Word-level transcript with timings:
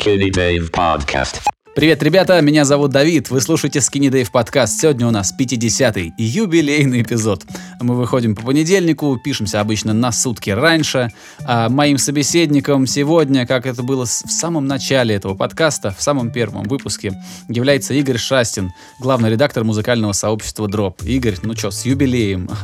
Skinny 0.00 0.30
Dave 0.30 0.70
Podcast. 0.70 1.40
Привет, 1.74 2.02
ребята, 2.02 2.40
меня 2.40 2.64
зовут 2.64 2.90
Давид, 2.90 3.28
вы 3.28 3.42
слушаете 3.42 3.80
Skinny 3.80 4.08
Dave 4.08 4.30
подкаст. 4.32 4.80
Сегодня 4.80 5.06
у 5.06 5.10
нас 5.10 5.34
50-й 5.38 6.12
юбилейный 6.16 7.02
эпизод. 7.02 7.44
Мы 7.80 7.94
выходим 7.94 8.34
по 8.34 8.42
понедельнику, 8.42 9.18
пишемся 9.22 9.60
обычно 9.60 9.92
на 9.92 10.10
сутки 10.10 10.48
раньше. 10.48 11.12
А 11.44 11.68
моим 11.68 11.98
собеседником 11.98 12.86
сегодня, 12.86 13.46
как 13.46 13.66
это 13.66 13.82
было 13.82 14.06
в 14.06 14.08
самом 14.08 14.66
начале 14.66 15.14
этого 15.14 15.34
подкаста, 15.34 15.94
в 15.96 16.02
самом 16.02 16.30
первом 16.32 16.62
выпуске, 16.62 17.12
является 17.48 17.92
Игорь 17.92 18.18
Шастин, 18.18 18.70
главный 19.00 19.30
редактор 19.30 19.64
музыкального 19.64 20.12
сообщества 20.12 20.66
Drop. 20.66 21.04
Игорь, 21.04 21.36
ну 21.42 21.54
чё, 21.54 21.70
с 21.70 21.84
юбилеем. 21.84 22.48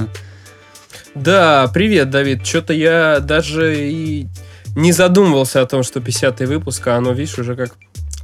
Да, 1.14 1.70
привет, 1.72 2.10
Давид. 2.10 2.46
Что-то 2.46 2.74
я 2.74 3.20
даже 3.20 3.90
и 3.90 4.26
не 4.76 4.92
задумывался 4.92 5.60
о 5.60 5.66
том, 5.66 5.82
что 5.82 5.98
50-й 6.00 6.46
выпуск, 6.46 6.86
а 6.86 6.96
оно, 6.96 7.12
видишь, 7.12 7.38
уже 7.38 7.56
как 7.56 7.74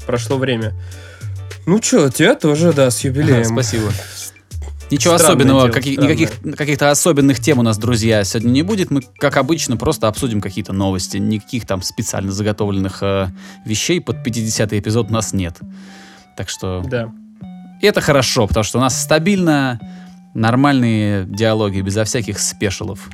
прошло 0.06 0.36
время. 0.36 0.72
Ну 1.66 1.80
чё, 1.80 2.08
тебя 2.10 2.34
тоже, 2.34 2.72
да, 2.72 2.90
с 2.90 3.02
юбилеем. 3.04 3.44
Спасибо. 3.44 3.90
Ничего 4.90 5.16
Странное 5.16 5.36
особенного, 5.36 5.60
дело, 5.70 5.80
странное. 5.80 6.14
никаких, 6.14 6.56
каких-то 6.58 6.90
особенных 6.90 7.40
тем 7.40 7.58
у 7.58 7.62
нас, 7.62 7.78
друзья, 7.78 8.22
сегодня 8.24 8.50
не 8.50 8.62
будет. 8.62 8.90
Мы, 8.90 9.00
как 9.18 9.38
обычно, 9.38 9.78
просто 9.78 10.06
обсудим 10.06 10.42
какие-то 10.42 10.74
новости. 10.74 11.16
Никаких 11.16 11.66
там 11.66 11.80
специально 11.80 12.30
заготовленных 12.30 12.98
э, 13.02 13.28
вещей 13.64 14.02
под 14.02 14.16
50-й 14.26 14.78
эпизод 14.78 15.08
у 15.08 15.12
нас 15.14 15.32
нет. 15.32 15.56
Так 16.36 16.50
что 16.50 16.82
Да. 16.86 17.10
и 17.80 17.86
это 17.86 18.02
хорошо, 18.02 18.46
потому 18.46 18.64
что 18.64 18.78
у 18.78 18.80
нас 18.82 19.00
стабильно 19.00 19.80
нормальные 20.34 21.24
диалоги, 21.26 21.80
безо 21.80 22.04
всяких 22.04 22.38
спешилов. 22.38 23.08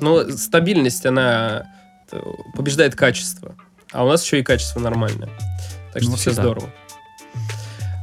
Ну, 0.00 0.28
стабильность, 0.36 1.06
она 1.06 1.66
побеждает 2.54 2.94
качество. 2.94 3.54
А 3.92 4.04
у 4.04 4.08
нас 4.08 4.24
еще 4.24 4.40
и 4.40 4.42
качество 4.42 4.80
нормальное. 4.80 5.28
Так 5.92 6.02
что 6.02 6.10
Ну, 6.12 6.16
все 6.16 6.30
всегда. 6.30 6.42
здорово. 6.42 6.70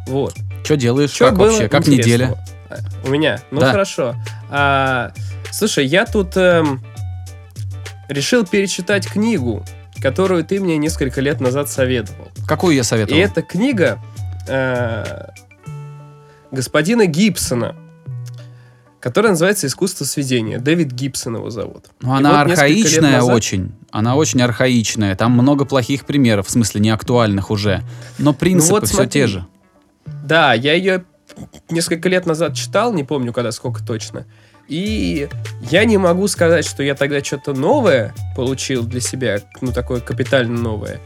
Вот. 0.07 0.35
Что 0.63 0.75
делаешь? 0.77 1.11
Чё 1.11 1.29
как 1.29 1.37
вообще? 1.37 1.69
Как 1.69 1.87
интересного? 1.87 2.37
неделя? 2.37 2.45
У 3.05 3.09
меня? 3.09 3.41
Ну 3.51 3.61
Да. 3.61 3.71
хорошо. 3.71 4.15
А, 4.49 5.11
слушай, 5.51 5.85
я 5.85 6.05
тут 6.05 6.35
эм, 6.35 6.81
решил 8.09 8.45
перечитать 8.45 9.07
книгу, 9.07 9.63
которую 10.01 10.43
ты 10.43 10.59
мне 10.59 10.77
несколько 10.77 11.21
лет 11.21 11.39
назад 11.39 11.69
советовал. 11.69 12.29
Какую 12.47 12.75
я 12.75 12.81
И 12.81 12.83
советовал? 12.83 13.19
это 13.19 13.41
книга 13.41 13.99
э, 14.47 15.27
господина 16.51 17.05
Гибсона, 17.05 17.75
которая 18.99 19.31
называется 19.31 19.67
«Искусство 19.67 20.05
сведения». 20.05 20.57
Дэвид 20.59 20.91
Гибсон 20.91 21.35
его 21.37 21.49
зовут. 21.49 21.85
Ну, 22.01 22.15
И 22.15 22.17
она 22.17 22.43
вот 22.43 22.51
архаичная 22.51 23.17
назад- 23.19 23.35
очень. 23.35 23.73
Она 23.91 24.15
очень 24.15 24.41
архаичная. 24.41 25.15
Там 25.15 25.31
много 25.31 25.65
плохих 25.65 26.05
примеров, 26.05 26.47
в 26.47 26.51
смысле 26.51 26.81
не 26.81 26.89
актуальных 26.89 27.51
уже. 27.51 27.83
Но 28.17 28.33
принципы 28.33 28.73
вот 28.73 28.85
все 28.87 28.95
смотри. 28.95 29.11
те 29.11 29.27
же. 29.27 29.47
Да, 30.05 30.53
я 30.53 30.73
ее 30.73 31.05
несколько 31.69 32.09
лет 32.09 32.25
назад 32.25 32.55
читал, 32.55 32.93
не 32.93 33.03
помню 33.03 33.33
когда, 33.33 33.51
сколько 33.51 33.85
точно. 33.85 34.25
И 34.67 35.29
я 35.71 35.85
не 35.85 35.97
могу 35.97 36.27
сказать, 36.27 36.65
что 36.65 36.83
я 36.83 36.95
тогда 36.95 37.23
что-то 37.23 37.53
новое 37.53 38.13
получил 38.35 38.83
для 38.83 38.99
себя, 38.99 39.39
ну 39.61 39.71
такое 39.71 40.01
капитально 40.01 40.59
новое. 40.59 40.99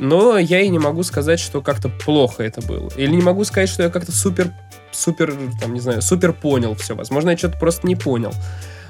Но 0.00 0.36
я 0.36 0.60
и 0.60 0.68
не 0.68 0.80
могу 0.80 1.04
сказать, 1.04 1.38
что 1.38 1.60
как-то 1.60 1.88
плохо 1.88 2.42
это 2.42 2.60
было. 2.60 2.90
Или 2.96 3.12
не 3.12 3.22
могу 3.22 3.44
сказать, 3.44 3.68
что 3.68 3.84
я 3.84 3.90
как-то 3.90 4.10
супер, 4.10 4.50
супер, 4.90 5.36
там, 5.60 5.74
не 5.74 5.80
знаю, 5.80 6.02
супер 6.02 6.32
понял 6.32 6.74
все. 6.74 6.96
Возможно, 6.96 7.30
я 7.30 7.36
что-то 7.36 7.58
просто 7.58 7.86
не 7.86 7.94
понял. 7.94 8.32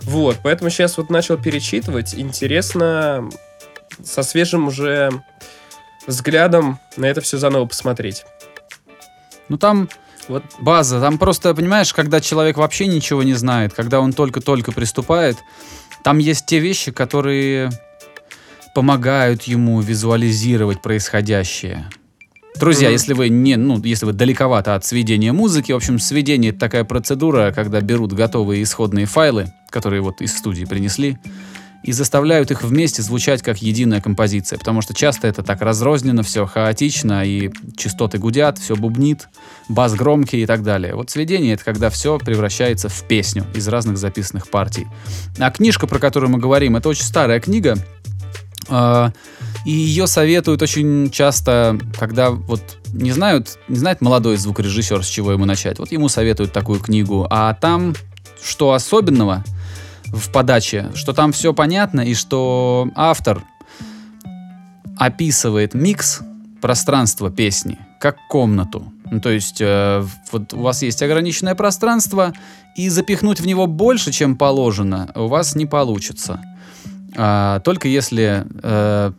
Вот, 0.05 0.39
поэтому 0.42 0.70
сейчас 0.70 0.97
вот 0.98 1.11
начал 1.11 1.39
перечитывать. 1.39 2.14
Интересно 2.14 3.28
со 4.03 4.22
свежим 4.22 4.69
уже 4.69 5.11
взглядом 6.06 6.81
на 6.97 7.06
это 7.06 7.20
все 7.20 7.39
заново 7.39 7.67
посмотреть. 7.67 8.25
Ну 9.48 9.58
там 9.58 9.89
Вот 10.28 10.45
база, 10.61 11.00
там 11.00 11.19
просто, 11.19 11.55
понимаешь, 11.55 11.92
когда 11.92 12.20
человек 12.20 12.56
вообще 12.56 12.86
ничего 12.86 13.23
не 13.23 13.34
знает, 13.34 13.74
когда 13.74 14.01
он 14.01 14.12
только-только 14.12 14.73
приступает, 14.73 15.36
там 16.05 16.18
есть 16.18 16.46
те 16.46 16.58
вещи, 16.58 16.92
которые 16.92 17.70
помогают 18.74 19.42
ему 19.45 19.80
визуализировать 19.80 20.80
происходящее. 20.80 21.89
Друзья, 22.58 22.90
если 22.90 23.13
вы 23.13 23.29
не, 23.29 23.57
ну, 23.57 23.83
если 23.83 24.07
вы 24.07 24.13
далековато 24.13 24.74
от 24.74 24.85
сведения 24.85 25.33
музыки, 25.33 25.73
в 25.73 25.77
общем, 25.77 25.98
сведение 25.98 26.51
это 26.51 26.61
такая 26.61 26.85
процедура, 26.85 27.52
когда 27.55 27.80
берут 27.80 28.13
готовые 28.13 28.63
исходные 28.63 29.07
файлы, 29.07 29.52
которые 29.70 30.02
вот 30.02 30.20
из 30.20 30.36
студии 30.36 30.64
принесли, 30.64 31.18
и 31.83 31.92
заставляют 31.92 32.51
их 32.51 32.62
вместе 32.62 33.02
звучать 33.02 33.42
как 33.42 33.61
единая 33.61 34.01
композиция, 34.01 34.58
потому 34.58 34.83
что 34.83 34.95
часто 34.95 35.27
это 35.27 35.42
так 35.42 35.61
разрознено, 35.62 36.23
все 36.23 36.46
хаотично, 36.46 37.24
и 37.24 37.51
частоты 37.77 38.18
гудят, 38.18 38.58
все 38.58 38.77
бубнит, 38.77 39.29
бас 39.68 39.95
громкий 39.95 40.42
и 40.42 40.46
так 40.46 40.62
далее. 40.62 40.95
Вот 40.95 41.11
сведение— 41.11 41.55
это 41.55 41.64
когда 41.64 41.91
все 41.91 42.18
превращается 42.18 42.89
в 42.89 43.02
песню 43.08 43.45
из 43.55 43.67
разных 43.67 43.98
записанных 43.98 44.48
партий. 44.48 44.86
А 45.39 45.51
книжка, 45.51 45.86
про 45.86 45.98
которую 45.98 46.30
мы 46.30 46.39
говорим, 46.39 46.77
это 46.77 46.89
очень 46.89 47.05
старая 47.05 47.41
книга, 47.41 47.77
и 48.70 49.70
ее 49.70 50.06
советуют 50.06 50.62
очень 50.62 51.11
часто, 51.11 51.78
когда 51.98 52.30
вот 52.30 52.62
не 52.92 53.12
знают, 53.12 53.58
не 53.68 53.77
знает 53.77 54.00
молодой 54.00 54.36
звукорежиссер, 54.36 55.05
с 55.05 55.08
чего 55.08 55.33
ему 55.33 55.45
начать. 55.45 55.78
Вот 55.78 55.92
ему 55.92 56.08
советуют 56.08 56.52
такую 56.52 56.80
книгу, 56.80 57.27
а 57.30 57.55
там 57.55 57.95
что 58.42 58.73
особенного 58.73 59.45
в 60.06 60.30
подаче, 60.30 60.90
что 60.95 61.12
там 61.12 61.33
все 61.33 61.55
понятно 61.55 62.00
и 62.00 62.14
что 62.14 62.89
автор 62.95 63.42
описывает 64.98 65.74
микс 65.74 66.20
пространства 66.61 67.30
песни 67.30 67.79
как 68.00 68.17
комнату. 68.29 68.92
Ну, 69.11 69.20
то 69.20 69.30
есть 69.30 69.61
э, 69.61 70.05
вот 70.33 70.55
у 70.55 70.61
вас 70.61 70.83
есть 70.83 71.02
ограниченное 71.02 71.55
пространство, 71.55 72.33
и 72.74 72.89
запихнуть 72.89 73.40
в 73.40 73.46
него 73.46 73.67
больше, 73.67 74.12
чем 74.12 74.36
положено, 74.36 75.11
у 75.14 75.27
вас 75.27 75.55
не 75.55 75.67
получится. 75.67 76.40
А, 77.17 77.61
только 77.61 77.89
если 77.89 78.45
м- 78.62 79.14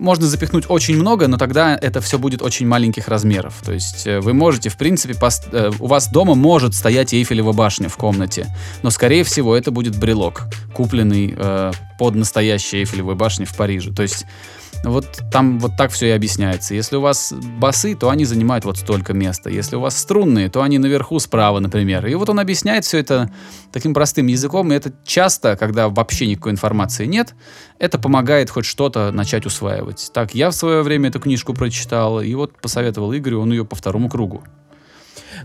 можно 0.00 0.26
запихнуть 0.26 0.64
очень 0.68 0.96
много, 0.96 1.28
но 1.28 1.36
тогда 1.36 1.76
это 1.80 2.00
все 2.00 2.18
будет 2.18 2.42
очень 2.42 2.66
маленьких 2.66 3.06
размеров. 3.08 3.54
То 3.64 3.72
есть 3.72 4.06
э, 4.06 4.18
вы 4.20 4.32
можете, 4.34 4.68
в 4.68 4.76
принципе, 4.76 5.14
пос- 5.14 5.48
э, 5.52 5.70
у 5.78 5.86
вас 5.86 6.08
дома 6.10 6.34
может 6.34 6.74
стоять 6.74 7.14
Эйфелева 7.14 7.52
башня 7.52 7.88
в 7.88 7.96
комнате, 7.96 8.46
но, 8.82 8.90
скорее 8.90 9.22
всего, 9.22 9.54
это 9.56 9.70
будет 9.70 9.96
брелок, 9.96 10.42
купленный 10.74 11.34
э, 11.36 11.72
под 11.98 12.14
настоящей 12.16 12.78
Эйфелевой 12.78 13.14
башней 13.14 13.46
в 13.46 13.54
Париже. 13.54 13.92
То 13.92 14.02
есть 14.02 14.26
вот 14.84 15.06
там 15.30 15.58
вот 15.58 15.72
так 15.76 15.90
все 15.90 16.08
и 16.08 16.10
объясняется. 16.10 16.74
Если 16.74 16.96
у 16.96 17.00
вас 17.00 17.32
басы, 17.32 17.94
то 17.94 18.08
они 18.10 18.24
занимают 18.24 18.64
вот 18.64 18.78
столько 18.78 19.12
места. 19.12 19.50
Если 19.50 19.76
у 19.76 19.80
вас 19.80 19.96
струнные, 19.96 20.48
то 20.48 20.62
они 20.62 20.78
наверху 20.78 21.18
справа, 21.18 21.60
например. 21.60 22.06
И 22.06 22.14
вот 22.14 22.28
он 22.30 22.40
объясняет 22.40 22.84
все 22.84 22.98
это 22.98 23.30
таким 23.72 23.92
простым 23.92 24.26
языком, 24.26 24.72
и 24.72 24.74
это 24.74 24.92
часто, 25.04 25.56
когда 25.56 25.88
вообще 25.88 26.26
никакой 26.26 26.52
информации 26.52 27.06
нет, 27.06 27.34
это 27.78 27.98
помогает 27.98 28.50
хоть 28.50 28.64
что-то 28.64 29.12
начать 29.12 29.46
усваивать. 29.46 30.10
Так, 30.14 30.34
я 30.34 30.50
в 30.50 30.54
свое 30.54 30.82
время 30.82 31.10
эту 31.10 31.20
книжку 31.20 31.52
прочитал, 31.54 32.20
и 32.20 32.34
вот 32.34 32.60
посоветовал 32.60 33.14
Игорю, 33.14 33.40
он 33.40 33.50
ее 33.50 33.64
по 33.64 33.76
второму 33.76 34.08
кругу. 34.08 34.42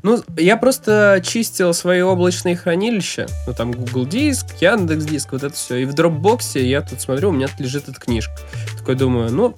Ну, 0.03 0.21
я 0.37 0.57
просто 0.57 1.21
чистил 1.25 1.73
свои 1.73 2.01
облачные 2.01 2.55
хранилища. 2.55 3.27
Ну, 3.47 3.53
там 3.53 3.71
Google 3.71 4.05
Диск, 4.05 4.47
Яндекс 4.61 5.05
Диск, 5.05 5.31
вот 5.31 5.43
это 5.43 5.55
все. 5.55 5.77
И 5.77 5.85
в 5.85 5.93
Dropbox 5.93 6.59
я 6.61 6.81
тут 6.81 7.01
смотрю, 7.01 7.29
у 7.29 7.31
меня 7.31 7.47
тут 7.47 7.59
лежит 7.59 7.87
эта 7.89 7.99
книжка. 7.99 8.33
Такой 8.77 8.95
думаю, 8.95 9.31
ну, 9.31 9.55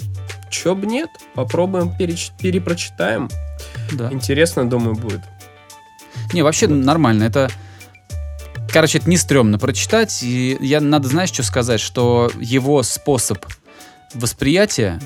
чё 0.50 0.76
бы 0.76 0.86
нет, 0.88 1.10
попробуем 1.34 1.96
переч- 1.98 2.32
перепрочитаем. 2.40 3.30
Да. 3.92 4.12
Интересно, 4.12 4.70
думаю, 4.70 4.96
будет. 4.96 5.22
Не, 6.34 6.42
вообще 6.42 6.68
нормально. 6.68 7.24
Это, 7.24 7.50
короче, 8.72 8.98
это 8.98 9.10
не 9.10 9.18
стрёмно 9.18 9.58
прочитать. 9.60 10.24
И 10.24 10.58
я 10.62 10.82
надо, 10.82 11.08
знаешь, 11.08 11.30
что 11.30 11.44
сказать, 11.44 11.80
что 11.80 12.32
его 12.40 12.84
способ 12.84 13.46
восприятия, 14.14 15.00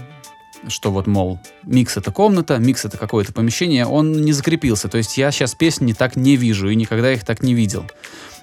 что 0.68 0.92
вот, 0.92 1.08
мол, 1.08 1.40
микс 1.64 1.98
это 1.98 2.12
комната, 2.12 2.58
микс 2.58 2.86
это 2.86 2.98
какое-то 2.98 3.34
помещение, 3.34 3.86
он 3.86 4.12
не 4.12 4.32
закрепился. 4.34 4.88
То 4.88 4.98
есть 4.98 5.18
я 5.18 5.32
сейчас 5.32 5.56
песни 5.56 5.94
так 5.94 6.16
не 6.16 6.36
вижу 6.36 6.70
и 6.70 6.76
никогда 6.76 7.12
их 7.12 7.24
так 7.26 7.42
не 7.42 7.54
видел. 7.54 7.86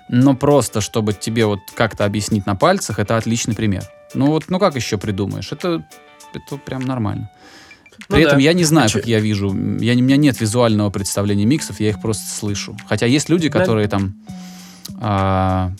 Но 0.08 0.34
просто, 0.34 0.80
чтобы 0.80 1.12
тебе 1.12 1.46
вот 1.46 1.60
как-то 1.74 2.04
объяснить 2.04 2.46
на 2.46 2.56
пальцах, 2.56 2.98
это 2.98 3.16
отличный 3.16 3.54
пример. 3.54 3.84
Ну 4.14 4.26
вот, 4.26 4.44
ну 4.48 4.58
как 4.58 4.74
еще 4.74 4.96
придумаешь? 4.98 5.52
Это, 5.52 5.86
это 6.34 6.56
прям 6.56 6.82
нормально. 6.82 7.30
Ну 8.08 8.16
При 8.16 8.22
да. 8.22 8.28
этом 8.28 8.38
я 8.38 8.52
не 8.52 8.64
знаю, 8.64 8.88
А 8.90 8.92
как 8.92 9.06
я 9.06 9.20
вижу. 9.20 9.48
Я, 9.80 9.94
не- 9.94 10.02
у 10.02 10.04
меня 10.04 10.16
нет 10.16 10.40
визуального 10.40 10.88
представления 10.90 11.44
миксов, 11.44 11.78
я 11.80 11.90
их 11.90 12.00
просто 12.00 12.24
слышу. 12.30 12.76
Хотя 12.88 13.06
есть 13.06 13.28
люди, 13.28 13.48
Да. 13.48 13.58
которые 13.58 13.86
там... 13.88 14.14
а, 15.00 15.72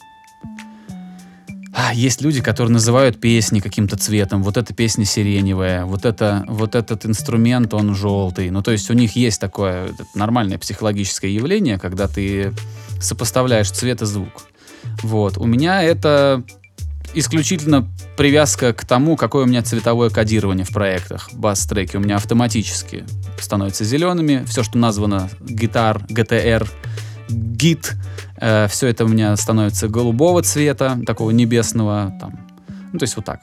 а, 1.72 1.92
есть 1.92 2.22
люди, 2.22 2.40
которые 2.40 2.72
называют 2.72 3.20
песни 3.20 3.60
каким-то 3.60 3.96
цветом. 3.96 4.42
Вот 4.42 4.56
эта 4.56 4.72
песня 4.74 5.04
сиреневая, 5.04 5.84
вот, 5.84 6.04
это, 6.04 6.44
вот 6.48 6.74
этот 6.74 7.04
инструмент, 7.04 7.74
он 7.74 7.94
желтый. 7.94 8.50
Ну, 8.50 8.62
то 8.62 8.70
есть 8.70 8.90
у 8.90 8.94
них 8.94 9.16
есть 9.16 9.40
такое 9.40 9.90
нормальное 10.14 10.58
психологическое 10.58 11.32
явление, 11.32 11.78
когда 11.78 12.08
ты 12.08 12.52
сопоставляешь 13.00 13.70
цвет 13.70 14.02
и 14.02 14.06
звук. 14.06 14.48
Вот. 15.02 15.36
У 15.36 15.46
меня 15.46 15.82
это 15.82 16.42
исключительно 17.14 17.86
привязка 18.16 18.72
к 18.72 18.84
тому, 18.84 19.16
какое 19.16 19.44
у 19.44 19.46
меня 19.46 19.62
цветовое 19.62 20.10
кодирование 20.10 20.64
в 20.64 20.70
проектах. 20.70 21.30
Бас-треки 21.32 21.96
у 21.96 22.00
меня 22.00 22.16
автоматически 22.16 23.04
становятся 23.40 23.84
зелеными. 23.84 24.44
Все, 24.46 24.62
что 24.62 24.78
названо 24.78 25.30
гитар, 25.40 25.98
GTR, 26.08 26.68
гит, 27.28 27.94
э, 28.40 28.68
все 28.68 28.88
это 28.88 29.04
у 29.04 29.08
меня 29.08 29.36
становится 29.36 29.88
голубого 29.88 30.42
цвета, 30.42 30.98
такого 31.06 31.30
небесного. 31.30 32.12
Там. 32.20 32.38
Ну, 32.92 32.98
то 32.98 33.04
есть 33.04 33.16
вот 33.16 33.24
так. 33.24 33.40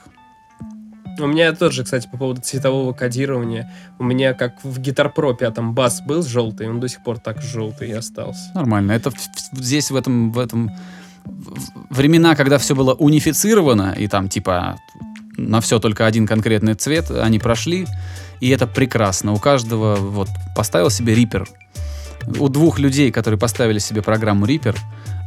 У 1.20 1.28
меня 1.28 1.54
тоже, 1.54 1.84
кстати, 1.84 2.10
по 2.12 2.18
поводу 2.18 2.42
цветового 2.42 2.92
кодирования. 2.94 3.72
У 4.00 4.04
меня, 4.04 4.34
как 4.34 4.64
в 4.64 4.80
Guitar 4.80 5.14
Pro 5.16 5.36
5 5.36 5.60
бас 5.74 6.02
был 6.02 6.24
желтый, 6.24 6.70
он 6.70 6.80
до 6.80 6.90
сих 6.90 7.04
пор 7.04 7.20
так 7.20 7.42
желтый 7.42 7.90
и 7.90 7.94
остался. 7.94 8.52
Нормально. 8.54 8.92
Это 8.92 9.12
здесь 9.54 9.92
в 9.92 9.96
этом, 9.96 10.32
в 10.32 10.40
этом 10.40 10.72
времена, 11.90 12.36
когда 12.36 12.58
все 12.58 12.76
было 12.76 12.94
унифицировано, 12.94 13.96
и 13.98 14.08
там 14.08 14.28
типа 14.28 14.78
на 15.38 15.62
все 15.62 15.80
только 15.80 16.06
один 16.06 16.28
конкретный 16.28 16.76
цвет, 16.76 17.12
они 17.12 17.40
прошли, 17.40 17.88
и 18.42 18.50
это 18.50 18.68
прекрасно. 18.68 19.34
У 19.34 19.38
каждого 19.38 19.96
вот 19.96 20.30
поставил 20.56 20.90
себе 20.90 21.14
Reaper. 21.14 21.48
У 22.40 22.50
двух 22.50 22.80
людей, 22.80 23.12
которые 23.12 23.40
поставили 23.40 23.80
себе 23.80 24.02
программу 24.02 24.46
Reaper, 24.46 24.76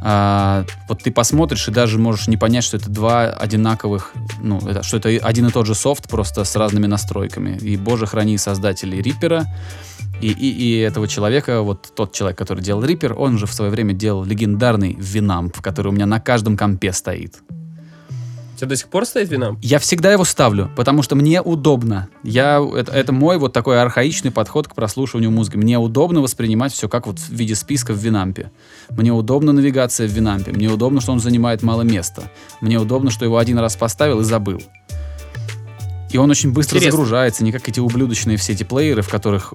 а, 0.01 0.65
вот 0.87 1.03
ты 1.03 1.11
посмотришь 1.11 1.67
и 1.67 1.71
даже 1.71 1.99
можешь 1.99 2.27
не 2.27 2.37
понять, 2.37 2.63
что 2.63 2.77
это 2.77 2.89
два 2.89 3.25
одинаковых, 3.25 4.13
ну, 4.41 4.59
это, 4.59 4.81
что 4.83 4.97
это 4.97 5.09
один 5.09 5.47
и 5.47 5.51
тот 5.51 5.65
же 5.65 5.75
софт, 5.75 6.09
просто 6.09 6.43
с 6.43 6.55
разными 6.55 6.87
настройками. 6.87 7.57
И, 7.57 7.75
боже, 7.75 8.05
храни 8.05 8.37
создателей 8.37 9.01
Reaper, 9.01 9.43
и, 10.21 10.27
и, 10.31 10.49
и 10.49 10.79
этого 10.79 11.07
человека, 11.07 11.61
вот 11.61 11.93
тот 11.95 12.13
человек, 12.13 12.37
который 12.37 12.63
делал 12.63 12.83
Reaper, 12.83 13.13
он 13.13 13.37
же 13.37 13.45
в 13.45 13.53
свое 13.53 13.71
время 13.71 13.93
делал 13.93 14.23
легендарный 14.23 14.93
Winamp, 14.93 15.61
который 15.61 15.89
у 15.89 15.91
меня 15.91 16.05
на 16.05 16.19
каждом 16.19 16.55
компе 16.55 16.93
стоит. 16.93 17.41
Тебя 18.59 18.67
до 18.67 18.75
сих 18.75 18.89
пор 18.89 19.05
стоит 19.05 19.29
винам? 19.29 19.57
Я 19.61 19.79
всегда 19.79 20.11
его 20.11 20.25
ставлю, 20.25 20.69
потому 20.75 21.01
что 21.01 21.15
мне 21.15 21.41
удобно. 21.41 22.09
Я, 22.23 22.61
это, 22.75 22.91
это 22.91 23.13
мой 23.13 23.37
вот 23.37 23.53
такой 23.53 23.81
архаичный 23.81 24.31
подход 24.31 24.67
к 24.67 24.75
прослушиванию 24.75 25.31
музыки. 25.31 25.55
Мне 25.55 25.79
удобно 25.79 26.19
воспринимать 26.19 26.73
все 26.73 26.89
как 26.89 27.07
вот 27.07 27.19
в 27.19 27.29
виде 27.29 27.55
списка 27.55 27.93
в 27.93 27.97
Винампе. 27.97 28.51
Мне 28.89 29.13
удобно 29.13 29.53
навигация 29.53 30.09
в 30.09 30.11
Винампе. 30.11 30.51
Мне 30.51 30.67
удобно, 30.67 30.99
что 30.99 31.13
он 31.13 31.21
занимает 31.21 31.63
мало 31.63 31.83
места. 31.83 32.23
Мне 32.59 32.77
удобно, 32.77 33.11
что 33.11 33.23
его 33.23 33.37
один 33.37 33.57
раз 33.59 33.77
поставил 33.77 34.19
и 34.19 34.23
забыл. 34.25 34.61
И 36.11 36.17
он 36.17 36.29
очень 36.29 36.51
быстро 36.51 36.79
Интересно. 36.79 36.97
загружается, 36.97 37.45
не 37.45 37.53
как 37.53 37.69
эти 37.69 37.79
ублюдочные 37.79 38.35
все 38.35 38.51
эти 38.51 38.63
плееры, 38.63 39.03
в 39.03 39.09
которых 39.09 39.53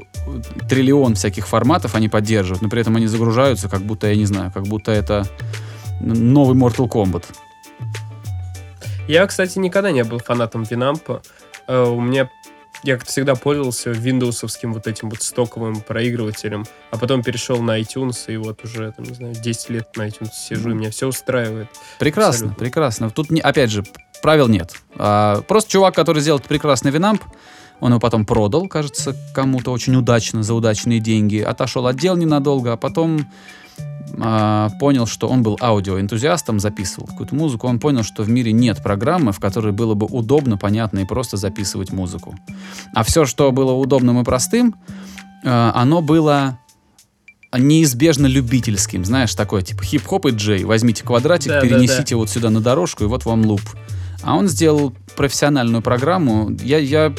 триллион 0.66 1.14
всяких 1.14 1.46
форматов 1.46 1.94
они 1.94 2.08
поддерживают, 2.08 2.62
но 2.62 2.70
при 2.70 2.80
этом 2.80 2.96
они 2.96 3.06
загружаются, 3.06 3.68
как 3.68 3.82
будто, 3.82 4.06
я 4.06 4.16
не 4.16 4.24
знаю, 4.24 4.50
как 4.50 4.62
будто 4.62 4.92
это 4.92 5.26
новый 6.00 6.56
Mortal 6.56 6.88
Kombat. 6.88 7.24
Я, 9.06 9.26
кстати, 9.26 9.58
никогда 9.58 9.90
не 9.90 10.02
был 10.04 10.18
фанатом 10.18 10.62
Винампа. 10.62 11.22
Э, 11.66 11.84
У 11.84 12.00
меня 12.00 12.30
я 12.82 12.94
как-то 12.94 13.10
всегда 13.10 13.34
пользовался 13.34 13.90
виндовсовским 13.90 14.72
вот 14.72 14.86
этим 14.86 15.08
вот 15.08 15.22
стоковым 15.22 15.80
проигрывателем, 15.80 16.64
а 16.90 16.98
потом 16.98 17.22
перешел 17.22 17.62
на 17.62 17.80
iTunes, 17.80 18.24
и 18.28 18.36
вот 18.36 18.62
уже, 18.64 18.92
там, 18.92 19.06
не 19.06 19.14
знаю, 19.14 19.34
10 19.34 19.70
лет 19.70 19.96
на 19.96 20.06
iTunes 20.08 20.32
сижу, 20.32 20.70
и 20.70 20.74
меня 20.74 20.90
все 20.90 21.06
устраивает. 21.08 21.68
Прекрасно, 21.98 22.30
Абсолютно. 22.48 22.56
прекрасно. 22.64 23.10
Тут, 23.10 23.30
не, 23.30 23.40
опять 23.40 23.70
же, 23.70 23.84
правил 24.22 24.48
нет. 24.48 24.74
А, 24.96 25.40
просто 25.42 25.70
чувак, 25.70 25.94
который 25.94 26.20
сделал 26.20 26.40
прекрасный 26.40 26.90
винамп, 26.90 27.22
он 27.80 27.90
его 27.92 28.00
потом 28.00 28.24
продал, 28.26 28.68
кажется, 28.68 29.16
кому-то 29.34 29.70
очень 29.72 29.96
удачно, 29.96 30.42
за 30.42 30.54
удачные 30.54 31.00
деньги. 31.00 31.38
Отошел 31.38 31.86
от 31.86 31.96
дел 31.96 32.16
ненадолго, 32.16 32.72
а 32.72 32.76
потом 32.76 33.26
а, 34.20 34.70
понял, 34.78 35.06
что 35.06 35.28
он 35.28 35.42
был 35.42 35.58
аудиоэнтузиастом, 35.60 36.60
записывал 36.60 37.06
какую-то 37.06 37.34
музыку. 37.34 37.66
Он 37.66 37.80
понял, 37.80 38.02
что 38.02 38.22
в 38.22 38.28
мире 38.28 38.52
нет 38.52 38.82
программы, 38.82 39.32
в 39.32 39.40
которой 39.40 39.72
было 39.72 39.94
бы 39.94 40.06
удобно, 40.06 40.56
понятно 40.56 41.00
и 41.00 41.04
просто 41.04 41.36
записывать 41.36 41.92
музыку. 41.92 42.34
А 42.94 43.02
все, 43.02 43.24
что 43.24 43.50
было 43.52 43.72
удобным 43.72 44.20
и 44.20 44.24
простым, 44.24 44.76
а, 45.44 45.72
оно 45.74 46.00
было 46.00 46.58
неизбежно 47.56 48.26
любительским, 48.26 49.04
знаешь, 49.04 49.34
такое 49.34 49.62
типа 49.62 49.84
хип-хоп 49.84 50.26
и 50.26 50.30
джей. 50.30 50.64
Возьмите 50.64 51.04
квадратик, 51.04 51.48
Да, 51.48 51.60
да, 51.60 51.66
перенесите 51.66 52.16
вот 52.16 52.30
сюда 52.30 52.50
на 52.50 52.60
дорожку, 52.60 53.04
и 53.04 53.06
вот 53.06 53.24
вам 53.24 53.44
луп. 53.46 53.62
А 54.22 54.36
он 54.36 54.48
сделал 54.48 54.92
профессиональную 55.16 55.82
программу. 55.82 56.50
Я, 56.62 56.78
я 56.78 57.14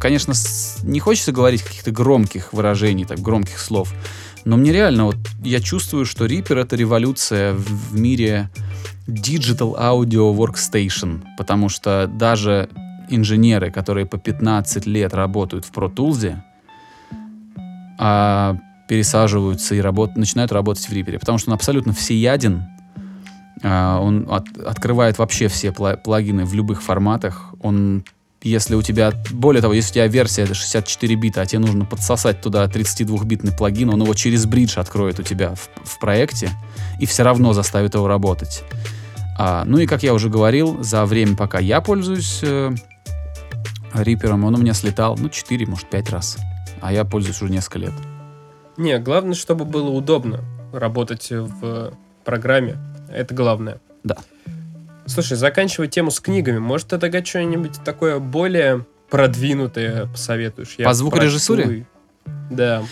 конечно, 0.00 0.34
не 0.82 0.98
хочется 0.98 1.30
говорить 1.30 1.62
каких-то 1.62 1.92
громких 1.92 2.52
выражений, 2.52 3.04
так, 3.04 3.20
громких 3.20 3.60
слов, 3.60 3.92
но 4.44 4.56
мне 4.56 4.72
реально, 4.72 5.04
вот, 5.06 5.16
я 5.44 5.60
чувствую, 5.60 6.04
что 6.04 6.26
Reaper— 6.26 6.58
это 6.60 6.76
революция 6.76 7.54
в, 7.54 7.64
в 7.64 7.98
мире 7.98 8.50
Digital 9.06 9.78
Audio 9.78 10.34
Workstation, 10.36 11.22
потому 11.38 11.68
что 11.68 12.06
даже 12.12 12.68
инженеры, 13.08 13.70
которые 13.70 14.06
по 14.06 14.18
15 14.18 14.86
лет 14.86 15.14
работают 15.14 15.64
в 15.64 15.72
Pro 15.72 15.92
Tools, 15.92 16.36
а, 17.98 18.56
пересаживаются 18.88 19.74
и 19.74 19.80
работ- 19.80 20.16
начинают 20.16 20.52
работать 20.52 20.84
в 20.88 20.92
Reaper, 20.92 21.18
потому 21.18 21.38
что 21.38 21.50
он 21.50 21.54
абсолютно 21.54 21.92
всеяден, 21.92 22.64
а, 23.62 24.00
он 24.00 24.26
от- 24.30 24.58
открывает 24.58 25.18
вообще 25.18 25.48
все 25.48 25.68
пла- 25.68 25.96
плагины 25.96 26.44
в 26.44 26.54
любых 26.54 26.82
форматах, 26.82 27.54
он 27.60 28.04
если 28.42 28.74
у 28.74 28.82
тебя, 28.82 29.12
более 29.30 29.62
того, 29.62 29.74
если 29.74 29.90
у 29.90 29.94
тебя 29.94 30.06
версия 30.08 30.42
это 30.42 30.54
64 30.54 31.14
бита, 31.14 31.42
а 31.42 31.46
тебе 31.46 31.60
нужно 31.60 31.84
подсосать 31.84 32.40
туда 32.40 32.64
32-битный 32.64 33.52
плагин, 33.56 33.90
он 33.90 34.02
его 34.02 34.14
через 34.14 34.46
бридж 34.46 34.78
откроет 34.78 35.20
у 35.20 35.22
тебя 35.22 35.54
в, 35.54 35.70
в 35.84 35.98
проекте 35.98 36.50
и 37.00 37.06
все 37.06 37.22
равно 37.22 37.52
заставит 37.52 37.94
его 37.94 38.08
работать. 38.08 38.62
А, 39.38 39.64
ну 39.64 39.78
и, 39.78 39.86
как 39.86 40.02
я 40.02 40.14
уже 40.14 40.28
говорил, 40.28 40.82
за 40.82 41.04
время, 41.04 41.36
пока 41.36 41.58
я 41.58 41.80
пользуюсь 41.80 42.40
э, 42.42 42.70
Рипером, 43.94 44.44
он 44.44 44.54
у 44.54 44.58
меня 44.58 44.74
слетал, 44.74 45.16
ну, 45.18 45.28
4, 45.28 45.66
может, 45.66 45.88
5 45.88 46.10
раз. 46.10 46.36
А 46.80 46.92
я 46.92 47.04
пользуюсь 47.04 47.40
уже 47.40 47.52
несколько 47.52 47.78
лет. 47.78 47.92
Не, 48.76 48.98
главное, 48.98 49.34
чтобы 49.34 49.64
было 49.64 49.90
удобно 49.90 50.44
работать 50.72 51.28
в 51.30 51.92
программе. 52.24 52.76
Это 53.08 53.34
главное. 53.34 53.80
Да. 54.04 54.16
Слушай, 55.12 55.36
заканчивая 55.36 55.88
тему 55.88 56.10
с 56.10 56.20
книгами, 56.20 56.58
может, 56.58 56.88
ты 56.88 56.98
тогда 56.98 57.22
что-нибудь 57.22 57.84
такое 57.84 58.18
более 58.18 58.86
продвинутое 59.10 60.06
посоветуешь? 60.06 60.76
Я 60.78 60.86
По 60.86 60.94
звукорежиссуре? 60.94 61.64
прочту 61.64 61.86
Да. 62.50 62.82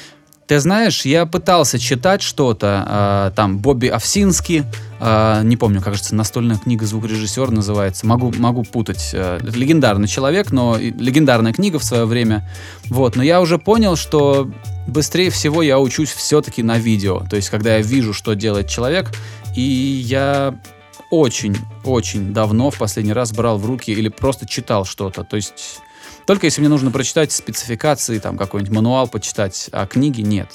Ты 0.47 0.61
знаешь, 0.61 1.07
я 1.07 1.25
пытался 1.25 1.79
читать 1.79 2.21
что-то, 2.21 2.85
а, 2.87 3.31
там 3.31 3.57
Бобби 3.59 3.87
Овсинский, 3.87 4.65
а, 4.99 5.43
не 5.43 5.57
помню, 5.57 5.81
кажется, 5.81 6.15
настольная 6.15 6.59
книга 6.59 6.85
звукорежиссер 6.85 7.53
называется, 7.53 8.05
могу, 8.05 8.35
могу 8.37 8.65
путать. 8.65 9.15
это 9.15 9.41
легендарный 9.55 10.09
человек, 10.09 10.51
но 10.51 10.77
легендарная 10.77 11.55
книга 11.55 11.79
в 11.79 11.85
свое 11.85 12.05
время. 12.05 12.47
Вот, 12.91 13.17
но 13.17 13.23
я 13.23 13.41
уже 13.41 13.57
понял, 13.57 13.97
что 13.97 14.51
быстрее 14.87 15.31
всего 15.31 15.63
я 15.63 15.79
учусь 15.79 16.11
все-таки 16.11 16.63
на 16.63 16.77
видео. 16.77 17.23
То 17.31 17.37
есть, 17.37 17.49
когда 17.49 17.77
я 17.77 17.83
вижу, 17.83 18.13
что 18.13 18.35
делает 18.35 18.69
человек, 18.69 19.11
и 19.57 19.63
я 19.63 20.61
очень-очень 21.11 22.33
давно 22.33 22.71
в 22.71 22.79
последний 22.79 23.13
раз 23.13 23.33
брал 23.33 23.59
в 23.59 23.67
руки 23.67 23.91
или 23.93 24.09
просто 24.09 24.47
читал 24.47 24.85
что-то. 24.85 25.25
То 25.25 25.37
есть 25.37 25.81
только 26.27 26.47
если 26.47 26.61
мне 26.61 26.69
нужно 26.69 26.91
прочитать 26.91 27.33
спецификации, 27.33 28.19
там 28.19 28.39
какой-нибудь 28.39 28.75
мануал 28.75 29.09
почитать, 29.09 29.69
а 29.73 29.87
книги 29.87 30.23
нет. 30.23 30.49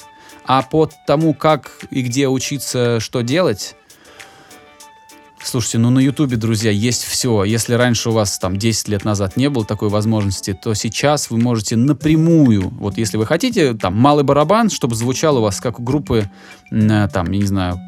А 0.44 0.62
по 0.62 0.88
тому, 1.06 1.34
как 1.34 1.84
и 1.90 2.02
где 2.02 2.28
учиться, 2.28 3.00
что 3.00 3.22
делать, 3.22 3.74
слушайте, 5.42 5.78
ну 5.78 5.90
на 5.90 5.98
Ютубе, 5.98 6.36
друзья, 6.36 6.70
есть 6.70 7.04
все. 7.04 7.44
Если 7.44 7.74
раньше 7.74 8.10
у 8.10 8.12
вас 8.12 8.38
там 8.38 8.56
10 8.56 8.88
лет 8.88 9.04
назад 9.04 9.36
не 9.36 9.50
было 9.50 9.64
такой 9.64 9.88
возможности, 9.88 10.52
то 10.54 10.74
сейчас 10.74 11.30
вы 11.30 11.38
можете 11.38 11.76
напрямую, 11.76 12.68
вот 12.70 12.96
если 12.96 13.16
вы 13.16 13.26
хотите, 13.26 13.74
там, 13.74 13.94
малый 13.96 14.24
барабан, 14.24 14.70
чтобы 14.70 14.94
звучал 14.94 15.38
у 15.38 15.42
вас 15.42 15.60
как 15.60 15.80
у 15.80 15.82
группы, 15.82 16.30
э, 16.70 17.08
там, 17.12 17.30
я 17.32 17.38
не 17.38 17.46
знаю, 17.46 17.80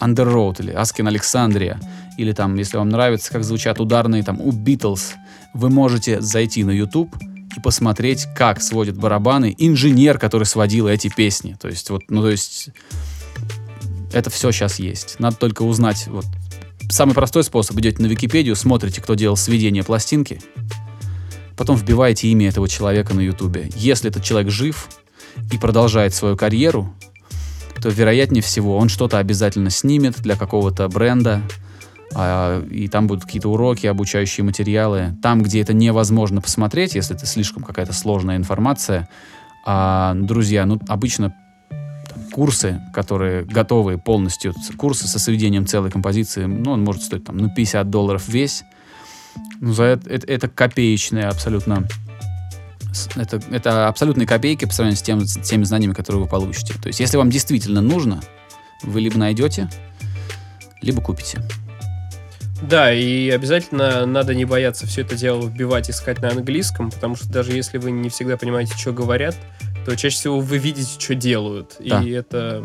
Under 0.00 0.26
Road 0.32 0.62
или 0.62 0.74
Askin 0.74 1.08
Alexandria, 1.08 1.78
или 2.18 2.32
там, 2.32 2.54
если 2.56 2.76
вам 2.76 2.88
нравится, 2.88 3.32
как 3.32 3.44
звучат 3.44 3.80
ударные 3.80 4.22
там 4.22 4.40
у 4.40 4.52
Beatles, 4.52 5.14
вы 5.54 5.70
можете 5.70 6.20
зайти 6.20 6.64
на 6.64 6.70
YouTube 6.70 7.14
и 7.56 7.60
посмотреть, 7.60 8.26
как 8.36 8.60
сводят 8.60 8.96
барабаны 8.96 9.54
инженер, 9.58 10.18
который 10.18 10.44
сводил 10.44 10.88
эти 10.88 11.08
песни. 11.08 11.56
То 11.60 11.68
есть, 11.68 11.90
вот, 11.90 12.02
ну, 12.08 12.22
то 12.22 12.30
есть, 12.30 12.70
это 14.12 14.30
все 14.30 14.50
сейчас 14.50 14.78
есть. 14.78 15.16
Надо 15.18 15.36
только 15.36 15.62
узнать, 15.62 16.06
вот, 16.08 16.26
самый 16.90 17.14
простой 17.14 17.44
способ, 17.44 17.78
идете 17.78 18.02
на 18.02 18.06
Википедию, 18.06 18.56
смотрите, 18.56 19.00
кто 19.00 19.14
делал 19.14 19.36
сведение 19.36 19.82
пластинки, 19.82 20.40
потом 21.56 21.76
вбиваете 21.76 22.28
имя 22.28 22.48
этого 22.48 22.68
человека 22.68 23.14
на 23.14 23.20
Ютубе. 23.20 23.70
Если 23.74 24.10
этот 24.10 24.22
человек 24.22 24.50
жив 24.50 24.88
и 25.52 25.58
продолжает 25.58 26.14
свою 26.14 26.36
карьеру, 26.36 26.94
то, 27.86 27.90
вероятнее 27.90 28.42
всего, 28.42 28.78
он 28.78 28.88
что-то 28.88 29.18
обязательно 29.18 29.70
снимет 29.70 30.20
для 30.20 30.34
какого-то 30.34 30.88
бренда, 30.88 31.40
а, 32.16 32.60
и 32.64 32.88
там 32.88 33.06
будут 33.06 33.26
какие-то 33.26 33.48
уроки, 33.48 33.86
обучающие 33.86 34.42
материалы. 34.42 35.16
Там, 35.22 35.40
где 35.40 35.60
это 35.60 35.72
невозможно 35.72 36.40
посмотреть, 36.40 36.96
если 36.96 37.14
это 37.14 37.26
слишком 37.26 37.62
какая-то 37.62 37.92
сложная 37.92 38.38
информация, 38.38 39.08
а, 39.64 40.14
друзья, 40.16 40.66
ну, 40.66 40.80
обычно 40.88 41.32
там, 41.68 42.24
курсы, 42.32 42.80
которые 42.92 43.44
готовые 43.44 43.98
полностью, 43.98 44.52
курсы 44.76 45.06
со 45.06 45.20
сведением 45.20 45.64
целой 45.64 45.92
композиции, 45.92 46.46
ну, 46.46 46.72
он 46.72 46.82
может 46.82 47.04
стоить 47.04 47.22
там, 47.22 47.36
ну, 47.36 47.54
50 47.54 47.88
долларов 47.88 48.26
весь. 48.26 48.64
Ну, 49.60 49.72
за 49.72 49.84
это, 49.84 50.10
это, 50.10 50.26
это 50.26 50.48
копеечные 50.48 51.26
абсолютно. 51.26 51.86
Это, 53.16 53.40
это 53.50 53.88
абсолютные 53.88 54.26
копейки 54.26 54.64
по 54.64 54.72
сравнению 54.72 54.98
с, 54.98 55.02
тем, 55.02 55.26
с 55.26 55.36
теми 55.38 55.64
знаниями, 55.64 55.92
которые 55.92 56.22
вы 56.22 56.28
получите. 56.28 56.74
То 56.80 56.88
есть, 56.88 57.00
если 57.00 57.16
вам 57.16 57.30
действительно 57.30 57.80
нужно, 57.80 58.20
вы 58.82 59.00
либо 59.00 59.18
найдете, 59.18 59.68
либо 60.82 61.00
купите. 61.00 61.40
Да, 62.62 62.92
и 62.92 63.28
обязательно 63.30 64.06
надо 64.06 64.34
не 64.34 64.44
бояться 64.44 64.86
все 64.86 65.02
это 65.02 65.14
дело 65.14 65.46
вбивать, 65.46 65.90
искать 65.90 66.22
на 66.22 66.30
английском, 66.30 66.90
потому 66.90 67.14
что 67.16 67.28
даже 67.28 67.52
если 67.52 67.76
вы 67.78 67.90
не 67.90 68.08
всегда 68.08 68.36
понимаете, 68.36 68.74
что 68.76 68.92
говорят, 68.92 69.36
то 69.84 69.94
чаще 69.94 70.16
всего 70.16 70.40
вы 70.40 70.58
видите, 70.58 70.98
что 70.98 71.14
делают. 71.14 71.76
Да. 71.78 72.02
И 72.02 72.10
это 72.10 72.64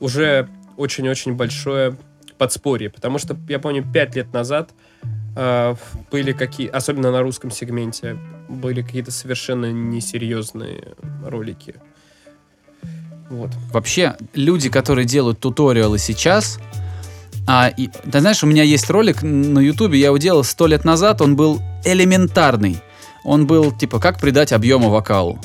уже 0.00 0.48
очень-очень 0.76 1.34
большое 1.34 1.96
подспорье. 2.36 2.90
Потому 2.90 3.18
что, 3.18 3.36
я 3.48 3.58
помню, 3.58 3.84
пять 3.90 4.14
лет 4.14 4.32
назад 4.32 4.70
э, 5.36 5.74
были 6.10 6.32
какие, 6.32 6.68
особенно 6.68 7.10
на 7.10 7.22
русском 7.22 7.50
сегменте, 7.50 8.16
были 8.48 8.82
какие-то 8.82 9.10
совершенно 9.10 9.70
несерьезные 9.70 10.94
ролики. 11.24 11.74
Вот. 13.30 13.50
Вообще, 13.72 14.16
люди, 14.34 14.70
которые 14.70 15.04
делают 15.04 15.38
туториалы 15.38 15.98
сейчас, 15.98 16.58
а, 17.46 17.68
и, 17.68 17.88
ты 17.88 18.20
знаешь, 18.20 18.42
у 18.42 18.46
меня 18.46 18.62
есть 18.62 18.88
ролик 18.90 19.22
на 19.22 19.58
Ютубе, 19.58 19.98
я 19.98 20.06
его 20.06 20.18
делал 20.18 20.44
сто 20.44 20.66
лет 20.66 20.84
назад, 20.84 21.20
он 21.22 21.36
был 21.36 21.60
элементарный. 21.84 22.80
Он 23.24 23.46
был, 23.46 23.72
типа, 23.72 24.00
как 24.00 24.20
придать 24.20 24.52
объема 24.52 24.88
вокалу. 24.88 25.38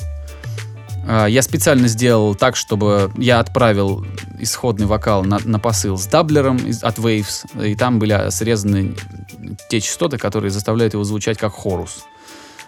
А, 1.06 1.26
я 1.26 1.42
специально 1.42 1.88
сделал 1.88 2.34
так, 2.34 2.56
чтобы 2.56 3.10
я 3.16 3.40
отправил 3.40 4.06
исходный 4.38 4.86
вокал 4.86 5.24
на, 5.24 5.38
на 5.44 5.58
посыл 5.58 5.98
с 5.98 6.06
даблером 6.06 6.56
из- 6.56 6.82
от 6.82 6.98
Waves, 6.98 7.62
и 7.62 7.74
там 7.74 7.98
были 7.98 8.30
срезаны 8.30 8.94
те 9.68 9.80
частоты, 9.80 10.16
которые 10.16 10.50
заставляют 10.50 10.94
его 10.94 11.04
звучать 11.04 11.38
как 11.38 11.52
хорус. 11.52 12.04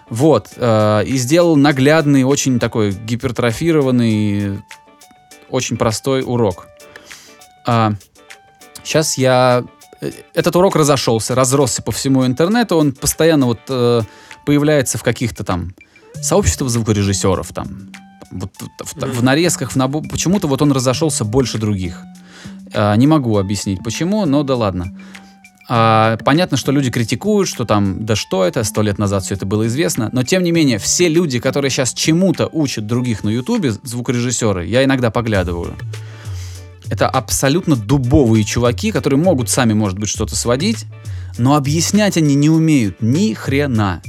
Вот, 0.08 0.50
э, 0.56 1.04
и 1.06 1.16
сделал 1.16 1.56
наглядный, 1.56 2.22
очень 2.24 2.58
такой 2.60 2.92
гипертрофированный, 2.92 4.60
очень 5.50 5.76
простой 5.76 6.22
урок. 6.24 6.68
сейчас 7.64 9.18
я... 9.18 9.64
э, 10.00 10.10
Этот 10.34 10.54
урок 10.56 10.76
разошелся, 10.76 11.34
разросся 11.34 11.82
по 11.82 11.90
всему 11.92 12.24
интернету, 12.24 12.76
он 12.76 12.92
постоянно 12.92 13.46
вот 13.46 13.60
э, 13.68 14.02
появляется 14.44 14.96
в 14.98 15.02
каких-то 15.02 15.42
там 15.44 15.74
сообществах 16.14 16.70
звукорежиссеров, 16.70 17.52
там, 17.52 17.90
вот 18.30 18.50
в, 18.84 18.94
в- 18.94 19.18
в 19.18 19.22
нарезках, 19.24 19.72
в 19.72 19.76
набо- 19.76 20.08
почему-то 20.08 20.46
вот 20.46 20.62
он 20.62 20.70
разошелся 20.72 21.24
больше 21.24 21.58
других. 21.58 22.00
А, 22.74 22.94
не 22.96 23.06
могу 23.06 23.38
объяснить 23.38 23.82
почему, 23.84 24.24
но 24.24 24.42
да 24.44 24.54
ладно. 24.56 24.96
А, 25.68 26.16
понятно, 26.24 26.56
что 26.56 26.70
люди 26.70 26.90
критикуют, 26.90 27.48
что 27.48 27.64
там, 27.64 28.04
да 28.04 28.14
что 28.14 28.44
это, 28.44 28.62
сто 28.62 28.82
лет 28.82 28.98
назад 28.98 29.24
все 29.24 29.34
это 29.34 29.46
было 29.46 29.66
известно, 29.66 30.10
но 30.12 30.22
тем 30.22 30.42
не 30.42 30.52
менее, 30.52 30.78
все 30.78 31.08
люди, 31.08 31.40
которые 31.40 31.70
сейчас 31.70 31.92
чему-то 31.92 32.48
учат 32.52 32.86
других 32.86 33.24
на 33.24 33.30
Ютубе, 33.30 33.72
звукорежиссеры, 33.82 34.66
я 34.66 34.84
иногда 34.84 35.10
поглядываю, 35.10 35.74
это 36.88 37.08
абсолютно 37.08 37.74
дубовые 37.74 38.44
чуваки, 38.44 38.92
которые 38.92 39.18
могут 39.18 39.50
сами, 39.50 39.72
может 39.72 39.98
быть, 39.98 40.08
что-то 40.08 40.36
сводить, 40.36 40.86
но 41.36 41.56
объяснять 41.56 42.16
они 42.16 42.34
не 42.36 42.48
умеют 42.48 43.02
ни 43.02 43.34
хрена. 43.34 44.02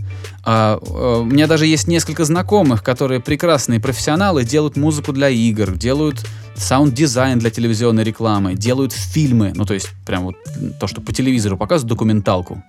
А, 0.43 0.79
э, 0.79 1.21
у 1.21 1.25
меня 1.25 1.47
даже 1.47 1.65
есть 1.65 1.87
несколько 1.87 2.23
знакомых, 2.23 2.83
которые 2.83 3.19
прекрасные 3.19 3.79
профессионалы, 3.79 4.43
делают 4.43 4.77
музыку 4.77 5.11
для 5.11 5.29
игр, 5.29 5.75
делают 5.75 6.25
саунд-дизайн 6.57 7.39
для 7.39 7.49
телевизионной 7.49 8.03
рекламы, 8.03 8.55
делают 8.55 8.93
фильмы, 8.93 9.53
ну 9.55 9.65
то 9.65 9.73
есть 9.73 9.89
прям 10.05 10.23
вот 10.25 10.35
то, 10.79 10.87
что 10.87 11.01
по 11.01 11.13
телевизору 11.13 11.57
показывают, 11.57 11.89
документалку. 11.89 12.63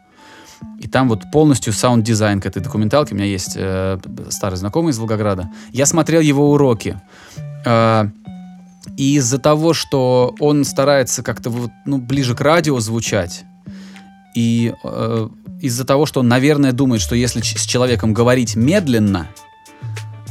И 0.81 0.89
там 0.89 1.09
вот 1.09 1.23
полностью 1.33 1.73
саунд-дизайн 1.73 2.41
к 2.41 2.47
этой 2.47 2.63
документалке. 2.63 3.15
У 3.15 3.17
меня 3.17 3.27
есть 3.27 3.53
э, 3.57 3.99
старый 4.31 4.57
знакомый 4.57 4.91
из 4.91 4.99
Волгограда. 4.99 5.51
Я 5.73 5.87
смотрел 5.87 6.21
его 6.21 6.51
уроки. 6.51 7.01
Э, 7.65 8.09
и 8.97 9.15
из-за 9.17 9.39
того, 9.39 9.75
что 9.75 10.35
он 10.41 10.65
старается 10.65 11.23
как-то 11.23 11.51
вот, 11.51 11.71
ну, 11.87 11.99
ближе 11.99 12.35
к 12.35 12.41
радио 12.41 12.81
звучать, 12.81 13.45
и 14.35 14.75
э, 14.83 15.29
из-за 15.61 15.85
того, 15.85 16.07
что 16.07 16.21
он, 16.21 16.29
наверное, 16.29 16.73
думает, 16.73 17.03
что 17.03 17.15
если 17.15 17.41
с 17.41 17.65
человеком 17.65 18.13
говорить 18.13 18.57
медленно, 18.57 19.29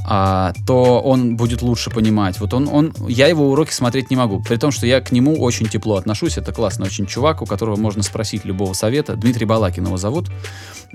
а, 0.09 0.53
то 0.65 1.01
он 1.01 1.35
будет 1.35 1.61
лучше 1.61 1.89
понимать. 1.89 2.39
Вот 2.39 2.53
он, 2.53 2.69
он, 2.71 2.93
я 3.09 3.27
его 3.27 3.51
уроки 3.51 3.73
смотреть 3.73 4.09
не 4.09 4.15
могу, 4.15 4.41
при 4.41 4.55
том, 4.55 4.71
что 4.71 4.87
я 4.87 5.01
к 5.01 5.11
нему 5.11 5.35
очень 5.35 5.67
тепло 5.67 5.97
отношусь. 5.97 6.37
Это 6.37 6.53
классный 6.53 6.87
очень 6.87 7.05
чувак, 7.05 7.41
у 7.41 7.45
которого 7.45 7.75
можно 7.75 8.01
спросить 8.03 8.45
любого 8.45 8.71
совета. 8.71 9.17
Дмитрий 9.17 9.45
Балакин 9.45 9.85
его 9.85 9.97
зовут. 9.97 10.29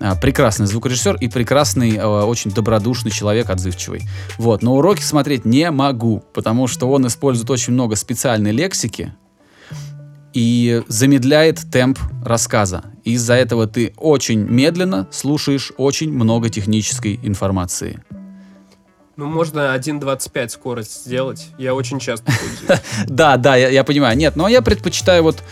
А, 0.01 0.17
прекрасный 0.17 0.67
звукорежиссер 0.67 1.17
и 1.17 1.29
прекрасный, 1.29 1.97
э, 1.97 2.05
очень 2.05 2.53
добродушный 2.53 3.11
человек, 3.11 3.51
отзывчивый. 3.51 4.01
Вот, 4.39 4.63
но 4.63 4.77
уроки 4.77 5.03
смотреть 5.03 5.45
не 5.45 5.71
могу, 5.71 6.25
потому 6.33 6.67
что 6.67 6.91
он 6.91 7.07
использует 7.07 7.51
очень 7.51 7.75
много 7.75 7.97
специальной 7.97 8.53
лексики 8.53 9.13
и 10.33 10.83
замедляет 10.89 11.71
темп 11.71 11.99
рассказа. 12.25 12.85
Из-за 13.05 13.35
этого 13.35 13.67
ты 13.67 13.93
очень 13.99 14.41
медленно 14.41 15.07
слушаешь 15.11 15.71
очень 15.77 16.11
много 16.11 16.49
технической 16.49 17.21
информации. 17.23 18.03
Ну, 19.23 19.29
можно 19.29 19.77
1.25 19.77 20.49
скорость 20.49 21.05
сделать. 21.05 21.47
Я 21.57 21.75
очень 21.75 22.01
часто 22.01 22.27
пользуюсь. 22.27 22.83
Да, 23.07 23.37
да, 23.37 23.55
я, 23.55 23.85
понимаю. 23.85 24.17
Нет, 24.19 24.35
но 24.35 24.49
я 24.49 24.63
предпочитаю 24.63 25.23
вот... 25.23 25.45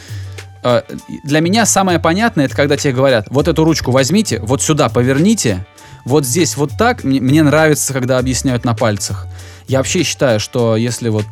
э, 0.64 0.82
для 1.22 1.38
меня 1.38 1.64
самое 1.66 2.00
понятное, 2.00 2.46
это 2.46 2.56
когда 2.56 2.76
тебе 2.76 2.92
говорят, 2.92 3.28
вот 3.30 3.46
эту 3.46 3.62
ручку 3.62 3.92
возьмите, 3.92 4.40
вот 4.40 4.60
сюда 4.60 4.88
поверните, 4.88 5.64
вот 6.04 6.26
здесь 6.26 6.56
вот 6.56 6.72
так. 6.76 7.04
Мне, 7.04 7.20
мне 7.20 7.44
нравится, 7.44 7.92
когда 7.92 8.18
объясняют 8.18 8.64
на 8.64 8.74
пальцах. 8.74 9.28
Я 9.68 9.78
вообще 9.78 10.02
считаю, 10.02 10.40
что 10.40 10.74
если 10.74 11.08
вот... 11.08 11.26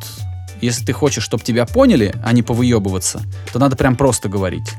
Если 0.61 0.85
ты 0.85 0.93
хочешь, 0.93 1.25
чтобы 1.25 1.43
тебя 1.43 1.65
поняли, 1.65 2.15
а 2.23 2.31
не 2.31 2.41
повыебываться, 2.41 3.21
то 3.51 3.59
надо 3.59 3.75
прям 3.75 3.97
просто 3.97 4.29
говорить. 4.29 4.75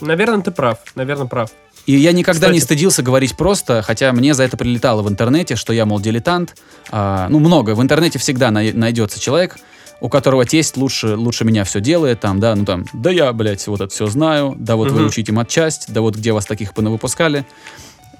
Наверное, 0.00 0.42
ты 0.42 0.50
прав. 0.50 0.78
Наверное, 0.96 1.28
прав. 1.28 1.50
И 1.88 1.96
я 1.96 2.12
никогда 2.12 2.48
не 2.48 2.58
Кстати- 2.58 2.64
стыдился 2.64 3.02
говорить 3.02 3.34
просто, 3.34 3.80
хотя 3.80 4.12
мне 4.12 4.34
за 4.34 4.42
это 4.42 4.58
прилетало 4.58 5.00
в 5.00 5.08
интернете, 5.08 5.56
что 5.56 5.72
я, 5.72 5.86
мол, 5.86 6.00
дилетант. 6.00 6.54
А, 6.90 7.28
ну, 7.30 7.38
много. 7.38 7.74
В 7.74 7.80
интернете 7.80 8.18
всегда 8.18 8.50
най- 8.50 8.74
найдется 8.74 9.18
человек, 9.18 9.56
у 10.02 10.10
которого 10.10 10.44
тесть 10.44 10.76
лучше, 10.76 11.16
лучше 11.16 11.46
меня 11.46 11.64
все 11.64 11.80
делает, 11.80 12.20
там, 12.20 12.40
да, 12.40 12.54
ну 12.54 12.66
там, 12.66 12.84
да 12.92 13.10
я, 13.10 13.32
блядь, 13.32 13.66
вот 13.68 13.80
это 13.80 13.88
все 13.92 14.06
знаю, 14.06 14.54
да 14.58 14.76
вот 14.76 14.90
вы 14.90 14.98
Мгм. 15.00 15.06
учите 15.08 15.32
матчасть, 15.32 15.86
да 15.90 16.02
вот 16.02 16.14
где 16.14 16.32
вас 16.32 16.44
таких 16.44 16.74
понавыпускали. 16.74 17.46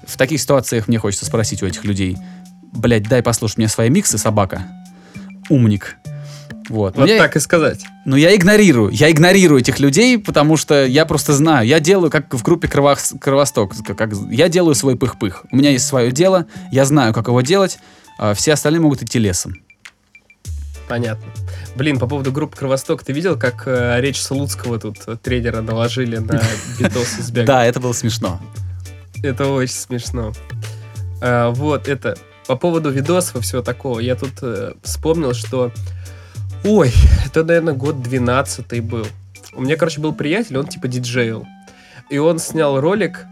В 0.07 0.17
таких 0.17 0.41
ситуациях 0.41 0.87
мне 0.87 0.97
хочется 0.97 1.27
спросить 1.27 1.61
у 1.61 1.67
этих 1.67 1.85
людей, 1.85 2.17
блядь, 2.73 3.03
дай 3.07 3.21
послушать 3.21 3.59
мне 3.59 3.67
свои 3.67 3.91
миксы, 3.91 4.17
собака. 4.17 4.63
Умник. 5.49 5.97
Вот. 6.69 6.95
Вот 6.97 7.07
я- 7.09 7.17
так 7.17 7.35
и 7.35 7.39
сказать. 7.39 7.83
но 8.05 8.15
я 8.17 8.35
игнорирую. 8.35 8.89
Я 8.91 9.09
игнорирую 9.11 9.61
этих 9.61 9.79
людей, 9.79 10.17
потому 10.19 10.57
что 10.57 10.85
я 10.85 11.05
просто 11.05 11.33
знаю. 11.33 11.67
Я 11.67 11.79
делаю, 11.79 12.11
как 12.11 12.33
в 12.33 12.43
группе 12.43 12.67
Кровос- 12.67 13.17
Кровосток. 13.19 13.73
Как, 13.97 14.11
я 14.29 14.49
делаю 14.49 14.75
свой 14.75 14.95
пых-пых. 14.95 15.45
У 15.51 15.55
меня 15.55 15.71
есть 15.71 15.85
свое 15.87 16.11
дело, 16.11 16.45
я 16.71 16.85
знаю, 16.85 17.13
как 17.13 17.27
его 17.27 17.41
делать. 17.41 17.79
а 18.17 18.33
все 18.33 18.53
остальные 18.53 18.81
могут 18.81 19.01
идти 19.01 19.17
лесом. 19.19 19.55
Понятно. 20.87 21.25
Блин, 21.75 21.99
по 21.99 22.07
поводу 22.07 22.31
группы 22.31 22.57
Кровосток, 22.57 23.03
ты 23.03 23.13
видел, 23.13 23.37
как 23.37 23.63
э, 23.67 23.97
речь 24.01 24.19
Слуцкого 24.21 24.79
тут 24.79 24.97
э, 25.05 25.17
тренера 25.21 25.61
наложили 25.61 26.17
на 26.17 26.41
битос 26.79 27.19
из? 27.19 27.29
Да, 27.29 27.63
это 27.65 27.79
было 27.79 27.93
смешно. 27.93 28.41
Это 29.23 29.47
очень 29.47 29.73
смешно. 29.75 30.33
А, 31.21 31.51
вот, 31.51 31.87
это, 31.87 32.17
по 32.47 32.55
поводу 32.55 32.89
видосов 32.89 33.35
и 33.35 33.39
всего 33.41 33.61
такого, 33.61 33.99
я 33.99 34.15
тут 34.15 34.31
э, 34.41 34.73
вспомнил, 34.83 35.33
что... 35.33 35.71
Ой, 36.63 36.91
это, 37.25 37.43
наверное, 37.43 37.73
год 37.73 38.01
12 38.01 38.83
был. 38.83 39.07
У 39.53 39.61
меня, 39.61 39.77
короче, 39.77 40.01
был 40.01 40.13
приятель, 40.13 40.57
он 40.57 40.67
типа 40.67 40.87
диджейл. 40.87 41.45
И 42.09 42.17
он 42.17 42.39
снял 42.39 42.79
ролик, 42.79 43.25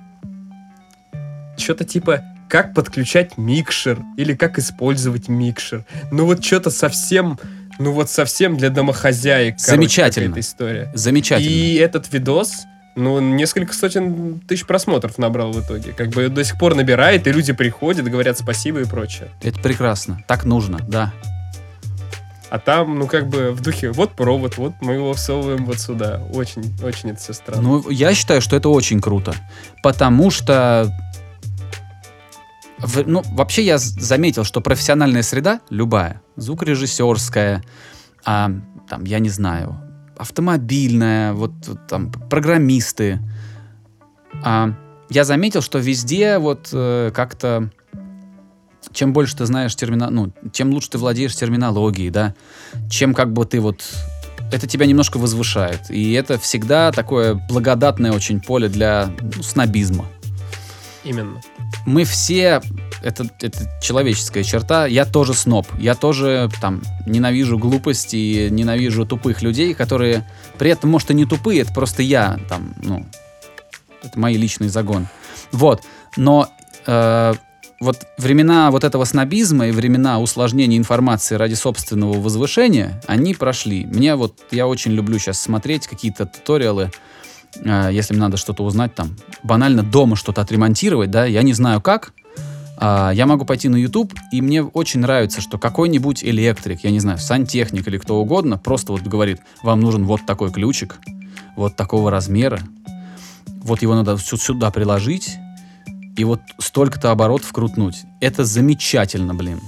что-то 1.57 1.83
типа 1.83 2.23
как 2.49 2.73
подключать 2.73 3.37
микшер 3.37 3.99
или 4.15 4.33
как 4.33 4.57
использовать 4.57 5.27
микшер. 5.27 5.85
Ну 6.11 6.25
вот 6.25 6.43
что-то 6.43 6.69
совсем, 6.69 7.37
ну 7.79 7.91
вот 7.91 8.09
совсем 8.09 8.55
для 8.57 8.69
домохозяек. 8.69 9.55
короче, 9.57 9.71
Замечательно. 9.71 10.27
какая-то 10.27 10.39
история. 10.39 10.91
Замечательно. 10.93 11.49
И 11.49 11.75
этот 11.75 12.11
видос, 12.13 12.63
ну, 12.95 13.19
несколько 13.19 13.73
сотен 13.73 14.39
тысяч 14.39 14.65
просмотров 14.65 15.17
набрал 15.17 15.51
в 15.51 15.61
итоге. 15.61 15.91
Как 15.91 16.09
бы 16.09 16.29
до 16.29 16.43
сих 16.43 16.57
пор 16.57 16.75
набирает, 16.75 17.27
и 17.27 17.31
люди 17.31 17.53
приходят, 17.53 18.07
говорят 18.07 18.37
спасибо 18.37 18.79
и 18.81 18.85
прочее. 18.85 19.29
Это 19.41 19.59
прекрасно. 19.59 20.23
Так 20.27 20.45
нужно, 20.45 20.79
да. 20.87 21.13
А 22.49 22.59
там, 22.59 22.97
ну, 22.97 23.07
как 23.07 23.27
бы 23.27 23.51
в 23.51 23.61
духе, 23.61 23.91
вот 23.91 24.11
провод, 24.11 24.57
вот 24.57 24.73
мы 24.81 24.93
его 24.93 25.13
всовываем 25.13 25.65
вот 25.65 25.79
сюда. 25.79 26.21
Очень, 26.33 26.73
очень 26.83 27.09
это 27.09 27.19
все 27.19 27.33
странно. 27.33 27.61
Ну, 27.61 27.89
я 27.89 28.13
считаю, 28.13 28.41
что 28.41 28.55
это 28.55 28.69
очень 28.69 29.01
круто. 29.01 29.33
Потому 29.83 30.31
что... 30.31 30.89
в- 32.79 33.03
ну, 33.05 33.21
вообще 33.33 33.63
я 33.63 33.77
заметил, 33.77 34.43
что 34.45 34.61
профессиональная 34.61 35.23
среда, 35.23 35.59
любая, 35.69 36.21
звукорежиссерская, 36.37 37.63
а, 38.25 38.51
там, 38.87 39.03
я 39.03 39.19
не 39.19 39.29
знаю, 39.29 39.81
автомобильная, 40.17 41.33
вот 41.33 41.51
там 41.89 42.11
программисты, 42.11 43.19
А, 44.43 44.73
я 45.09 45.23
заметил, 45.23 45.61
что 45.61 45.79
везде 45.79 46.37
вот 46.37 46.69
э, 46.73 47.11
как-то 47.13 47.69
чем 48.97 49.13
больше 49.13 49.37
ты 49.37 49.45
знаешь 49.45 49.75
термина, 49.75 50.09
ну, 50.09 50.31
чем 50.51 50.71
лучше 50.71 50.89
ты 50.89 50.97
владеешь 50.97 51.35
терминологией, 51.35 52.09
да, 52.09 52.33
чем 52.89 53.13
как 53.13 53.31
бы 53.31 53.45
ты 53.45 53.61
вот 53.61 53.83
это 54.51 54.65
тебя 54.65 54.87
немножко 54.87 55.19
возвышает. 55.19 55.91
И 55.91 56.13
это 56.13 56.39
всегда 56.39 56.91
такое 56.91 57.35
благодатное 57.35 58.11
очень 58.11 58.41
поле 58.41 58.69
для 58.69 59.11
ну, 59.21 59.43
снобизма. 59.43 60.05
Именно. 61.03 61.41
Мы 61.85 62.05
все, 62.05 62.59
это, 63.03 63.29
это 63.39 63.69
человеческая 63.83 64.43
черта, 64.43 64.87
я 64.87 65.05
тоже 65.05 65.35
сноб, 65.35 65.67
я 65.77 65.93
тоже 65.93 66.49
там 66.59 66.81
ненавижу 67.05 67.59
глупости 67.59 68.15
и 68.15 68.49
ненавижу 68.49 69.05
тупых 69.05 69.43
людей, 69.43 69.75
которые 69.75 70.27
при 70.57 70.71
этом, 70.71 70.89
может, 70.89 71.11
и 71.11 71.13
не 71.13 71.25
тупые, 71.25 71.61
это 71.61 71.71
просто 71.71 72.01
я 72.01 72.39
там, 72.49 72.73
ну, 72.81 73.05
это 74.01 74.19
мои 74.19 74.37
личные 74.37 74.71
загон. 74.71 75.07
Вот, 75.51 75.83
но 76.15 76.49
э, 76.87 77.33
вот 77.79 78.07
времена 78.17 78.71
вот 78.71 78.83
этого 78.83 79.03
снобизма 79.05 79.67
и 79.67 79.71
времена 79.71 80.19
усложнения 80.19 80.77
информации 80.77 81.35
ради 81.35 81.53
собственного 81.53 82.19
возвышения, 82.19 83.01
они 83.07 83.33
прошли. 83.33 83.85
Мне 83.85 84.15
вот, 84.15 84.39
я 84.51 84.67
очень 84.67 84.91
люблю 84.91 85.19
сейчас 85.19 85.39
смотреть 85.39 85.87
какие-то 85.87 86.25
туториалы, 86.25 86.91
э, 87.63 87.89
если 87.91 88.13
мне 88.13 88.21
надо 88.21 88.37
что-то 88.37 88.63
узнать, 88.63 88.95
там, 88.95 89.15
банально 89.43 89.83
дома 89.83 90.15
что-то 90.15 90.41
отремонтировать, 90.41 91.11
да, 91.11 91.25
я 91.25 91.43
не 91.43 91.53
знаю 91.53 91.81
как, 91.81 92.13
а, 92.79 93.11
я 93.11 93.25
могу 93.25 93.43
пойти 93.43 93.69
на 93.69 93.75
YouTube, 93.75 94.13
и 94.31 94.41
мне 94.41 94.63
очень 94.63 94.99
нравится, 94.99 95.41
что 95.41 95.57
какой-нибудь 95.57 96.23
электрик, 96.23 96.83
я 96.83 96.91
не 96.91 96.99
знаю, 96.99 97.17
сантехник 97.17 97.87
или 97.87 97.97
кто 97.97 98.19
угодно, 98.19 98.57
просто 98.57 98.91
вот 98.91 99.01
говорит, 99.01 99.39
вам 99.63 99.81
нужен 99.81 100.05
вот 100.05 100.25
такой 100.27 100.51
ключик, 100.51 100.99
вот 101.55 101.75
такого 101.75 102.11
размера, 102.11 102.59
вот 103.47 103.81
его 103.81 103.95
надо 103.95 104.17
сюда 104.17 104.69
приложить, 104.69 105.37
и 106.17 106.23
вот 106.23 106.41
столько-то 106.59 107.11
оборотов 107.11 107.53
крутнуть. 107.53 108.03
Это 108.19 108.43
замечательно, 108.43 109.33
блин. 109.33 109.61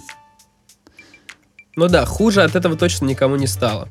Ну 1.76 1.88
да, 1.88 2.06
хуже 2.06 2.42
от 2.42 2.56
этого 2.56 2.76
точно 2.76 3.06
никому 3.06 3.36
не 3.38 3.48
стало. 3.48 3.88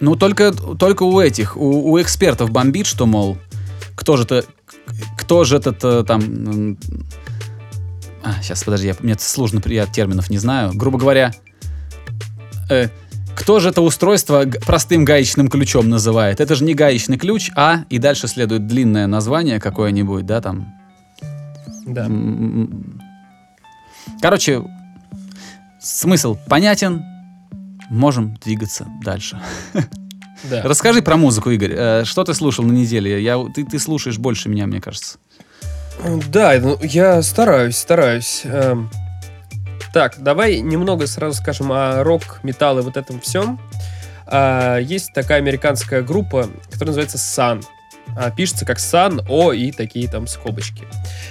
Ну, 0.00 0.16
только, 0.16 0.52
только 0.52 1.02
у 1.02 1.20
этих, 1.20 1.56
у, 1.56 1.92
у 1.92 2.00
экспертов 2.00 2.50
бомбит, 2.50 2.86
что, 2.86 3.06
мол, 3.06 3.36
кто 3.94 4.16
же 4.16 4.24
это, 4.24 4.44
кто 5.18 5.44
же 5.44 5.56
этот 5.56 6.06
там... 6.06 6.78
А, 8.24 8.40
сейчас, 8.40 8.62
подожди, 8.62 8.86
я, 8.86 8.96
мне 9.00 9.16
сложно, 9.18 9.60
я 9.66 9.86
терминов 9.86 10.30
не 10.30 10.38
знаю. 10.38 10.72
Грубо 10.74 10.98
говоря, 10.98 11.32
э, 12.70 12.88
кто 13.34 13.58
же 13.58 13.70
это 13.70 13.82
устройство 13.82 14.44
простым 14.64 15.04
гаечным 15.04 15.48
ключом 15.48 15.88
называет? 15.88 16.40
Это 16.40 16.54
же 16.54 16.64
не 16.64 16.74
гаечный 16.74 17.18
ключ, 17.18 17.50
а 17.56 17.84
и 17.90 17.98
дальше 17.98 18.28
следует 18.28 18.68
длинное 18.68 19.08
название 19.08 19.58
какое-нибудь, 19.58 20.24
да, 20.24 20.40
там. 20.40 20.81
Да. 21.86 22.08
Короче, 24.20 24.62
смысл 25.80 26.36
понятен, 26.48 27.04
можем 27.90 28.34
двигаться 28.36 28.86
дальше. 29.02 29.40
Да. 30.50 30.62
Расскажи 30.64 31.02
про 31.02 31.16
музыку, 31.16 31.50
Игорь. 31.50 31.72
Э, 31.72 32.04
что 32.04 32.24
ты 32.24 32.34
слушал 32.34 32.64
на 32.64 32.72
неделе? 32.72 33.22
Я, 33.22 33.40
ты, 33.54 33.64
ты 33.64 33.78
слушаешь 33.78 34.18
больше 34.18 34.48
меня, 34.48 34.66
мне 34.66 34.80
кажется. 34.80 35.18
Да, 36.32 36.54
ну, 36.60 36.76
я 36.82 37.22
стараюсь, 37.22 37.76
стараюсь. 37.76 38.40
Эм, 38.44 38.90
так, 39.92 40.16
давай 40.18 40.60
немного 40.60 41.06
сразу 41.06 41.36
скажем 41.36 41.70
о 41.70 42.02
рок, 42.02 42.40
металл 42.42 42.80
и 42.80 42.82
вот 42.82 42.96
этом 42.96 43.20
всем. 43.20 43.60
А, 44.26 44.78
есть 44.78 45.12
такая 45.14 45.38
американская 45.38 46.02
группа, 46.02 46.48
которая 46.70 46.96
называется 46.96 47.18
Sun. 47.18 47.62
А, 48.16 48.30
пишется 48.30 48.64
как 48.66 48.78
Sun, 48.78 49.24
О 49.28 49.52
и 49.52 49.72
такие 49.72 50.08
там 50.08 50.26
скобочки. 50.26 50.84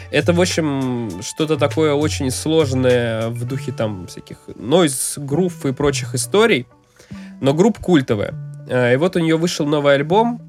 Это, 0.10 0.34
в 0.34 0.42
общем, 0.42 1.22
что-то 1.22 1.58
такое 1.58 1.94
очень 1.94 2.32
сложное 2.32 3.30
в 3.30 3.46
духе 3.46 3.72
там 3.72 4.08
всяких 4.08 4.38
нойз, 4.56 5.16
грув 5.18 5.66
и 5.66 5.74
прочих 5.74 6.16
историй. 6.16 6.68
Но 7.40 7.54
группа 7.54 7.82
культовая. 7.82 8.34
А, 8.70 8.94
и 8.94 8.98
вот 8.98 9.16
у 9.16 9.20
нее 9.20 9.38
вышел 9.38 9.66
новый 9.66 9.96
альбом, 9.96 10.42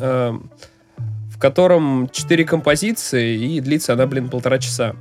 а, 0.00 0.38
в 1.30 1.38
котором 1.38 2.08
четыре 2.10 2.44
композиции, 2.44 3.36
и 3.36 3.60
длится 3.60 3.94
она, 3.94 4.06
блин, 4.06 4.28
полтора 4.28 4.58
часа. 4.58 4.94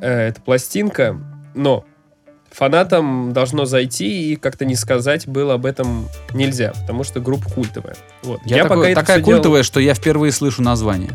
Э, 0.00 0.28
это 0.28 0.40
пластинка. 0.40 1.18
Но 1.54 1.84
фанатам 2.54 3.32
должно 3.32 3.64
зайти 3.64 4.32
и 4.32 4.36
как-то 4.36 4.64
не 4.64 4.76
сказать 4.76 5.26
было 5.26 5.54
об 5.54 5.66
этом 5.66 6.08
нельзя, 6.32 6.72
потому 6.72 7.02
что 7.02 7.20
группа 7.20 7.50
культовая. 7.50 7.96
Вот. 8.22 8.40
Я, 8.44 8.58
я 8.58 8.62
такой, 8.62 8.90
пока 8.90 9.00
такая 9.00 9.22
культовая, 9.22 9.62
делал... 9.62 9.64
что 9.64 9.80
я 9.80 9.94
впервые 9.94 10.30
слышу 10.30 10.62
название. 10.62 11.10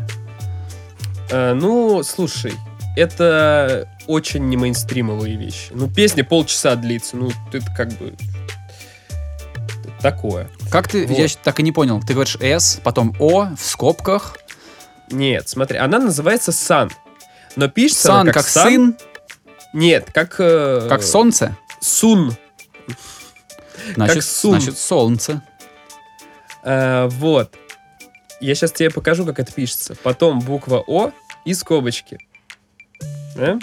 А, 1.32 1.54
ну, 1.54 2.02
слушай, 2.02 2.52
это 2.94 3.88
очень 4.06 4.48
не 4.48 4.56
мейнстримовые 4.58 5.36
вещи. 5.36 5.70
Ну, 5.72 5.88
песня 5.88 6.24
полчаса 6.24 6.76
длится, 6.76 7.16
ну, 7.16 7.30
это 7.52 7.64
как 7.74 7.88
бы 7.92 8.14
такое. 10.02 10.48
Как 10.70 10.88
ты, 10.88 11.06
вот. 11.06 11.16
я 11.16 11.26
так 11.42 11.58
и 11.60 11.62
не 11.62 11.72
понял, 11.72 12.00
ты 12.06 12.12
говоришь 12.12 12.36
S, 12.40 12.80
потом 12.82 13.14
O 13.18 13.48
в 13.56 13.64
скобках? 13.64 14.36
Нет, 15.10 15.48
смотри, 15.48 15.78
она 15.78 15.98
называется 15.98 16.50
Sun, 16.50 16.90
но 17.56 17.68
пишется 17.68 18.08
Sun 18.08 18.26
как, 18.26 18.34
как 18.34 18.46
сын? 18.46 18.96
Нет, 19.72 20.08
как... 20.12 20.36
Э, 20.38 20.86
как 20.88 21.02
солнце? 21.02 21.56
Сун. 21.80 22.34
Значит, 23.94 24.14
как 24.14 24.24
сун. 24.24 24.60
значит 24.60 24.78
солнце. 24.78 25.42
А, 26.62 27.08
вот. 27.08 27.54
Я 28.40 28.54
сейчас 28.54 28.72
тебе 28.72 28.90
покажу, 28.90 29.24
как 29.26 29.38
это 29.38 29.52
пишется. 29.52 29.94
Потом 30.02 30.40
буква 30.40 30.82
О 30.86 31.10
и 31.44 31.54
скобочки. 31.54 32.18
А? 33.36 33.58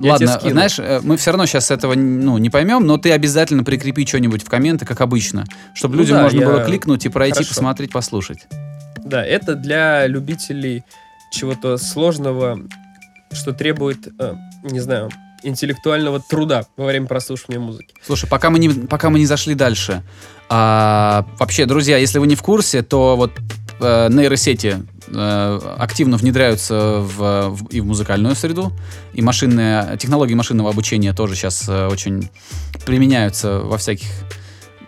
Ладно, 0.00 0.40
знаешь, 0.42 0.78
э, 0.78 1.00
мы 1.02 1.16
все 1.16 1.30
равно 1.30 1.46
сейчас 1.46 1.70
этого 1.70 1.94
ну, 1.94 2.38
не 2.38 2.48
поймем, 2.48 2.86
но 2.86 2.96
ты 2.96 3.12
обязательно 3.12 3.64
прикрепи 3.64 4.06
что-нибудь 4.06 4.42
в 4.42 4.48
комменты, 4.48 4.86
как 4.86 5.00
обычно, 5.00 5.44
чтобы 5.74 5.96
ну 5.96 6.02
людям 6.02 6.16
да, 6.16 6.22
можно 6.22 6.40
я... 6.40 6.46
было 6.46 6.64
кликнуть 6.64 7.04
и 7.04 7.10
пройти, 7.10 7.34
Хорошо. 7.34 7.50
посмотреть, 7.50 7.92
послушать. 7.92 8.46
Да, 9.04 9.24
это 9.24 9.56
для 9.56 10.06
любителей 10.06 10.84
чего-то 11.32 11.76
сложного, 11.76 12.60
что 13.32 13.52
требует, 13.52 14.08
э, 14.18 14.34
не 14.62 14.80
знаю, 14.80 15.10
интеллектуального 15.42 16.20
труда 16.20 16.64
во 16.76 16.86
время 16.86 17.06
прослушивания 17.06 17.60
музыки. 17.60 17.94
Слушай, 18.04 18.28
пока 18.28 18.50
мы 18.50 18.58
не, 18.58 18.68
пока 18.68 19.10
мы 19.10 19.18
не 19.18 19.26
зашли 19.26 19.54
дальше. 19.54 20.02
А, 20.48 21.26
вообще, 21.38 21.66
друзья, 21.66 21.96
если 21.96 22.18
вы 22.18 22.26
не 22.26 22.34
в 22.34 22.42
курсе, 22.42 22.82
то 22.82 23.16
вот 23.16 23.32
э, 23.80 24.08
нейросети 24.10 24.82
э, 25.08 25.60
активно 25.78 26.16
внедряются 26.16 27.00
в, 27.00 27.50
в, 27.50 27.66
и 27.68 27.80
в 27.80 27.86
музыкальную 27.86 28.34
среду, 28.34 28.72
и 29.12 29.22
машинные, 29.22 29.96
технологии 29.98 30.34
машинного 30.34 30.70
обучения 30.70 31.12
тоже 31.12 31.36
сейчас 31.36 31.68
э, 31.68 31.86
очень 31.86 32.30
применяются 32.84 33.60
во 33.60 33.78
всяких 33.78 34.08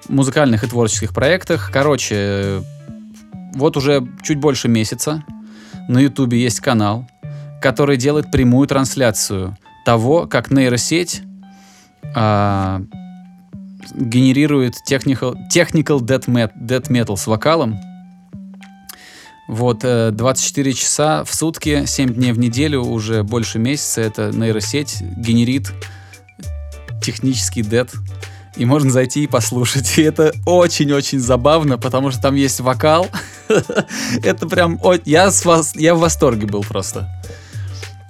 музыкальных 0.09 0.65
и 0.65 0.67
творческих 0.67 1.15
проектах. 1.15 1.71
Короче, 1.73 2.63
вот 3.55 3.77
уже 3.77 4.07
чуть 4.23 4.39
больше 4.39 4.69
месяца 4.69 5.25
на 5.89 6.01
Ютубе 6.01 6.43
есть 6.43 6.61
канал, 6.61 7.09
который 7.61 7.97
делает 7.97 8.31
прямую 8.31 8.67
трансляцию 8.67 9.57
того, 9.85 10.27
как 10.27 10.51
нейросеть 10.51 11.23
а, 12.15 12.83
генерирует 13.95 14.75
technical, 14.89 15.35
technical 15.53 15.99
death, 16.01 16.27
met, 16.27 16.53
death 16.61 16.89
metal 16.89 17.17
с 17.17 17.27
вокалом. 17.27 17.79
Вот, 19.49 19.81
24 19.81 20.71
э, 20.71 20.75
часа 20.75 21.25
в 21.25 21.35
сутки, 21.35 21.85
7 21.85 22.15
дней 22.15 22.33
в 22.33 22.39
неделю, 22.39 22.83
уже 22.83 23.23
больше 23.23 23.59
месяца 23.59 24.01
эта 24.01 24.31
нейросеть 24.33 25.03
генерит 25.17 25.73
технический 27.03 27.63
дед. 27.63 27.93
И 28.57 28.65
можно 28.65 28.91
зайти 28.91 29.25
и 29.25 29.27
послушать. 29.27 29.99
И 29.99 30.03
это 30.03 30.33
очень-очень 30.47 31.19
забавно, 31.19 31.79
потому 31.79 32.11
что 32.11 32.21
там 32.21 32.35
есть 32.35 32.61
вокал. 32.61 33.09
это 34.23 34.47
прям... 34.47 34.79
Я, 35.05 35.31
я 35.75 35.95
в 35.95 35.99
восторге 35.99 36.47
был 36.47 36.63
просто. 36.63 37.09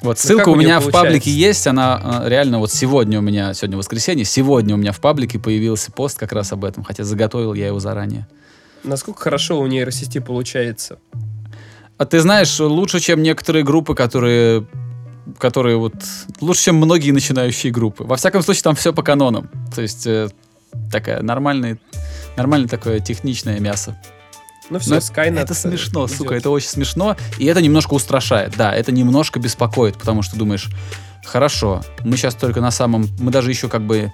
Вот 0.02 0.18
ну, 0.22 0.28
ссылка 0.28 0.46
ну, 0.46 0.52
у 0.52 0.56
меня 0.56 0.80
в 0.80 0.90
паблике 0.90 1.30
есть, 1.30 1.66
она 1.66 2.22
э, 2.24 2.28
реально 2.28 2.58
вот 2.58 2.72
сегодня 2.72 3.20
у 3.20 3.22
меня, 3.22 3.54
сегодня 3.54 3.76
воскресенье, 3.76 4.24
сегодня 4.24 4.74
у 4.74 4.78
меня 4.78 4.90
в 4.92 5.00
паблике 5.00 5.38
появился 5.38 5.92
пост 5.92 6.18
как 6.18 6.32
раз 6.32 6.52
об 6.52 6.64
этом, 6.64 6.82
хотя 6.82 7.04
заготовил 7.04 7.54
я 7.54 7.68
его 7.68 7.78
заранее. 7.78 8.26
Насколько 8.82 9.20
хорошо 9.20 9.60
у 9.60 9.66
нейросети 9.66 10.18
получается? 10.18 10.98
А 11.98 12.04
ты 12.04 12.18
знаешь, 12.18 12.58
лучше, 12.58 12.98
чем 12.98 13.22
некоторые 13.22 13.64
группы, 13.64 13.94
которые 13.94 14.66
которые 15.38 15.76
вот 15.76 15.94
лучше, 16.40 16.64
чем 16.64 16.76
многие 16.76 17.12
начинающие 17.12 17.72
группы. 17.72 18.02
Во 18.02 18.16
всяком 18.16 18.42
случае, 18.42 18.64
там 18.64 18.74
все 18.74 18.92
по 18.92 19.04
канонам. 19.04 19.48
То 19.72 19.80
есть 19.80 20.04
э, 20.04 20.28
такая 20.90 21.22
нормальная, 21.22 21.78
нормальное 22.36 22.68
такое 22.68 22.98
техничное 22.98 23.60
мясо. 23.60 23.96
Ну 24.70 24.78
все, 24.78 24.96
Skynet 24.96 25.40
Это 25.40 25.54
смешно, 25.54 26.06
идет. 26.06 26.16
сука, 26.16 26.34
это 26.34 26.50
очень 26.50 26.68
смешно. 26.68 27.16
И 27.38 27.46
это 27.46 27.60
немножко 27.60 27.94
устрашает. 27.94 28.56
Да, 28.56 28.74
это 28.74 28.92
немножко 28.92 29.38
беспокоит, 29.38 29.98
потому 29.98 30.22
что 30.22 30.36
думаешь, 30.36 30.68
Хорошо, 31.24 31.82
мы 32.04 32.16
сейчас 32.16 32.34
только 32.34 32.60
на 32.60 32.72
самом... 32.72 33.08
Мы 33.20 33.30
даже 33.30 33.48
еще 33.50 33.68
как 33.68 33.86
бы 33.86 34.12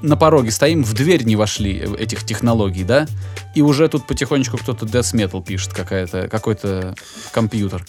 на 0.00 0.16
пороге 0.16 0.52
стоим, 0.52 0.84
в 0.84 0.94
дверь 0.94 1.24
не 1.24 1.34
вошли 1.34 1.78
э, 1.78 1.96
этих 1.96 2.24
технологий, 2.24 2.84
да? 2.84 3.08
И 3.56 3.62
уже 3.62 3.88
тут 3.88 4.06
потихонечку 4.06 4.56
кто-то 4.56 4.86
Death 4.86 5.12
Metal 5.14 5.44
пишет, 5.44 5.72
какая-то, 5.72 6.28
какой-то 6.28 6.94
компьютер. 7.32 7.84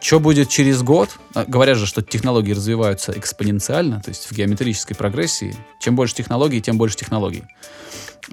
Что 0.00 0.20
будет 0.20 0.50
через 0.50 0.82
год? 0.82 1.08
А, 1.34 1.44
Говорят 1.46 1.78
же, 1.78 1.86
что 1.86 2.02
технологии 2.02 2.52
развиваются 2.52 3.12
экспоненциально, 3.16 4.00
то 4.02 4.10
есть 4.10 4.26
в 4.26 4.32
геометрической 4.32 4.94
прогрессии. 4.94 5.56
Чем 5.80 5.96
больше 5.96 6.14
технологий, 6.14 6.60
тем 6.60 6.76
больше 6.76 6.96
технологий. 6.96 7.44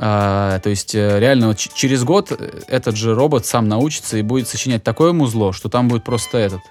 А, 0.01 0.59
то 0.59 0.69
есть 0.69 0.95
э, 0.95 1.19
реально 1.19 1.49
вот 1.49 1.57
через 1.57 2.05
год 2.05 2.31
э, 2.31 2.61
этот 2.67 2.95
же 2.95 3.13
робот 3.13 3.45
сам 3.45 3.67
научится 3.67 4.17
и 4.17 4.21
будет 4.21 4.47
сочинять 4.47 4.81
такое 4.81 5.11
музло, 5.11 5.51
что 5.51 5.67
там 5.67 5.89
будет 5.89 6.05
просто 6.05 6.37
этот. 6.37 6.61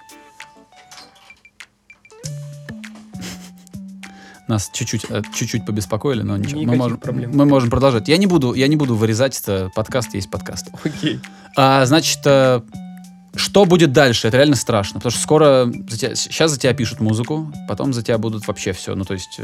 Нас 4.47 4.71
чуть-чуть, 4.73 5.05
э, 5.09 5.21
чуть-чуть 5.31 5.63
побеспокоили, 5.63 6.23
но 6.23 6.37
ничего. 6.37 6.61
Мы 6.63 6.75
можем, 6.75 6.97
проблем. 6.97 7.31
мы 7.31 7.45
можем 7.45 7.69
продолжать. 7.69 8.07
Я 8.07 8.17
не 8.17 8.25
буду, 8.25 8.55
я 8.55 8.67
не 8.67 8.75
буду 8.75 8.95
вырезать 8.95 9.39
это. 9.39 9.71
Подкаст 9.75 10.15
есть 10.15 10.31
подкаст. 10.31 10.69
Окей. 10.83 11.19
А, 11.55 11.85
значит, 11.85 12.21
что 13.35 13.65
будет 13.65 13.91
дальше? 13.91 14.27
Это 14.27 14.37
реально 14.37 14.55
страшно, 14.55 14.95
потому 14.99 15.11
что 15.11 15.21
скоро 15.21 15.71
за 15.87 15.97
тебя- 15.99 16.15
сейчас 16.15 16.49
за 16.49 16.59
тебя 16.59 16.73
пишут 16.73 16.99
музыку, 16.99 17.53
потом 17.67 17.93
за 17.93 18.01
тебя 18.01 18.17
будут 18.17 18.47
вообще 18.47 18.73
все. 18.73 18.95
Ну 18.95 19.05
то 19.05 19.13
есть 19.13 19.39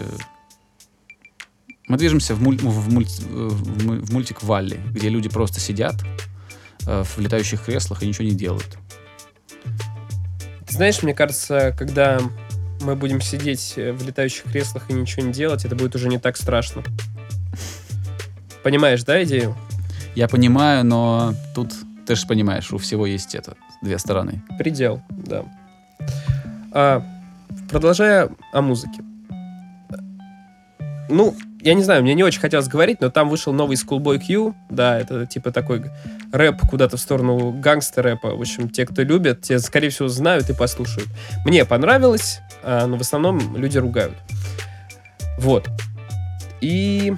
мы 1.88 1.98
движемся 1.98 2.36
в, 2.36 2.42
муль- 2.42 2.58
в 2.60 2.94
мульт- 2.94 3.22
в 3.22 3.86
му- 3.86 4.02
в 4.02 4.12
мультик 4.12 4.44
Валли, 4.44 4.80
где 4.92 5.10
люди 5.10 5.30
просто 5.30 5.60
сидят 5.60 5.96
э, 6.88 7.04
в 7.04 7.20
летающих 7.20 7.64
креслах 7.64 8.04
и 8.04 8.08
ничего 8.08 8.26
не 8.26 8.36
делают. 8.36 8.78
Ты 10.68 10.74
знаешь, 10.74 11.02
мне 11.04 11.14
кажется, 11.14 11.76
когда 11.78 12.20
мы 12.82 12.96
будем 12.96 13.22
сидеть 13.22 13.74
э, 13.78 13.92
в 13.92 14.06
летающих 14.06 14.44
креслах 14.44 14.90
и 14.90 14.94
ничего 14.94 15.26
не 15.26 15.34
делать, 15.34 15.66
это 15.66 15.76
будет 15.76 15.96
уже 15.96 16.08
не 16.08 16.18
так 16.18 16.38
страшно. 16.38 16.84
Понимаешь, 18.64 19.04
да, 19.04 19.24
идею? 19.24 19.56
Я 20.16 20.28
понимаю, 20.28 20.84
но 20.86 21.34
тут 21.54 21.74
ты 22.08 22.16
же 22.16 22.26
понимаешь, 22.26 22.72
у 22.72 22.78
всего 22.78 23.06
есть 23.06 23.36
это 23.36 23.56
две 23.82 24.00
стороны. 24.00 24.42
Предел, 24.58 25.02
да. 25.10 25.44
А, 26.72 27.04
продолжая 27.70 28.30
о 28.54 28.62
музыке. 28.62 29.04
Ну, 31.10 31.36
я 31.66 31.74
не 31.74 31.82
знаю, 31.82 32.04
мне 32.04 32.14
не 32.14 32.24
очень 32.24 32.40
хотелось 32.40 32.68
говорить, 32.68 33.02
но 33.02 33.10
там 33.10 33.28
вышел 33.28 33.52
новый 33.52 33.76
Schoolboy 33.76 34.20
Q, 34.20 34.54
да, 34.70 35.00
это 35.00 35.26
типа 35.26 35.52
такой 35.52 35.86
рэп 36.32 36.62
куда-то 36.70 36.96
в 36.96 37.00
сторону 37.00 37.54
гангстер-рэпа. 37.54 38.36
В 38.36 38.42
общем, 38.42 38.70
те, 38.70 38.86
кто 38.86 39.02
любят, 39.02 39.42
те, 39.42 39.58
скорее 39.58 39.90
всего, 39.90 40.08
знают 40.08 40.48
и 40.52 40.54
послушают. 40.54 41.10
Мне 41.44 41.66
понравилось, 41.66 42.42
а, 42.62 42.86
но 42.86 42.98
в 42.98 43.02
основном 43.02 43.58
люди 43.58 43.80
ругают. 43.80 44.14
Вот. 45.40 45.68
И 46.62 47.16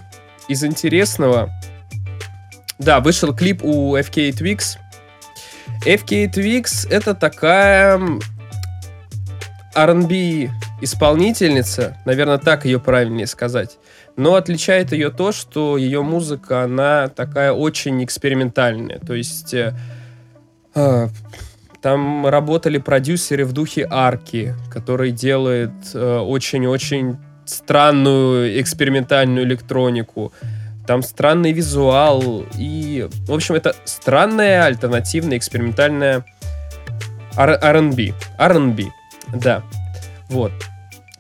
из 0.47 0.63
интересного... 0.63 1.49
Да, 2.79 3.01
вышел 3.01 3.35
клип 3.35 3.65
у 3.65 3.97
FK 3.97 4.29
Twix. 4.29 4.77
FK 5.85 6.31
Twix 6.31 6.87
это 6.89 7.13
такая 7.15 7.99
R&B 9.75 10.49
исполнительница, 10.79 11.97
наверное, 12.05 12.37
так 12.37 12.63
ее 12.63 12.79
правильнее 12.79 13.27
сказать. 13.27 13.77
Но 14.17 14.33
отличает 14.33 14.91
ее 14.91 15.11
то, 15.11 15.31
что 15.31 15.77
ее 15.77 16.01
музыка, 16.01 16.63
она 16.63 17.07
такая 17.07 17.53
очень 17.53 18.03
экспериментальная. 18.03 18.99
То 18.99 19.13
есть 19.13 19.53
э, 19.53 19.75
э, 20.73 21.07
там 21.81 22.25
работали 22.25 22.79
продюсеры 22.79 23.45
в 23.45 23.53
духе 23.53 23.87
Арки, 23.89 24.55
который 24.71 25.11
делает 25.11 25.71
э, 25.93 26.17
очень-очень 26.17 27.17
странную 27.45 28.59
экспериментальную 28.59 29.45
электронику. 29.45 30.33
Там 30.87 31.03
странный 31.03 31.51
визуал 31.51 32.43
и, 32.57 33.07
в 33.27 33.31
общем, 33.31 33.53
это 33.53 33.75
странная 33.85 34.65
альтернативная 34.65 35.37
экспериментальная 35.37 36.25
R&B. 37.35 38.13
R&B, 38.39 38.83
да. 39.35 39.61
Вот. 40.29 40.51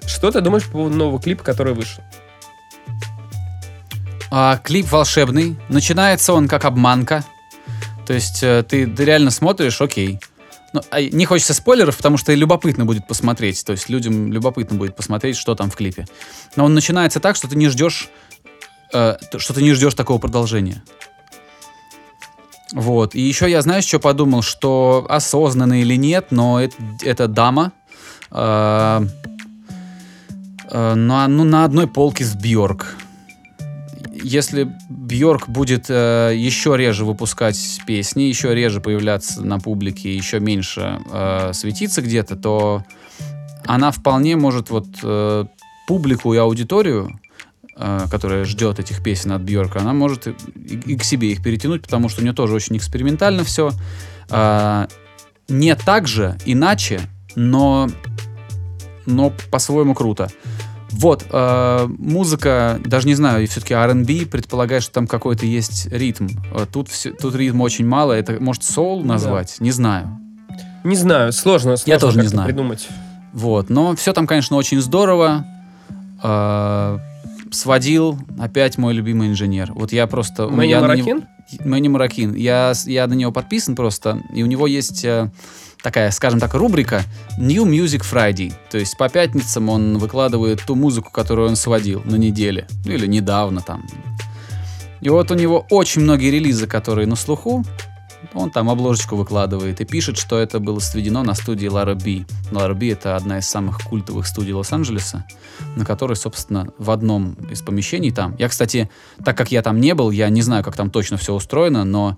Что 0.07 0.31
ты 0.31 0.41
думаешь 0.41 0.65
по 0.65 0.71
поводу 0.71 0.95
нового 0.95 1.21
клипа, 1.21 1.43
который 1.43 1.73
вышел? 1.73 2.01
А, 4.29 4.57
клип 4.57 4.91
волшебный. 4.91 5.55
Начинается 5.69 6.33
он 6.33 6.47
как 6.47 6.65
обманка. 6.65 7.23
То 8.05 8.13
есть 8.13 8.43
э, 8.43 8.63
ты, 8.63 8.87
ты 8.87 9.05
реально 9.05 9.31
смотришь, 9.31 9.81
окей. 9.81 10.19
Ну, 10.73 10.81
а 10.91 11.01
не 11.01 11.25
хочется 11.25 11.53
спойлеров, 11.53 11.97
потому 11.97 12.17
что 12.17 12.33
любопытно 12.33 12.85
будет 12.85 13.07
посмотреть. 13.07 13.63
То 13.65 13.71
есть 13.71 13.89
людям 13.89 14.31
любопытно 14.31 14.77
будет 14.77 14.95
посмотреть, 14.95 15.37
что 15.37 15.55
там 15.55 15.69
в 15.69 15.75
клипе. 15.75 16.05
Но 16.55 16.65
он 16.65 16.73
начинается 16.73 17.19
так, 17.19 17.35
что 17.35 17.47
ты 17.47 17.55
не 17.55 17.69
ждешь, 17.69 18.09
э, 18.93 19.15
что 19.37 19.53
ты 19.53 19.61
не 19.61 19.73
ждешь 19.73 19.93
такого 19.93 20.19
продолжения. 20.19 20.83
Вот. 22.73 23.15
И 23.15 23.21
еще 23.21 23.49
я, 23.49 23.61
знаешь, 23.61 23.85
что 23.85 23.99
подумал, 23.99 24.41
что 24.41 25.05
осознанно 25.09 25.81
или 25.81 25.95
нет, 25.95 26.27
но 26.31 26.61
это, 26.61 26.75
это 27.01 27.27
дама. 27.27 27.71
э, 28.31 29.01
э, 30.69 30.93
на, 30.95 31.27
ну, 31.29 31.43
на 31.45 31.63
одной 31.63 31.87
полке 31.87 32.25
с 32.25 32.35
Бьорк 32.35 32.97
если 34.23 34.71
Бьорк 34.89 35.49
будет 35.49 35.85
э, 35.89 36.33
еще 36.35 36.75
реже 36.77 37.05
выпускать 37.05 37.81
песни, 37.85 38.23
еще 38.23 38.53
реже 38.53 38.81
появляться 38.81 39.43
на 39.43 39.59
публике, 39.59 40.15
еще 40.15 40.39
меньше 40.39 40.99
э, 41.11 41.51
светиться 41.53 42.01
где-то, 42.01 42.35
то 42.35 42.83
она 43.65 43.91
вполне 43.91 44.35
может 44.35 44.69
вот 44.69 44.87
э, 45.03 45.45
публику 45.87 46.33
и 46.33 46.37
аудиторию, 46.37 47.19
э, 47.75 48.05
которая 48.09 48.45
ждет 48.45 48.79
этих 48.79 49.03
песен 49.03 49.31
от 49.31 49.41
Бьорка, 49.41 49.79
она 49.79 49.93
может 49.93 50.27
и, 50.27 50.35
и 50.55 50.97
к 50.97 51.03
себе 51.03 51.31
их 51.31 51.43
перетянуть, 51.43 51.81
потому 51.81 52.09
что 52.09 52.21
у 52.21 52.23
нее 52.23 52.33
тоже 52.33 52.53
очень 52.53 52.77
экспериментально 52.77 53.43
все. 53.43 53.71
Э, 54.29 54.87
не 55.47 55.75
так 55.75 56.07
же, 56.07 56.37
иначе, 56.45 57.01
но, 57.35 57.89
но 59.05 59.33
по-своему 59.51 59.93
круто. 59.93 60.29
Вот, 60.91 61.25
э, 61.29 61.87
музыка, 61.97 62.79
даже 62.85 63.07
не 63.07 63.15
знаю, 63.15 63.45
все-таки 63.47 63.73
R&B 63.73 64.25
предполагает, 64.25 64.83
что 64.83 64.93
там 64.93 65.07
какой-то 65.07 65.45
есть 65.45 65.87
ритм. 65.91 66.27
Э, 66.53 66.65
Тут, 66.71 66.89
все, 66.89 67.11
тут 67.11 67.35
ритма 67.35 67.63
очень 67.63 67.85
мало. 67.85 68.13
Это, 68.13 68.37
может, 68.39 68.63
соул 68.63 69.03
назвать? 69.03 69.57
Не 69.59 69.71
знаю. 69.71 70.19
Не 70.83 70.95
знаю, 70.95 71.33
сложно, 71.33 71.75
сложно 71.75 71.99
тоже 71.99 72.21
не 72.21 72.27
знаю. 72.27 72.47
придумать. 72.47 72.87
Вот, 73.33 73.69
но 73.69 73.95
все 73.95 74.13
там, 74.13 74.25
конечно, 74.27 74.55
очень 74.55 74.81
здорово. 74.81 75.45
Э, 76.23 76.99
сводил 77.51 78.17
опять 78.39 78.77
мой 78.77 78.93
любимый 78.93 79.29
инженер. 79.29 79.73
Вот 79.73 79.91
я 79.91 80.07
просто... 80.07 80.47
Мэнни 80.47 80.73
Маракин? 80.75 81.25
Мэнни 81.63 81.87
Маракин. 81.87 82.33
Я, 82.33 82.73
я 82.85 83.07
на 83.07 83.13
него 83.13 83.31
подписан 83.31 83.75
просто, 83.75 84.21
и 84.33 84.43
у 84.43 84.45
него 84.45 84.67
есть 84.67 85.03
э, 85.05 85.29
такая, 85.81 86.11
скажем 86.11 86.39
так, 86.39 86.53
рубрика 86.53 87.03
New 87.37 87.65
Music 87.65 88.01
Friday. 88.01 88.53
То 88.69 88.77
есть 88.77 88.97
по 88.97 89.09
пятницам 89.09 89.69
он 89.69 89.97
выкладывает 89.97 90.61
ту 90.65 90.75
музыку, 90.75 91.11
которую 91.11 91.49
он 91.49 91.55
сводил 91.55 92.01
на 92.05 92.15
неделе. 92.15 92.67
Ну 92.85 92.91
или 92.91 93.07
недавно 93.07 93.61
там. 93.61 93.85
И 95.01 95.09
вот 95.09 95.31
у 95.31 95.35
него 95.35 95.65
очень 95.69 96.01
многие 96.01 96.31
релизы, 96.31 96.67
которые 96.67 97.07
на 97.07 97.15
слуху. 97.15 97.63
Он 98.33 98.49
там 98.49 98.69
обложечку 98.69 99.15
выкладывает 99.15 99.79
и 99.79 99.85
пишет, 99.85 100.17
что 100.17 100.39
это 100.39 100.59
было 100.59 100.79
сведено 100.79 101.23
на 101.23 101.33
студии 101.35 101.67
Лара 101.67 101.93
Би. 101.93 102.25
Лара 102.51 102.73
Би— 102.73 102.87
это 102.89 103.15
одна 103.15 103.37
из 103.37 103.47
самых 103.47 103.79
культовых 103.83 104.27
студий 104.27 104.53
Лос-Анджелеса, 104.53 105.23
на 105.75 105.85
которой, 105.85 106.15
собственно, 106.15 106.67
в 106.77 106.89
одном 106.91 107.33
из 107.51 107.61
помещений 107.61 108.11
там... 108.11 108.35
Я, 108.37 108.49
кстати, 108.49 108.89
так 109.23 109.37
как 109.37 109.51
я 109.51 109.61
там 109.61 109.79
не 109.79 109.93
был, 109.93 110.11
я 110.11 110.29
не 110.29 110.41
знаю, 110.41 110.63
как 110.63 110.75
там 110.75 110.89
точно 110.89 111.17
все 111.17 111.33
устроено, 111.33 111.83
но 111.83 112.17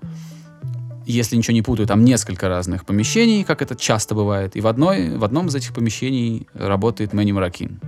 если 1.10 1.36
ничего 1.36 1.54
не 1.54 1.62
путаю, 1.62 1.86
там 1.86 2.04
несколько 2.04 2.48
разных 2.48 2.84
помещений, 2.86 3.44
как 3.44 3.62
это 3.62 3.76
часто 3.76 4.14
бывает, 4.14 4.56
и 4.56 4.60
в, 4.60 4.66
одной, 4.66 5.16
в 5.16 5.24
одном 5.24 5.48
из 5.48 5.54
этих 5.54 5.74
помещений 5.74 6.46
работает 6.54 7.12
Мэнни 7.12 7.32
Маракин. 7.32 7.80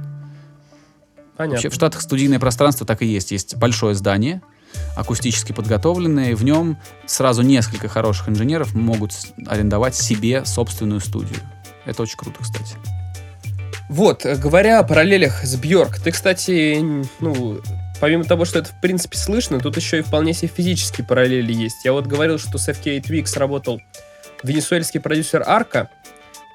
Понятно. 1.37 1.55
Вообще 1.55 1.69
в 1.71 1.75
Штатах 1.75 2.03
студийное 2.03 2.39
пространство 2.39 2.87
так 2.87 3.03
и 3.03 3.07
есть. 3.07 3.33
Есть 3.33 3.57
большое 3.57 3.95
здание, 3.95 4.43
акустически 4.97 5.53
подготовленное, 5.53 6.33
и 6.33 6.35
в 6.35 6.45
нем 6.45 6.79
сразу 7.07 7.43
несколько 7.43 7.89
хороших 7.89 8.29
инженеров 8.29 8.75
могут 8.75 9.13
арендовать 9.47 9.95
себе 9.95 10.45
собственную 10.45 11.01
студию. 11.01 11.39
Это 11.85 12.03
очень 12.03 12.17
круто, 12.17 12.39
кстати. 12.41 12.77
Вот, 13.89 14.25
э, 14.25 14.37
говоря 14.37 14.81
о 14.81 14.85
параллелях 14.85 15.45
с 15.45 15.57
Бьорк, 15.57 15.99
ты, 15.99 16.13
кстати, 16.13 16.79
ну, 17.21 17.61
помимо 18.03 18.25
того, 18.25 18.45
что 18.45 18.59
это 18.59 18.69
в 18.69 18.81
принципе 18.81 19.17
слышно, 19.17 19.61
тут 19.61 19.77
еще 19.77 20.01
и 20.01 20.03
вполне 20.03 20.33
себе 20.33 20.49
физические 20.49 21.07
параллели 21.07 21.53
есть. 21.53 21.85
Я 21.85 21.93
вот 21.93 22.09
говорил, 22.09 22.37
что 22.37 22.59
с 22.59 22.69
FK 22.69 23.01
Twix 23.01 23.39
работал 23.39 23.81
венесуэльский 24.43 24.99
продюсер 24.99 25.45
Арка, 25.47 25.89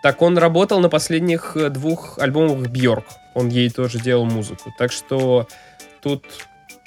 так 0.03 0.21
он 0.21 0.38
работал 0.38 0.81
на 0.81 0.89
последних 0.89 1.55
э, 1.55 1.69
двух 1.69 2.19
альбомах 2.19 2.67
Бьорк. 2.67 3.05
Он 3.33 3.47
ей 3.47 3.69
тоже 3.69 3.97
делал 3.97 4.25
музыку. 4.25 4.73
Так 4.77 4.91
что 4.91 5.47
тут, 6.01 6.25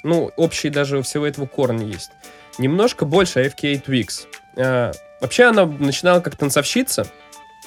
ну, 0.03 0.31
общие 0.37 0.71
даже 0.71 0.99
у 0.99 1.01
всего 1.01 1.25
этого 1.25 1.47
корни 1.47 1.91
есть. 1.91 2.11
Немножко 2.59 3.05
больше 3.05 3.39
о 3.39 3.47
FK 3.47 3.83
Twix. 3.83 4.27
А, 4.57 4.91
вообще 5.21 5.45
она 5.45 5.65
начинала 5.65 6.19
как 6.19 6.35
танцовщица, 6.35 7.07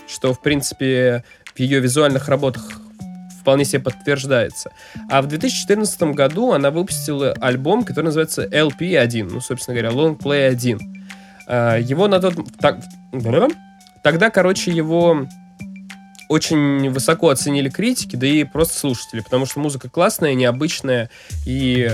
что, 0.07 0.33
в 0.33 0.41
принципе, 0.41 1.25
в 1.57 1.59
ее 1.59 1.81
визуальных 1.81 2.29
работах 2.29 2.84
вполне 3.45 3.67
себе 3.67 3.83
подтверждается. 3.83 4.73
А 5.11 5.21
в 5.21 5.27
2014 5.27 6.15
году 6.15 6.53
она 6.53 6.71
выпустила 6.71 7.33
альбом, 7.43 7.85
который 7.85 8.07
называется 8.07 8.45
LP1, 8.47 9.29
ну, 9.31 9.41
собственно 9.43 9.79
говоря, 9.79 9.95
Long 9.95 10.19
Play 10.19 10.49
1. 10.49 10.81
А, 11.47 11.77
его 11.77 12.09
на 12.09 12.21
тот... 12.21 12.37
Так, 12.59 12.79
тогда, 14.03 14.31
короче, 14.31 14.71
его 14.71 15.27
очень 16.31 16.89
высоко 16.89 17.29
оценили 17.29 17.69
критики, 17.69 18.17
да 18.17 18.27
и 18.27 18.45
просто 18.45 18.79
слушатели, 18.79 19.21
потому 19.21 19.45
что 19.45 19.61
музыка 19.61 19.91
классная, 19.91 20.33
необычная, 20.33 21.11
и 21.45 21.93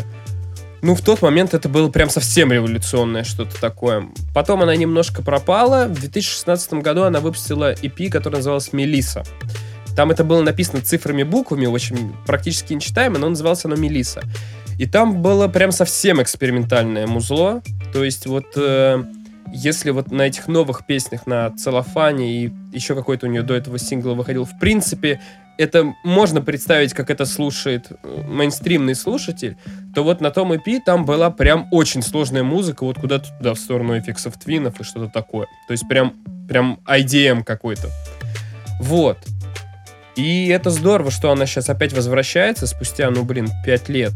ну, 0.82 0.94
в 0.94 1.02
тот 1.02 1.20
момент 1.20 1.52
это 1.52 1.68
было 1.68 1.90
прям 1.90 2.08
совсем 2.10 2.52
революционное 2.52 3.24
что-то 3.24 3.60
такое. 3.60 4.08
Потом 4.32 4.62
она 4.62 4.74
немножко 4.76 5.20
пропала. 5.20 5.86
В 5.86 6.00
2016 6.00 6.74
году 6.74 7.02
она 7.02 7.18
выпустила 7.20 7.74
EP, 7.74 8.08
который 8.08 8.36
назывался 8.36 8.74
«Мелиса». 8.74 9.24
Там 9.96 10.10
это 10.10 10.24
было 10.24 10.42
написано 10.42 10.80
цифрами, 10.80 11.22
буквами, 11.22 11.66
очень 11.66 12.12
практически 12.26 12.72
нечитаемо, 12.72 13.18
но 13.18 13.28
назывался 13.28 13.68
оно 13.68 13.76
«Мелиса». 13.76 14.22
И 14.78 14.86
там 14.86 15.20
было 15.20 15.46
прям 15.48 15.72
совсем 15.72 16.22
экспериментальное 16.22 17.06
музло. 17.06 17.62
То 17.92 18.02
есть 18.02 18.26
вот 18.26 18.46
э, 18.56 19.04
если 19.52 19.90
вот 19.90 20.10
на 20.10 20.22
этих 20.22 20.48
новых 20.48 20.86
песнях, 20.86 21.26
на 21.26 21.50
целлофане 21.50 22.44
и 22.44 22.52
еще 22.72 22.94
какой-то 22.94 23.26
у 23.26 23.30
нее 23.30 23.42
до 23.42 23.54
этого 23.54 23.78
сингл 23.78 24.14
выходил, 24.14 24.44
в 24.44 24.58
принципе, 24.58 25.20
это 25.58 25.94
можно 26.04 26.40
представить, 26.40 26.94
как 26.94 27.10
это 27.10 27.26
слушает 27.26 27.88
э, 27.90 28.24
мейнстримный 28.26 28.94
слушатель, 28.94 29.58
то 29.94 30.02
вот 30.02 30.22
на 30.22 30.30
том 30.30 30.52
EP 30.52 30.80
там 30.84 31.04
была 31.04 31.30
прям 31.30 31.68
очень 31.70 32.02
сложная 32.02 32.42
музыка, 32.42 32.84
вот 32.84 32.98
куда-то 32.98 33.28
туда, 33.36 33.52
в 33.52 33.58
сторону 33.58 33.98
эффектов 33.98 34.38
твинов 34.38 34.80
и 34.80 34.84
что-то 34.84 35.10
такое. 35.12 35.46
То 35.68 35.72
есть 35.72 35.86
прям, 35.88 36.14
прям 36.48 36.80
IDM 36.86 37.44
какой-то. 37.44 37.90
Вот. 38.80 39.18
И 40.20 40.48
это 40.48 40.68
здорово, 40.68 41.10
что 41.10 41.32
она 41.32 41.46
сейчас 41.46 41.70
опять 41.70 41.94
возвращается 41.94 42.66
спустя, 42.66 43.10
ну, 43.10 43.24
блин, 43.24 43.48
5 43.64 43.88
лет. 43.88 44.12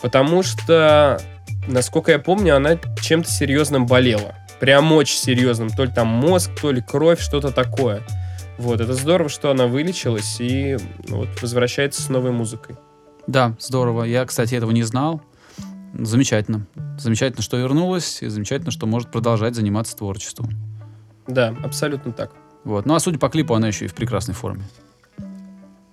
Потому 0.00 0.42
что, 0.42 1.20
насколько 1.68 2.10
я 2.10 2.18
помню, 2.18 2.56
она 2.56 2.76
чем-то 3.00 3.30
серьезным 3.30 3.86
болела. 3.86 4.34
Прям 4.58 4.90
очень 4.92 5.16
серьезным. 5.16 5.70
То 5.70 5.84
ли 5.84 5.92
там 5.92 6.08
мозг, 6.08 6.50
то 6.60 6.72
ли 6.72 6.82
кровь, 6.82 7.20
что-то 7.20 7.52
такое. 7.52 8.02
Вот, 8.58 8.80
это 8.80 8.94
здорово, 8.94 9.28
что 9.28 9.52
она 9.52 9.68
вылечилась 9.68 10.40
и 10.40 10.76
ну, 11.06 11.18
вот, 11.18 11.28
возвращается 11.40 12.02
с 12.02 12.08
новой 12.08 12.32
музыкой. 12.32 12.74
Да, 13.28 13.54
здорово. 13.60 14.02
Я, 14.02 14.24
кстати, 14.24 14.56
этого 14.56 14.72
не 14.72 14.82
знал. 14.82 15.22
Замечательно. 15.94 16.66
Замечательно, 16.98 17.42
что 17.42 17.58
вернулась, 17.58 18.22
и 18.22 18.26
замечательно, 18.26 18.72
что 18.72 18.86
может 18.86 19.12
продолжать 19.12 19.54
заниматься 19.54 19.96
творчеством. 19.96 20.50
Да, 21.28 21.54
абсолютно 21.62 22.10
так. 22.10 22.32
Вот. 22.64 22.86
Ну 22.86 22.96
а 22.96 22.98
судя 22.98 23.20
по 23.20 23.28
клипу, 23.28 23.54
она 23.54 23.68
еще 23.68 23.84
и 23.84 23.88
в 23.88 23.94
прекрасной 23.94 24.34
форме. 24.34 24.64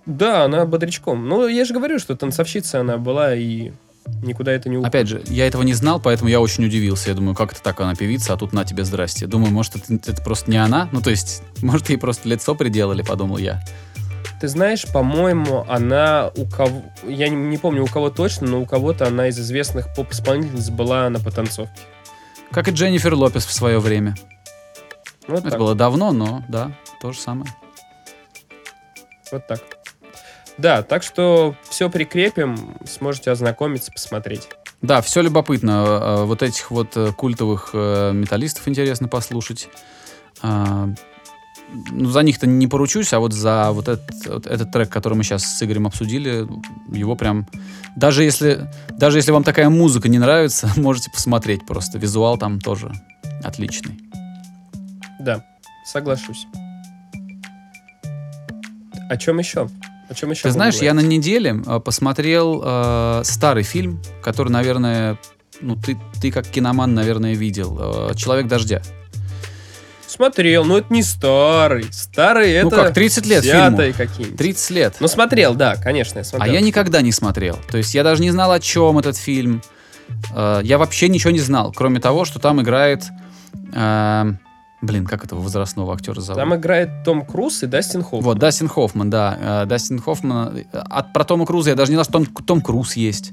Да, 0.06 0.44
она 0.44 0.64
бодрячком. 0.64 1.28
Ну, 1.28 1.46
я 1.46 1.64
же 1.64 1.74
говорю, 1.74 1.98
что 1.98 2.16
танцовщица 2.16 2.80
она 2.80 2.96
была 2.96 3.34
и 3.34 3.72
никуда 4.22 4.52
это 4.52 4.68
не 4.68 4.76
уходит. 4.76 4.94
Опять 4.94 5.08
же, 5.08 5.22
я 5.26 5.46
этого 5.46 5.62
не 5.62 5.74
знал, 5.74 6.00
поэтому 6.00 6.30
я 6.30 6.40
очень 6.40 6.64
удивился. 6.64 7.10
Я 7.10 7.16
думаю, 7.16 7.34
как 7.34 7.52
это 7.52 7.62
так, 7.62 7.80
она 7.80 7.94
певица, 7.94 8.32
а 8.32 8.36
тут 8.36 8.52
на 8.52 8.64
тебе 8.64 8.84
здрасте. 8.84 9.26
Думаю, 9.26 9.52
может, 9.52 9.76
это, 9.76 10.10
это 10.10 10.22
просто 10.22 10.50
не 10.50 10.56
она? 10.56 10.88
Ну, 10.92 11.00
то 11.00 11.10
есть, 11.10 11.42
может, 11.62 11.90
ей 11.90 11.96
просто 11.96 12.28
лицо 12.28 12.54
приделали, 12.54 13.02
подумал 13.02 13.38
я. 13.38 13.62
Ты 14.40 14.48
знаешь, 14.48 14.86
по-моему, 14.90 15.66
она 15.68 16.30
у 16.34 16.46
кого... 16.46 16.82
Я 17.06 17.28
не, 17.28 17.36
не 17.36 17.58
помню, 17.58 17.84
у 17.84 17.86
кого 17.86 18.08
точно, 18.08 18.48
но 18.48 18.60
у 18.62 18.66
кого-то 18.66 19.06
она 19.06 19.28
из 19.28 19.38
известных 19.38 19.94
поп-исполнительниц 19.94 20.70
была 20.70 21.10
на 21.10 21.20
потанцовке. 21.20 21.80
Как 22.50 22.66
и 22.68 22.70
Дженнифер 22.70 23.14
Лопес 23.14 23.44
в 23.44 23.52
свое 23.52 23.78
время. 23.78 24.16
Вот 25.28 25.40
это 25.40 25.50
так. 25.50 25.58
было 25.58 25.74
давно, 25.74 26.12
но 26.12 26.42
да, 26.48 26.72
то 27.00 27.12
же 27.12 27.20
самое. 27.20 27.52
Вот 29.30 29.46
так. 29.46 29.60
Да, 30.60 30.82
так 30.82 31.02
что 31.02 31.54
все 31.70 31.88
прикрепим, 31.88 32.76
сможете 32.86 33.30
ознакомиться, 33.30 33.90
посмотреть. 33.90 34.48
Да, 34.82 35.00
все 35.00 35.22
любопытно. 35.22 35.70
Э, 36.20 36.24
Вот 36.24 36.42
этих 36.42 36.70
вот 36.70 36.96
э, 36.96 37.12
культовых 37.12 37.70
э, 37.72 38.12
металлистов 38.12 38.68
интересно 38.68 39.08
послушать. 39.08 39.68
А, 40.42 40.88
Ну, 41.92 42.10
за 42.10 42.22
них-то 42.22 42.46
не 42.46 42.66
поручусь, 42.66 43.12
а 43.12 43.20
вот 43.20 43.32
за 43.32 43.70
вот 43.72 43.88
этот, 43.88 44.26
вот 44.26 44.46
этот 44.46 44.70
трек, 44.72 44.90
который 44.90 45.14
мы 45.14 45.22
сейчас 45.24 45.44
с 45.44 45.62
Игорем 45.62 45.86
обсудили, 45.86 46.46
его 46.92 47.16
прям... 47.16 47.46
Даже 47.96 48.22
если, 48.24 48.68
даже 48.90 49.18
если 49.18 49.32
вам 49.32 49.44
такая 49.44 49.70
музыка 49.70 50.08
не 50.08 50.18
нравится, 50.18 50.68
можете 50.76 51.10
посмотреть 51.10 51.64
просто. 51.66 51.98
Визуал 51.98 52.36
там 52.38 52.60
тоже 52.60 52.92
отличный. 53.42 53.98
Да, 55.20 55.42
соглашусь. 55.86 56.46
О 59.08 59.16
чем 59.16 59.38
еще? 59.38 59.68
О 60.10 60.14
чем 60.14 60.30
еще? 60.32 60.42
Ты 60.42 60.50
знаешь, 60.50 60.74
я 60.76 60.92
на 60.92 61.00
неделе 61.00 61.62
э, 61.66 61.80
посмотрел 61.80 62.60
э, 62.64 63.22
старый 63.24 63.62
фильм, 63.62 64.02
который, 64.22 64.50
наверное, 64.50 65.18
ну 65.60 65.76
ты, 65.76 65.96
ты 66.20 66.30
как 66.32 66.46
киноман, 66.48 66.92
наверное, 66.94 67.34
видел. 67.34 68.08
э, 68.10 68.14
«Человек 68.16 68.46
дождя». 68.48 68.82
Смотрел, 70.06 70.64
но 70.64 70.78
это 70.78 70.92
не 70.92 71.04
старый. 71.04 71.86
Старый 71.92 72.50
это... 72.50 72.64
Ну 72.64 72.70
как, 72.70 72.92
30 72.94 73.26
лет 73.26 73.44
фильму. 73.44 73.76
какие-нибудь. 73.96 74.36
30 74.36 74.70
лет. 74.70 74.94
Ну 74.98 75.06
смотрел, 75.06 75.54
да, 75.54 75.76
конечно, 75.76 76.18
я 76.18 76.22
А 76.22 76.24
смотрел. 76.24 76.52
я 76.52 76.60
никогда 76.60 77.00
не 77.00 77.12
смотрел. 77.12 77.56
То 77.70 77.78
есть 77.78 77.94
я 77.94 78.02
даже 78.02 78.20
не 78.20 78.32
знал, 78.32 78.50
о 78.50 78.58
чем 78.58 78.98
этот 78.98 79.16
фильм. 79.16 79.62
Э, 80.34 80.60
Я 80.64 80.78
вообще 80.78 81.08
ничего 81.08 81.30
не 81.30 81.38
знал, 81.38 81.72
кроме 81.72 82.00
того, 82.00 82.24
что 82.24 82.40
там 82.40 82.60
играет... 82.60 83.04
э, 83.72 84.32
Блин, 84.82 85.04
как 85.06 85.24
этого 85.24 85.40
возрастного 85.40 85.92
актера 85.94 86.20
зовут? 86.20 86.40
Там 86.40 86.54
играет 86.54 87.04
Том 87.04 87.24
Круз 87.24 87.62
и 87.62 87.66
Дастин 87.66 88.02
Хоффман. 88.02 88.22
Вот, 88.22 88.38
Дастин 88.38 88.68
Хоффман, 88.68 89.10
да. 89.10 89.62
Э, 89.62 89.66
Дастин 89.66 89.98
Хоффман. 89.98 90.56
э, 90.56 90.64
От, 90.72 91.12
про 91.12 91.24
Тома 91.24 91.44
Круза 91.44 91.70
я 91.70 91.76
даже 91.76 91.92
не 91.92 91.96
знал, 91.96 92.04
что 92.04 92.12
там 92.14 92.26
Том 92.26 92.62
Круз 92.62 92.96
есть. 92.96 93.32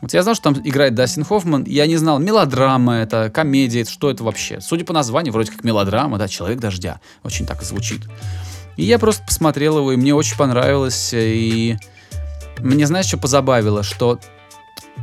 Вот 0.00 0.14
я 0.14 0.22
знал, 0.22 0.34
что 0.34 0.44
там 0.52 0.62
играет 0.64 0.94
Дастин 0.94 1.24
Хоффман. 1.24 1.64
Я 1.64 1.86
не 1.86 1.96
знал, 1.96 2.18
мелодрама 2.18 2.94
это, 2.94 3.30
комедия, 3.30 3.82
это, 3.82 3.90
что 3.90 4.10
это 4.10 4.24
вообще. 4.24 4.60
Судя 4.60 4.84
по 4.84 4.92
названию, 4.94 5.32
вроде 5.32 5.50
как 5.50 5.64
мелодрама, 5.64 6.18
да, 6.18 6.28
«Человек 6.28 6.60
дождя». 6.60 7.00
Очень 7.22 7.46
так 7.46 7.60
и 7.62 7.64
звучит. 7.64 8.02
И 8.76 8.84
я 8.84 8.98
просто 8.98 9.24
посмотрел 9.24 9.78
его, 9.78 9.92
и 9.92 9.96
мне 9.96 10.14
очень 10.14 10.36
понравилось. 10.36 11.10
И 11.12 11.76
мне, 12.60 12.86
знаешь, 12.86 13.06
что 13.06 13.18
позабавило? 13.18 13.82
Что 13.82 14.20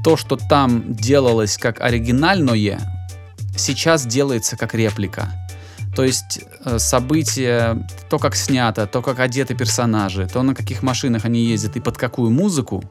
то, 0.03 0.17
что 0.17 0.37
там 0.37 0.93
делалось 0.93 1.57
как 1.57 1.81
оригинальное, 1.81 2.79
сейчас 3.57 4.05
делается 4.05 4.55
как 4.57 4.73
реплика. 4.73 5.29
То 5.95 6.03
есть 6.03 6.41
э, 6.65 6.77
события, 6.77 7.77
то, 8.09 8.19
как 8.19 8.35
снято, 8.35 8.85
то, 8.85 9.01
как 9.01 9.19
одеты 9.19 9.55
персонажи, 9.55 10.27
то, 10.27 10.43
на 10.43 10.53
каких 10.53 10.83
машинах 10.83 11.25
они 11.25 11.45
ездят 11.45 11.77
и 11.77 11.79
под 11.79 11.97
какую 11.97 12.31
музыку, 12.31 12.83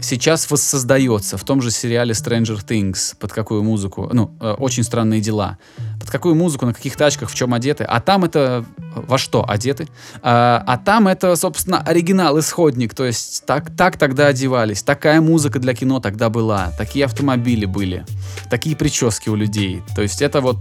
сейчас 0.00 0.50
воссоздается 0.50 1.36
в 1.36 1.44
том 1.44 1.60
же 1.60 1.70
сериале 1.70 2.12
Stranger 2.12 2.64
Things, 2.64 3.16
под 3.18 3.32
какую 3.32 3.62
музыку, 3.62 4.08
ну, 4.12 4.30
э, 4.40 4.52
очень 4.52 4.84
странные 4.84 5.20
дела, 5.20 5.58
под 6.00 6.10
какую 6.10 6.34
музыку, 6.34 6.66
на 6.66 6.74
каких 6.74 6.96
тачках, 6.96 7.30
в 7.30 7.34
чем 7.34 7.54
одеты, 7.54 7.84
а 7.84 8.00
там 8.00 8.24
это 8.24 8.64
во 8.94 9.18
что 9.18 9.48
одеты, 9.48 9.88
а, 10.22 10.62
а 10.66 10.78
там 10.78 11.08
это, 11.08 11.34
собственно, 11.36 11.80
оригинал, 11.80 12.38
исходник, 12.38 12.94
то 12.94 13.04
есть 13.04 13.44
так, 13.46 13.74
так 13.76 13.96
тогда 13.96 14.28
одевались, 14.28 14.82
такая 14.82 15.20
музыка 15.20 15.58
для 15.58 15.74
кино 15.74 16.00
тогда 16.00 16.28
была, 16.28 16.72
такие 16.78 17.04
автомобили 17.04 17.64
были, 17.64 18.04
такие 18.50 18.76
прически 18.76 19.28
у 19.30 19.34
людей, 19.34 19.82
то 19.94 20.02
есть 20.02 20.22
это 20.22 20.40
вот 20.40 20.58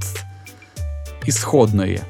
исходное. 1.28 2.02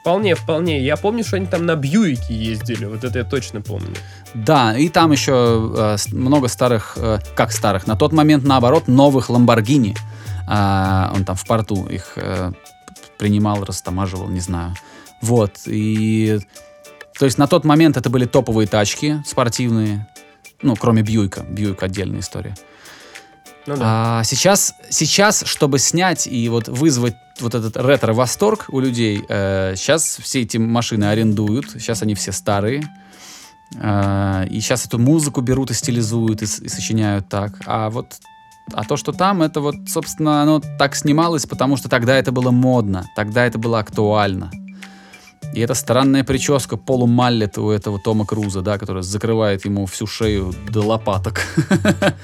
Вполне, 0.00 0.34
вполне. 0.34 0.80
Я 0.80 0.96
помню, 0.96 1.22
что 1.22 1.36
они 1.36 1.46
там 1.46 1.64
на 1.64 1.76
Бьюике 1.76 2.34
ездили. 2.34 2.86
Вот 2.86 3.04
это 3.04 3.20
я 3.20 3.24
точно 3.24 3.60
помню. 3.60 3.94
Да, 4.34 4.76
и 4.76 4.88
там 4.88 5.12
еще 5.12 5.72
э, 5.76 5.96
много 6.10 6.48
старых, 6.48 6.94
э, 6.96 7.18
как 7.36 7.52
старых, 7.52 7.86
на 7.86 7.94
тот 7.94 8.12
момент 8.12 8.42
наоборот 8.42 8.88
новых 8.88 9.30
Ламборгини. 9.30 9.94
А, 10.48 11.12
он 11.14 11.24
там 11.24 11.36
в 11.36 11.46
порту 11.46 11.86
их 11.86 12.14
э, 12.16 12.50
принимал, 13.16 13.62
растамаживал, 13.64 14.28
не 14.28 14.40
знаю. 14.40 14.74
Вот, 15.20 15.52
и... 15.66 16.40
То 17.16 17.26
есть 17.26 17.38
на 17.38 17.46
тот 17.46 17.64
момент 17.64 17.96
это 17.96 18.10
были 18.10 18.24
топовые 18.24 18.66
тачки 18.66 19.22
спортивные, 19.24 20.08
ну, 20.62 20.74
кроме 20.74 21.02
Бьюика. 21.02 21.42
Бьюик 21.42 21.80
отдельная 21.82 22.20
история. 22.20 22.56
Ну 23.66 23.76
да. 23.76 24.18
А 24.18 24.24
сейчас, 24.24 24.74
сейчас, 24.90 25.44
чтобы 25.46 25.78
снять 25.78 26.26
и 26.26 26.48
вот 26.48 26.66
вызвать 26.66 27.14
вот 27.40 27.54
этот 27.54 27.76
ретро-восторг 27.76 28.66
у 28.68 28.80
людей, 28.80 29.24
э, 29.28 29.74
сейчас 29.76 30.18
все 30.20 30.42
эти 30.42 30.58
машины 30.58 31.04
арендуют, 31.04 31.70
сейчас 31.70 32.02
они 32.02 32.14
все 32.14 32.32
старые, 32.32 32.88
э, 33.76 34.46
и 34.50 34.60
сейчас 34.60 34.86
эту 34.86 34.98
музыку 34.98 35.40
берут 35.40 35.70
и 35.70 35.74
стилизуют, 35.74 36.42
и, 36.42 36.44
и 36.44 36.68
сочиняют 36.68 37.28
так. 37.28 37.60
А 37.66 37.90
вот 37.90 38.06
а 38.72 38.84
то, 38.84 38.96
что 38.96 39.12
там, 39.12 39.42
это 39.42 39.60
вот, 39.60 39.74
собственно, 39.88 40.42
оно 40.42 40.60
так 40.78 40.94
снималось, 40.94 41.46
потому 41.46 41.76
что 41.76 41.88
тогда 41.88 42.16
это 42.16 42.32
было 42.32 42.50
модно, 42.50 43.04
тогда 43.16 43.44
это 43.44 43.58
было 43.58 43.78
актуально. 43.80 44.50
И 45.52 45.60
эта 45.60 45.74
странная 45.74 46.24
прическа 46.24 46.76
полумаллет 46.76 47.58
у 47.58 47.70
этого 47.70 47.98
Тома 47.98 48.24
Круза, 48.24 48.62
да, 48.62 48.78
которая 48.78 49.02
закрывает 49.02 49.64
ему 49.66 49.84
всю 49.86 50.06
шею 50.06 50.54
до 50.70 50.80
лопаток. 50.80 51.42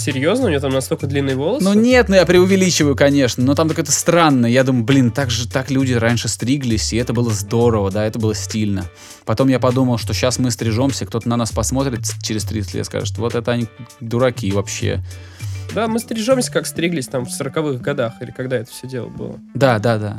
Серьезно? 0.00 0.46
У 0.46 0.48
нее 0.48 0.60
там 0.60 0.72
настолько 0.72 1.06
длинные 1.06 1.36
волосы? 1.36 1.64
Ну 1.64 1.74
нет, 1.74 2.08
ну 2.08 2.16
я 2.16 2.24
преувеличиваю, 2.24 2.96
конечно, 2.96 3.44
но 3.44 3.54
там 3.54 3.68
какое-то 3.68 3.92
странное. 3.92 4.50
Я 4.50 4.64
думаю, 4.64 4.84
блин, 4.84 5.10
так 5.10 5.30
же 5.30 5.48
так 5.48 5.70
люди 5.70 5.92
раньше 5.92 6.28
стриглись, 6.28 6.92
и 6.92 6.96
это 6.96 7.12
было 7.12 7.30
здорово, 7.30 7.90
да, 7.90 8.04
это 8.04 8.18
было 8.18 8.34
стильно. 8.34 8.86
Потом 9.24 9.48
я 9.48 9.60
подумал, 9.60 9.98
что 9.98 10.14
сейчас 10.14 10.38
мы 10.38 10.50
стрижемся, 10.50 11.06
кто-то 11.06 11.28
на 11.28 11.36
нас 11.36 11.52
посмотрит 11.52 12.00
через 12.22 12.44
30 12.44 12.74
лет, 12.74 12.86
скажет, 12.86 13.18
вот 13.18 13.34
это 13.34 13.52
они 13.52 13.68
дураки 14.00 14.50
вообще. 14.50 15.00
Да, 15.74 15.86
мы 15.86 16.00
стрижемся, 16.00 16.50
как 16.50 16.66
стриглись 16.66 17.06
там 17.06 17.26
в 17.26 17.28
40-х 17.28 17.78
годах, 17.78 18.14
или 18.20 18.30
когда 18.30 18.56
это 18.56 18.70
все 18.70 18.88
дело 18.88 19.08
было. 19.08 19.38
Да, 19.54 19.78
да, 19.78 19.98
да. 19.98 20.18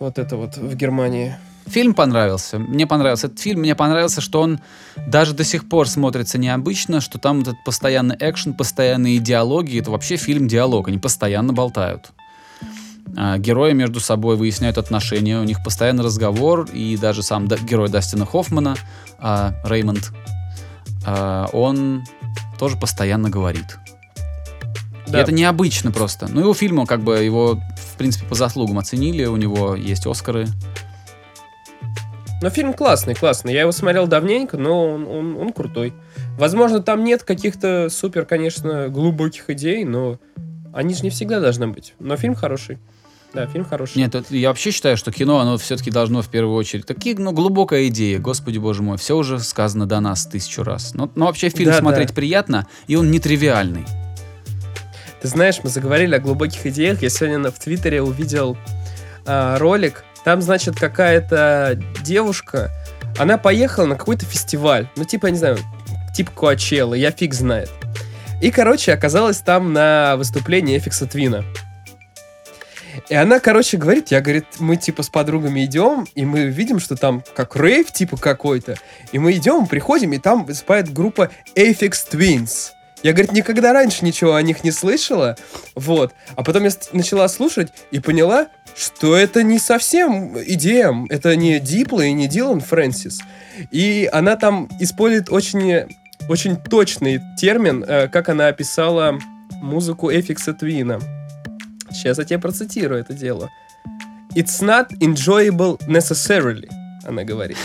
Вот 0.00 0.18
это 0.18 0.36
вот 0.36 0.56
в 0.56 0.74
Германии. 0.74 1.36
Фильм 1.66 1.94
понравился. 1.94 2.58
Мне 2.58 2.86
понравился 2.86 3.26
этот 3.26 3.40
фильм. 3.40 3.60
Мне 3.60 3.74
понравился, 3.74 4.20
что 4.20 4.40
он 4.40 4.60
даже 5.08 5.34
до 5.34 5.44
сих 5.44 5.68
пор 5.68 5.88
смотрится 5.88 6.38
необычно, 6.38 7.00
что 7.00 7.18
там 7.18 7.40
этот 7.40 7.56
постоянный 7.64 8.16
экшен, 8.18 8.54
постоянные 8.54 9.18
диалоги. 9.18 9.80
Это 9.80 9.90
вообще 9.90 10.16
фильм-диалог. 10.16 10.88
Они 10.88 10.98
постоянно 10.98 11.52
болтают. 11.52 12.12
А, 13.16 13.38
герои 13.38 13.72
между 13.72 14.00
собой 14.00 14.36
выясняют 14.36 14.78
отношения, 14.78 15.38
у 15.40 15.44
них 15.44 15.62
постоянный 15.64 16.04
разговор, 16.04 16.68
и 16.72 16.96
даже 16.96 17.22
сам 17.22 17.46
герой 17.46 17.88
Дастина 17.88 18.26
Хоффмана, 18.26 18.76
а, 19.18 19.54
Реймонд, 19.64 20.12
а, 21.06 21.48
он 21.52 22.04
тоже 22.58 22.76
постоянно 22.76 23.30
говорит. 23.30 23.78
И 25.06 25.12
Да. 25.12 25.20
это 25.20 25.32
необычно 25.32 25.92
просто. 25.92 26.26
Ну, 26.28 26.40
его 26.40 26.54
фильму, 26.54 26.84
как 26.84 27.00
бы, 27.00 27.18
его, 27.18 27.60
в 27.76 27.96
принципе, 27.96 28.26
по 28.26 28.34
заслугам 28.34 28.78
оценили, 28.78 29.24
у 29.24 29.36
него 29.36 29.76
есть 29.76 30.06
Оскары. 30.06 30.48
Но 32.42 32.50
фильм 32.50 32.74
классный, 32.74 33.14
классный. 33.14 33.54
Я 33.54 33.62
его 33.62 33.72
смотрел 33.72 34.06
давненько, 34.06 34.58
но 34.58 34.92
он, 34.92 35.06
он, 35.06 35.36
он 35.36 35.52
крутой. 35.52 35.94
Возможно, 36.38 36.80
там 36.82 37.02
нет 37.02 37.22
каких-то 37.22 37.88
супер, 37.90 38.26
конечно, 38.26 38.88
глубоких 38.88 39.48
идей, 39.50 39.84
но 39.84 40.18
они 40.74 40.94
же 40.94 41.02
не 41.02 41.10
всегда 41.10 41.40
должны 41.40 41.68
быть. 41.68 41.94
Но 41.98 42.16
фильм 42.16 42.34
хороший. 42.34 42.78
Да, 43.32 43.46
фильм 43.46 43.64
хороший. 43.64 43.98
Нет, 43.98 44.14
это- 44.14 44.34
я 44.36 44.48
вообще 44.48 44.70
считаю, 44.70 44.96
что 44.96 45.12
кино, 45.12 45.40
оно 45.40 45.56
все-таки 45.58 45.90
должно 45.90 46.22
в 46.22 46.28
первую 46.28 46.54
очередь. 46.56 46.86
Такие, 46.86 47.16
ну, 47.18 47.32
глубокая 47.32 47.86
идея, 47.88 48.18
господи 48.18 48.58
боже 48.58 48.82
мой, 48.82 48.98
все 48.98 49.16
уже 49.16 49.38
сказано 49.40 49.86
до 49.86 50.00
нас 50.00 50.26
тысячу 50.26 50.62
раз. 50.62 50.94
Но, 50.94 51.10
но 51.14 51.26
вообще 51.26 51.48
фильм 51.48 51.70
Да, 51.72 51.78
смотреть 51.78 52.08
да. 52.08 52.14
приятно, 52.14 52.66
и 52.86 52.96
он 52.96 53.10
нетривиальный. 53.10 53.84
Ты 55.22 55.28
знаешь, 55.28 55.58
мы 55.62 55.70
заговорили 55.70 56.14
о 56.14 56.18
глубоких 56.20 56.66
идеях. 56.66 57.02
Я 57.02 57.08
сегодня 57.10 57.50
в 57.50 57.58
Твиттере 57.58 58.02
увидел 58.02 58.56
а, 59.24 59.58
ролик. 59.58 60.04
Там, 60.26 60.42
значит, 60.42 60.74
какая-то 60.74 61.80
девушка, 62.02 62.72
она 63.16 63.38
поехала 63.38 63.86
на 63.86 63.94
какой-то 63.94 64.26
фестиваль. 64.26 64.88
Ну, 64.96 65.04
типа, 65.04 65.26
я 65.26 65.30
не 65.30 65.38
знаю, 65.38 65.58
типа 66.16 66.32
Коачелла, 66.32 66.94
я 66.94 67.12
фиг 67.12 67.32
знает. 67.32 67.70
И, 68.42 68.50
короче, 68.50 68.92
оказалась 68.92 69.38
там 69.38 69.72
на 69.72 70.16
выступлении 70.16 70.76
Эфикса 70.76 71.06
Твина. 71.06 71.44
И 73.08 73.14
она, 73.14 73.38
короче, 73.38 73.76
говорит, 73.76 74.10
я, 74.10 74.20
говорит, 74.20 74.46
мы, 74.58 74.76
типа, 74.76 75.04
с 75.04 75.08
подругами 75.10 75.64
идем, 75.64 76.08
и 76.16 76.24
мы 76.24 76.46
видим, 76.46 76.80
что 76.80 76.96
там 76.96 77.22
как 77.36 77.54
рейв, 77.54 77.92
типа, 77.92 78.16
какой-то. 78.16 78.74
И 79.12 79.20
мы 79.20 79.30
идем, 79.30 79.68
приходим, 79.68 80.12
и 80.12 80.18
там 80.18 80.44
выступает 80.44 80.92
группа 80.92 81.30
Aphex 81.54 81.92
Twins. 82.10 82.70
Я, 83.04 83.12
говорит, 83.12 83.30
никогда 83.30 83.72
раньше 83.72 84.04
ничего 84.04 84.34
о 84.34 84.42
них 84.42 84.64
не 84.64 84.72
слышала, 84.72 85.36
вот. 85.76 86.14
А 86.34 86.42
потом 86.42 86.64
я 86.64 86.70
начала 86.92 87.28
слушать 87.28 87.72
и 87.92 88.00
поняла, 88.00 88.48
что 88.76 89.16
это 89.16 89.42
не 89.42 89.58
совсем 89.58 90.36
идея, 90.38 90.94
это 91.08 91.34
не 91.34 91.58
Дипло 91.58 92.02
и 92.02 92.12
не 92.12 92.28
Дилан 92.28 92.60
Фрэнсис. 92.60 93.20
И 93.70 94.08
она 94.12 94.36
там 94.36 94.68
использует 94.78 95.30
очень, 95.30 95.86
очень 96.28 96.56
точный 96.56 97.20
термин, 97.38 97.84
э, 97.86 98.08
как 98.08 98.28
она 98.28 98.48
описала 98.48 99.18
музыку 99.62 100.10
Эфикса 100.10 100.52
Твина. 100.52 101.00
Сейчас 101.90 102.18
я 102.18 102.24
тебе 102.24 102.38
процитирую 102.38 103.00
это 103.00 103.14
дело. 103.14 103.48
It's 104.34 104.60
not 104.60 104.90
enjoyable 105.00 105.80
necessarily, 105.88 106.68
она 107.06 107.24
говорит. 107.24 107.56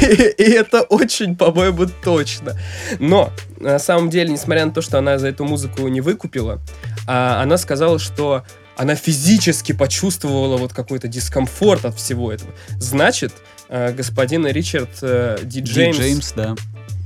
И 0.00 0.04
и 0.38 0.50
это 0.52 0.82
очень, 0.82 1.34
по-моему, 1.36 1.86
точно. 2.04 2.52
Но, 3.00 3.32
на 3.58 3.80
самом 3.80 4.10
деле, 4.10 4.30
несмотря 4.30 4.66
на 4.66 4.72
то, 4.72 4.82
что 4.82 4.98
она 4.98 5.18
за 5.18 5.26
эту 5.28 5.44
музыку 5.44 5.88
не 5.88 6.00
выкупила, 6.00 6.60
а, 7.08 7.42
она 7.42 7.58
сказала, 7.58 7.98
что 7.98 8.44
она 8.76 8.94
физически 8.94 9.72
почувствовала 9.72 10.56
вот 10.56 10.72
какой-то 10.72 11.08
дискомфорт 11.08 11.84
от 11.84 11.96
всего 11.96 12.32
этого. 12.32 12.52
Значит, 12.78 13.32
э, 13.68 13.92
господин 13.92 14.46
Ричард 14.46 14.90
э, 15.02 15.38
Ди 15.42 15.60
Ди 15.60 15.72
Джеймс, 15.72 15.96
Джеймс, 15.98 16.32
да. 16.32 16.54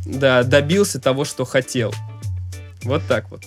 да, 0.04 0.42
добился 0.42 1.00
того, 1.00 1.24
что 1.24 1.44
хотел. 1.44 1.94
Вот 2.82 3.02
так 3.06 3.30
вот. 3.30 3.44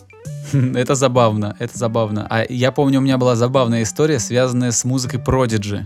Это 0.75 0.95
забавно, 0.95 1.55
это 1.59 1.77
забавно. 1.77 2.27
А 2.29 2.45
я 2.49 2.71
помню, 2.71 2.99
у 2.99 3.01
меня 3.01 3.17
была 3.17 3.35
забавная 3.35 3.83
история, 3.83 4.19
связанная 4.19 4.71
с 4.71 4.83
музыкой 4.83 5.19
Prodigy. 5.19 5.85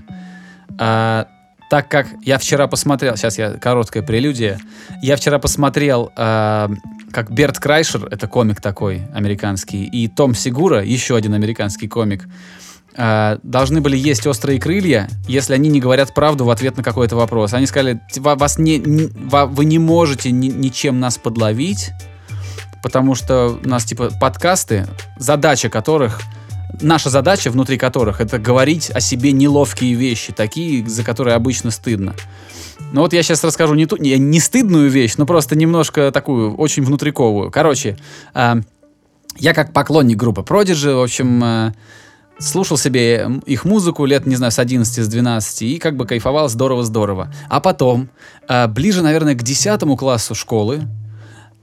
А, 0.80 1.28
так 1.70 1.88
как 1.90 2.08
я 2.24 2.38
вчера 2.38 2.68
посмотрел, 2.68 3.16
сейчас 3.18 3.38
я 3.38 3.52
короткая 3.54 4.04
прелюдия, 4.04 4.60
я 5.02 5.16
вчера 5.16 5.40
посмотрел, 5.40 6.12
а, 6.16 6.70
как 7.12 7.32
Берт 7.32 7.60
Крайшер, 7.60 8.08
это 8.12 8.28
комик 8.28 8.62
такой 8.62 9.08
американский, 9.14 9.84
и 9.86 10.08
Том 10.08 10.36
Сигура, 10.36 10.84
еще 10.84 11.16
один 11.16 11.34
американский 11.34 11.88
комик, 11.88 12.28
а, 12.98 13.40
должны 13.44 13.82
были 13.82 13.98
есть 13.98 14.26
острые 14.28 14.60
крылья, 14.60 15.10
если 15.28 15.54
они 15.54 15.70
не 15.70 15.80
говорят 15.82 16.14
правду 16.14 16.46
в 16.46 16.50
ответ 16.50 16.78
на 16.78 16.84
какой-то 16.84 17.16
вопрос. 17.16 17.54
Они 17.54 17.66
сказали, 17.66 18.00
«Ва- 18.18 18.36
вас 18.36 18.58
не, 18.58 18.78
не- 18.78 19.10
вы 19.14 19.66
не 19.66 19.80
можете 19.80 20.32
ни- 20.32 20.48
ничем 20.48 21.00
нас 21.00 21.18
подловить, 21.18 21.92
потому 22.84 23.16
что 23.16 23.60
у 23.64 23.68
нас 23.68 23.84
типа 23.86 24.12
подкасты, 24.22 24.86
задача 25.18 25.70
которых, 25.70 26.22
наша 26.82 27.10
задача 27.10 27.52
внутри 27.52 27.78
которых 27.78 28.22
это 28.22 28.40
говорить 28.40 28.90
о 28.92 29.00
себе 29.00 29.32
неловкие 29.32 29.94
вещи, 29.94 30.34
такие, 30.34 30.88
за 30.88 31.04
которые 31.04 31.36
обычно 31.36 31.72
стыдно. 31.72 32.16
Ну 32.92 33.02
вот 33.02 33.14
я 33.14 33.24
сейчас 33.24 33.44
расскажу 33.44 33.74
не, 33.74 33.86
ту, 33.86 33.98
не, 33.98 34.18
не 34.18 34.40
стыдную 34.40 34.90
вещь, 34.90 35.16
но 35.18 35.26
просто 35.26 35.56
немножко 35.56 36.12
такую, 36.12 36.56
очень 36.56 36.84
внутриковую. 36.84 37.52
Короче, 37.52 37.98
а, 38.34 38.58
я 39.38 39.54
как 39.54 39.74
поклонник 39.74 40.18
группы 40.18 40.42
Prodigy, 40.42 40.96
в 40.96 41.04
общем, 41.04 41.44
а, 41.44 41.74
слушал 42.40 42.78
себе 42.78 43.30
их 43.46 43.66
музыку 43.66 44.06
лет, 44.06 44.26
не 44.26 44.36
знаю, 44.36 44.52
с 44.52 44.60
11, 44.60 45.04
с 45.04 45.08
12, 45.08 45.62
и 45.64 45.78
как 45.78 45.96
бы 45.96 46.06
кайфовал 46.06 46.50
здорово-здорово. 46.50 47.34
А 47.50 47.60
потом, 47.60 48.10
а, 48.48 48.68
ближе, 48.68 49.02
наверное, 49.02 49.36
к 49.36 49.44
10 49.44 49.98
классу 49.98 50.36
школы, 50.36 50.84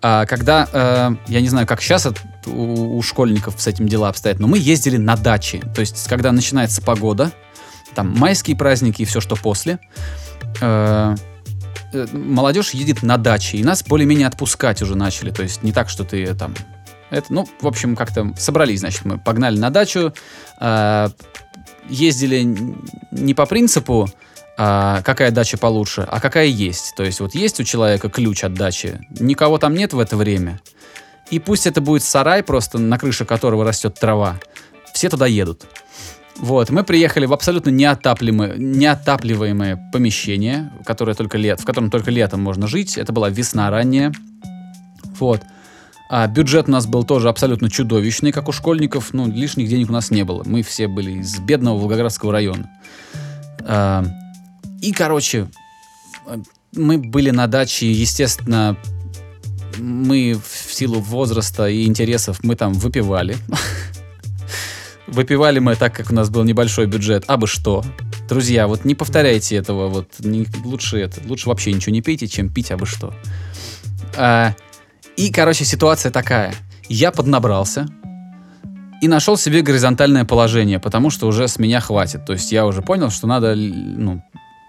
а, 0.02 0.26
когда, 0.26 0.68
э, 0.72 1.14
я 1.28 1.40
не 1.40 1.48
знаю, 1.48 1.66
как 1.66 1.80
сейчас 1.80 2.06
от- 2.06 2.20
у, 2.46 2.96
у 2.96 3.02
школьников 3.02 3.60
с 3.60 3.66
этим 3.68 3.86
дела 3.86 4.08
обстоят, 4.08 4.40
но 4.40 4.48
мы 4.48 4.58
ездили 4.58 4.96
на 4.96 5.16
дачи. 5.16 5.62
То 5.74 5.80
есть, 5.80 6.08
когда 6.08 6.32
начинается 6.32 6.82
погода, 6.82 7.30
там 7.94 8.10
майские 8.18 8.56
праздники 8.56 9.02
и 9.02 9.04
все, 9.04 9.20
что 9.20 9.36
после, 9.36 9.78
э, 10.60 11.16
э, 11.92 12.06
молодежь 12.12 12.70
едет 12.70 13.02
на 13.02 13.16
дачи, 13.16 13.56
и 13.56 13.64
нас 13.64 13.84
более-менее 13.84 14.26
отпускать 14.26 14.82
уже 14.82 14.96
начали. 14.96 15.30
То 15.30 15.42
есть, 15.42 15.62
не 15.62 15.72
так, 15.72 15.88
что 15.88 16.04
ты 16.04 16.24
э, 16.24 16.34
там... 16.34 16.54
Это, 17.10 17.32
ну, 17.32 17.48
в 17.60 17.66
общем, 17.66 17.94
как-то 17.94 18.32
собрались, 18.38 18.80
значит, 18.80 19.04
мы 19.04 19.18
погнали 19.18 19.58
на 19.58 19.70
дачу, 19.70 20.12
э, 20.60 21.08
ездили 21.88 22.56
не 23.10 23.34
по 23.34 23.46
принципу, 23.46 24.10
а, 24.56 25.02
какая 25.02 25.30
дача 25.30 25.58
получше, 25.58 26.06
а 26.08 26.20
какая 26.20 26.46
есть. 26.46 26.94
То 26.96 27.02
есть 27.02 27.20
вот 27.20 27.34
есть 27.34 27.60
у 27.60 27.64
человека 27.64 28.08
ключ 28.08 28.44
от 28.44 28.54
дачи, 28.54 29.00
никого 29.18 29.58
там 29.58 29.74
нет 29.74 29.92
в 29.92 29.98
это 29.98 30.16
время, 30.16 30.60
и 31.30 31.38
пусть 31.38 31.66
это 31.66 31.80
будет 31.80 32.02
сарай 32.02 32.42
просто, 32.42 32.78
на 32.78 32.98
крыше 32.98 33.24
которого 33.24 33.64
растет 33.64 33.98
трава, 33.98 34.38
все 34.92 35.08
туда 35.08 35.26
едут. 35.26 35.66
Вот, 36.36 36.70
мы 36.70 36.82
приехали 36.82 37.26
в 37.26 37.32
абсолютно 37.32 37.70
неотапливаемое, 37.70 38.56
неотапливаемое 38.56 39.90
помещение, 39.92 40.72
которое 40.84 41.14
только 41.14 41.38
лет, 41.38 41.60
в 41.60 41.64
котором 41.64 41.90
только 41.90 42.10
летом 42.10 42.40
можно 42.40 42.66
жить. 42.66 42.96
Это 42.96 43.12
была 43.12 43.28
весна 43.28 43.70
ранняя. 43.70 44.12
Вот. 45.18 45.42
А 46.10 46.26
бюджет 46.26 46.68
у 46.68 46.72
нас 46.72 46.86
был 46.86 47.04
тоже 47.04 47.28
абсолютно 47.28 47.70
чудовищный, 47.70 48.32
как 48.32 48.48
у 48.48 48.52
школьников. 48.52 49.12
Ну, 49.12 49.30
лишних 49.30 49.68
денег 49.68 49.90
у 49.90 49.92
нас 49.92 50.10
не 50.10 50.24
было. 50.24 50.42
Мы 50.44 50.62
все 50.62 50.88
были 50.88 51.20
из 51.20 51.38
бедного 51.38 51.78
Волгоградского 51.78 52.32
района. 52.32 52.68
А, 53.60 54.04
и, 54.82 54.92
короче, 54.92 55.48
мы 56.72 56.98
были 56.98 57.30
на 57.30 57.46
даче, 57.46 57.90
естественно, 57.90 58.76
мы 59.78 60.34
в 60.34 60.74
силу 60.74 61.00
возраста 61.00 61.68
и 61.68 61.86
интересов 61.86 62.40
мы 62.42 62.56
там 62.56 62.74
выпивали. 62.74 63.36
Выпивали 65.06 65.58
мы 65.58 65.76
так, 65.76 65.94
как 65.94 66.10
у 66.10 66.14
нас 66.14 66.30
был 66.30 66.42
небольшой 66.42 66.86
бюджет, 66.86 67.24
а 67.26 67.36
бы 67.36 67.46
что. 67.46 67.84
Друзья, 68.28 68.66
вот 68.66 68.84
не 68.84 68.94
повторяйте 68.94 69.56
этого, 69.56 69.88
вот 69.88 70.08
не- 70.18 70.46
лучше 70.64 70.98
это, 70.98 71.20
лучше 71.26 71.48
вообще 71.48 71.72
ничего 71.72 71.92
не 71.92 72.02
пейте, 72.02 72.26
чем 72.26 72.52
пить, 72.52 72.70
а 72.70 72.76
бы 72.76 72.86
что. 72.86 73.14
А, 74.16 74.54
и, 75.16 75.30
короче, 75.30 75.64
ситуация 75.64 76.10
такая. 76.10 76.54
Я 76.88 77.12
поднабрался 77.12 77.88
и 79.00 79.08
нашел 79.08 79.36
себе 79.36 79.62
горизонтальное 79.62 80.24
положение, 80.24 80.78
потому 80.78 81.10
что 81.10 81.26
уже 81.26 81.46
с 81.46 81.58
меня 81.58 81.80
хватит. 81.80 82.24
То 82.24 82.32
есть 82.32 82.50
я 82.50 82.66
уже 82.66 82.82
понял, 82.82 83.10
что 83.10 83.26
надо, 83.26 83.54
ну, 83.54 84.22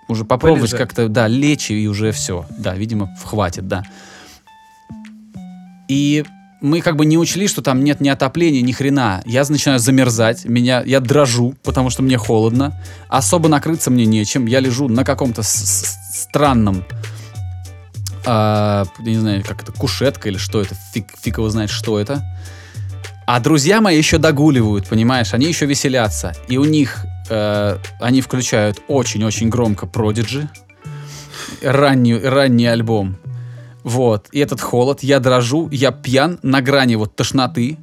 уже 0.08 0.26
попробовать 0.26 0.72
Полежать. 0.72 0.88
как-то, 0.88 1.08
да, 1.08 1.28
лечь 1.28 1.72
и 1.72 1.88
уже 1.88 2.12
все. 2.12 2.46
Да, 2.58 2.76
видимо, 2.76 3.10
хватит, 3.24 3.68
да. 3.68 3.84
И 5.88 6.24
мы 6.62 6.82
как 6.82 6.96
бы 6.96 7.06
не 7.06 7.18
учли, 7.18 7.48
что 7.48 7.62
там 7.62 7.84
нет 7.84 8.00
ни 8.00 8.10
отопления, 8.10 8.62
ни 8.62 8.72
хрена. 8.72 9.22
Я 9.26 9.44
начинаю 9.48 9.80
замерзать, 9.80 10.46
меня, 10.46 10.82
я 10.86 11.00
дрожу, 11.00 11.56
потому 11.64 11.90
что 11.90 12.04
мне 12.04 12.18
холодно. 12.18 12.80
Особо 13.10 13.50
накрыться 13.50 13.92
мне 13.92 14.06
нечем. 14.06 14.46
Я 14.46 14.60
лежу 14.60 14.88
на 14.88 15.04
каком-то 15.04 15.42
странном, 15.44 16.86
я 18.26 18.86
не 19.00 19.18
знаю, 19.18 19.44
как 19.46 19.64
это, 19.64 19.72
кушетка 19.72 20.30
или 20.30 20.38
что 20.38 20.62
это, 20.62 20.76
фиг, 20.94 21.08
фиг 21.22 21.38
его 21.38 21.50
знает, 21.50 21.70
что 21.70 22.00
это. 22.00 22.24
А 23.26 23.40
друзья 23.40 23.82
мои 23.82 23.98
еще 23.98 24.18
догуливают, 24.18 24.88
понимаешь, 24.88 25.34
они 25.34 25.48
еще 25.48 25.66
веселятся. 25.66 26.34
И 26.48 26.58
у 26.58 26.66
них, 26.66 27.06
э, 27.30 27.78
они 28.00 28.22
включают 28.22 28.82
очень-очень 28.88 29.50
громко 29.50 29.86
Prodigy, 29.86 30.48
ранний, 31.62 32.18
ранний 32.18 32.68
альбом. 32.68 33.18
Вот, 33.84 34.28
и 34.32 34.40
этот 34.40 34.62
холод, 34.62 35.04
я 35.04 35.20
дрожу, 35.20 35.68
я 35.72 35.92
пьян, 35.92 36.40
на 36.42 36.62
грани 36.62 36.96
вот 36.96 37.16
тошноты, 37.16 37.78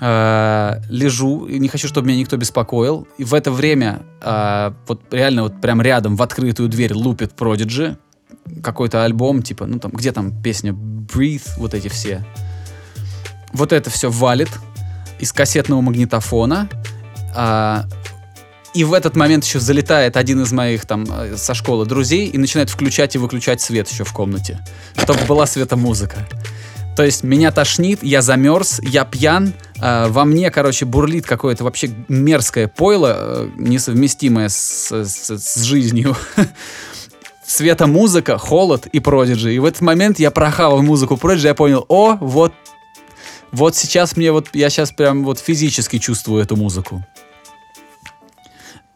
Э, 0.00 0.80
лежу, 0.90 1.46
не 1.46 1.68
хочу, 1.68 1.88
чтобы 1.88 2.08
меня 2.08 2.18
никто 2.18 2.36
беспокоил. 2.36 3.06
И 3.16 3.24
в 3.24 3.32
это 3.32 3.50
время, 3.50 4.02
э, 4.20 4.72
вот 4.86 5.02
реально 5.10 5.44
вот 5.44 5.60
прям 5.60 5.80
рядом 5.80 6.16
в 6.16 6.22
открытую 6.22 6.68
дверь 6.68 6.92
лупит 6.92 7.32
Prodigy, 7.32 7.96
какой-то 8.62 9.04
альбом, 9.04 9.42
типа, 9.42 9.66
ну 9.66 9.78
там, 9.78 9.92
где 9.92 10.12
там 10.12 10.42
песня 10.42 10.72
Breathe, 10.72 11.48
вот 11.56 11.74
эти 11.74 11.88
все. 11.88 12.22
Вот 13.52 13.72
это 13.72 13.88
все 13.88 14.10
валит 14.10 14.50
из 15.20 15.32
кассетного 15.32 15.80
магнитофона. 15.80 16.68
а, 17.34 17.86
и 18.74 18.82
в 18.82 18.92
этот 18.92 19.14
момент 19.14 19.44
еще 19.44 19.60
залетает 19.60 20.16
один 20.16 20.42
из 20.42 20.52
моих 20.52 20.84
там 20.84 21.06
э, 21.08 21.36
со 21.36 21.54
школы 21.54 21.86
друзей 21.86 22.26
и 22.26 22.36
начинает 22.38 22.70
включать 22.70 23.14
и 23.14 23.18
выключать 23.18 23.60
свет 23.60 23.88
еще 23.88 24.02
в 24.02 24.12
комнате, 24.12 24.58
чтобы 24.96 25.20
была 25.26 25.46
светомузыка. 25.46 26.26
То 26.96 27.04
есть 27.04 27.22
меня 27.24 27.50
тошнит, 27.50 28.02
я 28.02 28.22
замерз, 28.22 28.80
я 28.80 29.04
пьян, 29.04 29.52
а, 29.80 30.08
во 30.08 30.24
мне, 30.24 30.50
короче, 30.50 30.84
бурлит 30.84 31.26
какое-то 31.26 31.64
вообще 31.64 31.90
мерзкое 32.08 32.68
пойло, 32.68 33.16
э, 33.16 33.48
несовместимое 33.56 34.48
с, 34.48 34.92
с- 34.92 35.38
с 35.38 35.62
жизнью. 35.62 36.16
Светомузыка, 37.46 38.38
холод 38.38 38.86
и 38.86 39.00
Продиджи. 39.00 39.54
И 39.54 39.58
в 39.58 39.64
этот 39.64 39.82
момент 39.82 40.18
я 40.18 40.30
прохавал 40.30 40.82
музыку 40.82 41.16
Продиджи, 41.16 41.48
я 41.48 41.54
понял, 41.54 41.84
о, 41.88 42.16
вот, 42.20 42.52
вот 43.52 43.76
сейчас 43.76 44.16
мне 44.16 44.32
вот, 44.32 44.48
я 44.52 44.70
сейчас 44.70 44.92
прям 44.92 45.24
вот 45.24 45.38
физически 45.38 45.98
чувствую 45.98 46.42
эту 46.42 46.56
музыку. 46.56 47.04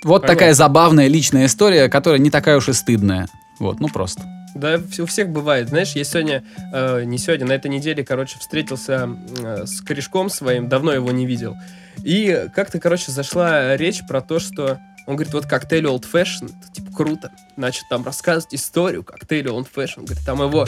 Вот 0.05 0.23
Понятно. 0.23 0.29
такая 0.29 0.55
забавная 0.55 1.09
личная 1.09 1.47
история, 1.47 1.89
которая 1.89 2.21
не 2.21 2.31
такая 2.31 2.57
уж 2.57 2.69
и 2.69 2.73
стыдная. 2.73 3.29
Вот, 3.59 3.81
ну 3.81 3.89
просто. 3.89 4.23
Да, 4.55 4.81
у 4.99 5.07
всех 5.07 5.29
бывает. 5.29 5.69
Знаешь, 5.69 5.93
я 5.93 6.05
сегодня, 6.05 6.43
э, 6.73 7.05
не 7.05 7.19
сегодня, 7.19 7.47
на 7.47 7.53
этой 7.53 7.71
неделе, 7.71 8.05
короче, 8.05 8.39
встретился 8.39 9.09
э, 9.39 9.67
с 9.67 9.81
корешком 9.81 10.31
своим, 10.31 10.69
давно 10.69 10.93
его 10.93 11.11
не 11.11 11.27
видел. 11.27 11.57
И 12.05 12.47
как-то, 12.55 12.79
короче, 12.81 13.13
зашла 13.13 13.77
речь 13.77 14.07
про 14.07 14.21
то, 14.21 14.39
что 14.39 14.79
он 15.07 15.17
говорит, 15.17 15.33
вот 15.33 15.47
коктейль 15.47 15.87
Old 15.87 16.05
Fashion, 16.11 16.47
это, 16.47 16.73
типа, 16.73 16.93
круто. 16.93 17.31
Начал 17.57 17.83
там 17.89 18.05
рассказывать 18.05 18.55
историю 18.55 19.03
коктейля 19.03 19.51
Old 19.51 19.67
Fashion. 19.75 20.05
Говорит, 20.05 20.25
там 20.25 20.43
его 20.43 20.67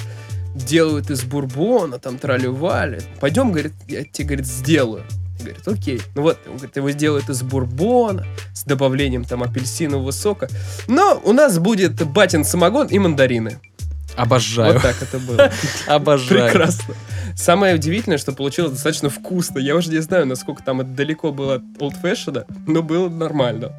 делают 0.54 1.10
из 1.10 1.22
бурбона, 1.24 1.98
там 1.98 2.18
трали-вали. 2.18 3.00
Пойдем, 3.20 3.52
говорит, 3.52 3.72
я 3.86 4.04
тебе, 4.04 4.28
говорит, 4.28 4.46
сделаю. 4.46 5.04
Говорит, 5.40 5.66
окей. 5.66 6.00
Ну 6.14 6.22
вот, 6.22 6.38
он 6.46 6.56
говорит, 6.56 6.76
его 6.76 6.90
сделают 6.90 7.28
из 7.28 7.42
бурбона 7.42 8.26
с 8.54 8.64
добавлением 8.64 9.24
там 9.24 9.42
апельсинового 9.42 10.10
сока. 10.10 10.48
Но 10.86 11.20
у 11.24 11.32
нас 11.32 11.58
будет 11.58 12.02
батин 12.06 12.44
самогон 12.44 12.86
и 12.88 12.98
мандарины. 12.98 13.58
Обожаю. 14.16 14.74
Вот 14.74 14.82
так 14.82 15.00
это 15.02 15.18
было. 15.18 15.50
Обожаю. 15.86 16.50
Прекрасно. 16.50 16.94
Самое 17.36 17.74
удивительное, 17.74 18.18
что 18.18 18.32
получилось 18.32 18.72
достаточно 18.72 19.08
вкусно. 19.08 19.58
Я 19.58 19.76
уже 19.76 19.90
не 19.90 19.98
знаю, 19.98 20.26
насколько 20.26 20.62
там 20.62 20.80
это 20.80 20.90
далеко 20.90 21.32
было 21.32 21.62
от 21.78 21.94
Fashioned, 21.94 22.44
но 22.66 22.82
было 22.82 23.08
нормально. 23.08 23.72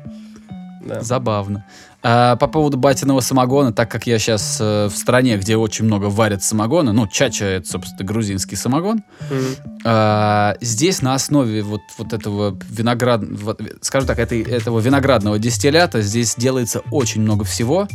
Да. 0.83 1.01
Забавно. 1.01 1.65
А, 2.03 2.35
по 2.35 2.47
поводу 2.47 2.77
батиного 2.77 3.19
самогона, 3.19 3.71
так 3.71 3.91
как 3.91 4.07
я 4.07 4.17
сейчас 4.17 4.59
в 4.59 4.89
стране, 4.89 5.37
где 5.37 5.55
очень 5.55 5.85
много 5.85 6.05
варят 6.05 6.43
самогона, 6.43 6.93
ну, 6.93 7.07
чача 7.07 7.45
это, 7.45 7.67
собственно, 7.67 8.03
грузинский 8.03 8.55
самогон, 8.55 9.03
Мгм. 9.29 9.45
а, 9.85 10.55
здесь 10.61 11.01
на 11.03 11.13
основе 11.13 11.61
вот, 11.61 11.81
вот 11.99 12.13
этого 12.13 12.57
виноград, 12.69 13.21
вот, 13.23 13.61
скажем 13.81 14.07
так, 14.07 14.17
этой, 14.17 14.41
этого 14.41 14.79
виноградного 14.79 15.37
дистиллята 15.37 16.01
здесь 16.01 16.35
делается 16.35 16.81
очень 16.89 17.21
много 17.21 17.45
всего, 17.45 17.87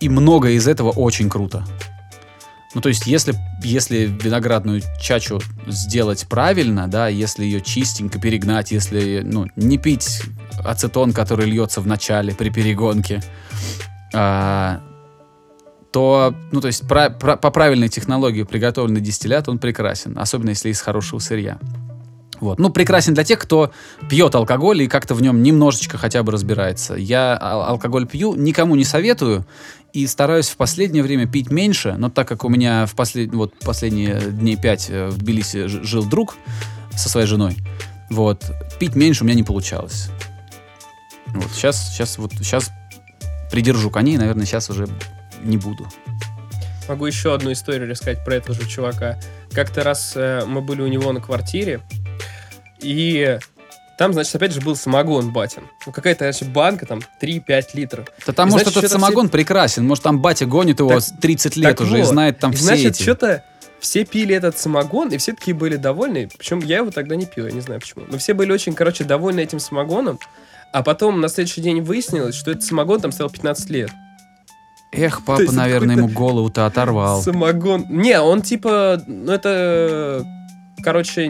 и 0.00 0.08
многое 0.08 0.54
из 0.54 0.66
этого 0.66 0.90
очень 0.90 1.30
круто. 1.30 1.64
Ну, 2.74 2.80
то 2.80 2.88
есть, 2.88 3.06
если, 3.06 3.34
если 3.62 4.06
виноградную 4.06 4.80
чачу 5.00 5.40
сделать 5.68 6.26
правильно, 6.26 6.88
да, 6.88 7.06
если 7.06 7.44
ее 7.44 7.60
чистенько 7.60 8.18
перегнать, 8.18 8.72
если, 8.72 9.20
ну, 9.22 9.46
не 9.56 9.76
пить 9.76 10.22
ацетон, 10.64 11.12
который 11.12 11.46
льется 11.46 11.80
в 11.80 11.86
начале 11.86 12.34
при 12.34 12.50
перегонке, 12.50 13.22
а, 14.14 14.80
то, 15.92 16.34
ну, 16.52 16.60
то 16.60 16.68
есть, 16.68 16.88
пра- 16.88 17.10
пра- 17.10 17.36
по 17.36 17.50
правильной 17.50 17.88
технологии 17.88 18.44
приготовленный 18.44 19.00
дистиллят, 19.00 19.48
он 19.48 19.58
прекрасен, 19.58 20.16
особенно 20.18 20.50
если 20.50 20.70
из 20.70 20.80
хорошего 20.80 21.18
сырья. 21.18 21.58
Вот. 22.40 22.58
Ну, 22.58 22.70
прекрасен 22.70 23.14
для 23.14 23.22
тех, 23.22 23.38
кто 23.38 23.70
пьет 24.10 24.34
алкоголь 24.34 24.82
и 24.82 24.88
как-то 24.88 25.14
в 25.14 25.22
нем 25.22 25.44
немножечко 25.44 25.96
хотя 25.96 26.24
бы 26.24 26.32
разбирается. 26.32 26.94
Я 26.94 27.38
ал- 27.40 27.62
алкоголь 27.62 28.06
пью, 28.06 28.34
никому 28.34 28.74
не 28.74 28.84
советую 28.84 29.46
и 29.92 30.06
стараюсь 30.08 30.48
в 30.48 30.56
последнее 30.56 31.04
время 31.04 31.28
пить 31.28 31.50
меньше, 31.50 31.94
но 31.96 32.10
так 32.10 32.26
как 32.26 32.44
у 32.44 32.48
меня 32.48 32.86
в 32.86 32.94
послед... 32.94 33.32
вот, 33.32 33.54
последние 33.60 34.20
дней 34.20 34.56
пять 34.56 34.86
э, 34.88 35.08
в 35.08 35.18
Тбилиси 35.18 35.66
жил 35.66 36.04
друг 36.04 36.34
со 36.96 37.08
своей 37.08 37.28
женой, 37.28 37.56
вот, 38.10 38.44
пить 38.80 38.96
меньше 38.96 39.22
у 39.22 39.26
меня 39.26 39.36
не 39.36 39.44
получалось. 39.44 40.10
Вот, 41.34 41.50
сейчас, 41.52 41.90
сейчас, 41.90 42.18
вот, 42.18 42.32
сейчас 42.38 42.70
придержу 43.50 43.90
коней, 43.90 44.16
наверное, 44.16 44.46
сейчас 44.46 44.70
уже 44.70 44.88
не 45.42 45.56
буду. 45.56 45.86
Могу 46.88 47.06
еще 47.06 47.34
одну 47.34 47.52
историю 47.52 47.88
рассказать 47.88 48.24
про 48.24 48.34
этого 48.36 48.54
же 48.54 48.68
чувака. 48.68 49.18
Как-то 49.52 49.82
раз 49.84 50.12
э, 50.16 50.44
мы 50.46 50.60
были 50.60 50.82
у 50.82 50.88
него 50.88 51.12
на 51.12 51.20
квартире, 51.20 51.80
и 52.80 53.38
там, 53.98 54.12
значит, 54.12 54.34
опять 54.34 54.52
же 54.52 54.60
был 54.60 54.74
самогон 54.74 55.32
батин. 55.32 55.62
Ну, 55.86 55.92
какая-то, 55.92 56.24
значит, 56.24 56.48
банка, 56.48 56.86
там, 56.86 57.00
3-5 57.20 57.62
литров. 57.74 58.06
Да 58.26 58.32
там, 58.32 58.48
И, 58.48 58.52
может, 58.52 58.66
значит, 58.68 58.84
этот 58.84 58.92
самогон 59.00 59.28
прекрасен, 59.28 59.86
может, 59.86 60.02
там 60.02 60.20
батя 60.20 60.46
гонит 60.46 60.80
его 60.80 60.90
Так- 60.90 61.02
с 61.02 61.12
30 61.20 61.56
лет 61.56 61.76
так 61.76 61.86
уже 61.86 61.98
и 61.98 62.02
вот. 62.02 62.08
знает 62.08 62.38
там 62.38 62.50
И, 62.50 62.56
все 62.56 62.64
значит, 62.64 62.86
эти. 62.96 63.02
что-то 63.02 63.44
все 63.78 64.04
пили 64.04 64.34
этот 64.34 64.58
самогон, 64.58 65.10
и 65.10 65.18
все 65.18 65.32
такие 65.32 65.54
были 65.54 65.76
довольны. 65.76 66.28
Причем 66.36 66.60
я 66.60 66.78
его 66.78 66.90
тогда 66.90 67.14
не 67.16 67.26
пил, 67.26 67.46
я 67.46 67.52
не 67.52 67.60
знаю 67.60 67.80
почему. 67.80 68.04
Но 68.08 68.18
все 68.18 68.34
были 68.34 68.50
очень, 68.52 68.74
короче, 68.74 69.04
довольны 69.04 69.40
этим 69.40 69.60
самогоном. 69.60 70.18
А 70.72 70.82
потом 70.82 71.20
на 71.20 71.28
следующий 71.28 71.60
день 71.60 71.82
выяснилось, 71.82 72.34
что 72.34 72.50
этот 72.50 72.64
самогон 72.64 73.00
там 73.00 73.12
стоял 73.12 73.30
15 73.30 73.70
лет. 73.70 73.90
Эх, 74.92 75.24
папа, 75.24 75.40
есть 75.40 75.54
наверное, 75.54 75.96
ему 75.96 76.08
голову-то 76.08 76.66
оторвал. 76.66 77.22
Самогон. 77.22 77.86
Не, 77.88 78.20
он 78.20 78.42
типа, 78.42 79.02
ну 79.06 79.32
это, 79.32 80.24
короче, 80.82 81.26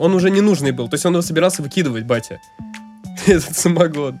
он 0.00 0.14
уже 0.14 0.30
не 0.30 0.40
нужный 0.40 0.72
был. 0.72 0.88
То 0.88 0.94
есть 0.94 1.06
он 1.06 1.12
его 1.12 1.22
собирался 1.22 1.62
выкидывать, 1.62 2.04
батя. 2.04 2.40
Этот 3.26 3.56
самогон. 3.56 4.20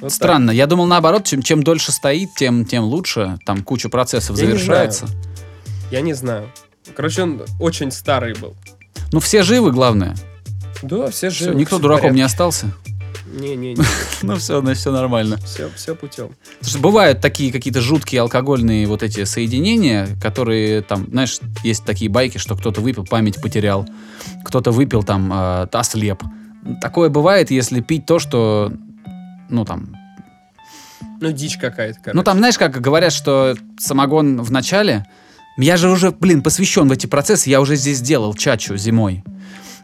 Вот 0.00 0.08
так. 0.08 0.12
Странно. 0.12 0.50
Я 0.50 0.66
думал, 0.66 0.86
наоборот, 0.86 1.24
чем, 1.24 1.42
чем 1.42 1.62
дольше 1.62 1.92
стоит, 1.92 2.30
тем, 2.34 2.64
тем 2.64 2.84
лучше. 2.84 3.38
Там 3.46 3.62
куча 3.62 3.88
процессов 3.88 4.36
Я 4.38 4.44
не 4.44 4.52
завершается. 4.52 5.06
Я 5.90 6.00
не 6.02 6.12
знаю. 6.14 6.50
Короче, 6.94 7.22
он 7.22 7.42
очень 7.58 7.90
старый 7.92 8.34
был. 8.34 8.54
Ну, 9.12 9.20
все 9.20 9.42
живы, 9.42 9.72
главное. 9.72 10.14
Да, 10.82 11.10
все 11.10 11.30
живы. 11.30 11.54
никто 11.54 11.76
всё 11.76 11.78
в 11.78 11.82
дураком 11.82 12.12
не 12.12 12.22
порядке. 12.22 12.24
остался. 12.24 12.66
Не-не-не, 13.32 13.76
Ну, 14.22 14.36
все, 14.36 14.60
ну, 14.60 14.74
все 14.74 14.90
нормально. 14.92 15.38
все, 15.44 15.70
все 15.76 15.94
путем. 15.94 16.30
Потому 16.58 16.70
что 16.70 16.78
бывают 16.80 17.20
такие 17.20 17.52
какие-то 17.52 17.80
жуткие 17.80 18.22
алкогольные 18.22 18.86
вот 18.86 19.02
эти 19.02 19.24
соединения, 19.24 20.08
которые 20.20 20.82
там, 20.82 21.06
знаешь, 21.10 21.38
есть 21.62 21.84
такие 21.84 22.10
байки, 22.10 22.38
что 22.38 22.56
кто-то 22.56 22.80
выпил, 22.80 23.04
память 23.04 23.40
потерял, 23.40 23.88
кто-то 24.44 24.70
выпил 24.72 25.02
там, 25.02 25.32
э, 25.32 25.66
ослеп. 25.72 26.22
Такое 26.80 27.08
бывает, 27.08 27.50
если 27.50 27.80
пить 27.80 28.04
то, 28.06 28.18
что, 28.18 28.72
ну 29.48 29.64
там, 29.64 29.96
Ну, 31.20 31.32
дичь 31.32 31.56
какая-то, 31.56 31.98
короче. 32.00 32.16
ну 32.16 32.22
там, 32.22 32.38
знаешь, 32.38 32.58
как 32.58 32.80
говорят, 32.80 33.12
что 33.12 33.54
самогон 33.78 34.42
в 34.42 34.50
начале, 34.50 35.06
я 35.56 35.76
же 35.76 35.90
уже, 35.90 36.10
блин, 36.10 36.42
посвящен 36.42 36.88
в 36.88 36.92
эти 36.92 37.06
процессы, 37.06 37.48
я 37.50 37.60
уже 37.60 37.76
здесь 37.76 38.00
делал 38.00 38.34
чачу 38.34 38.76
зимой. 38.76 39.22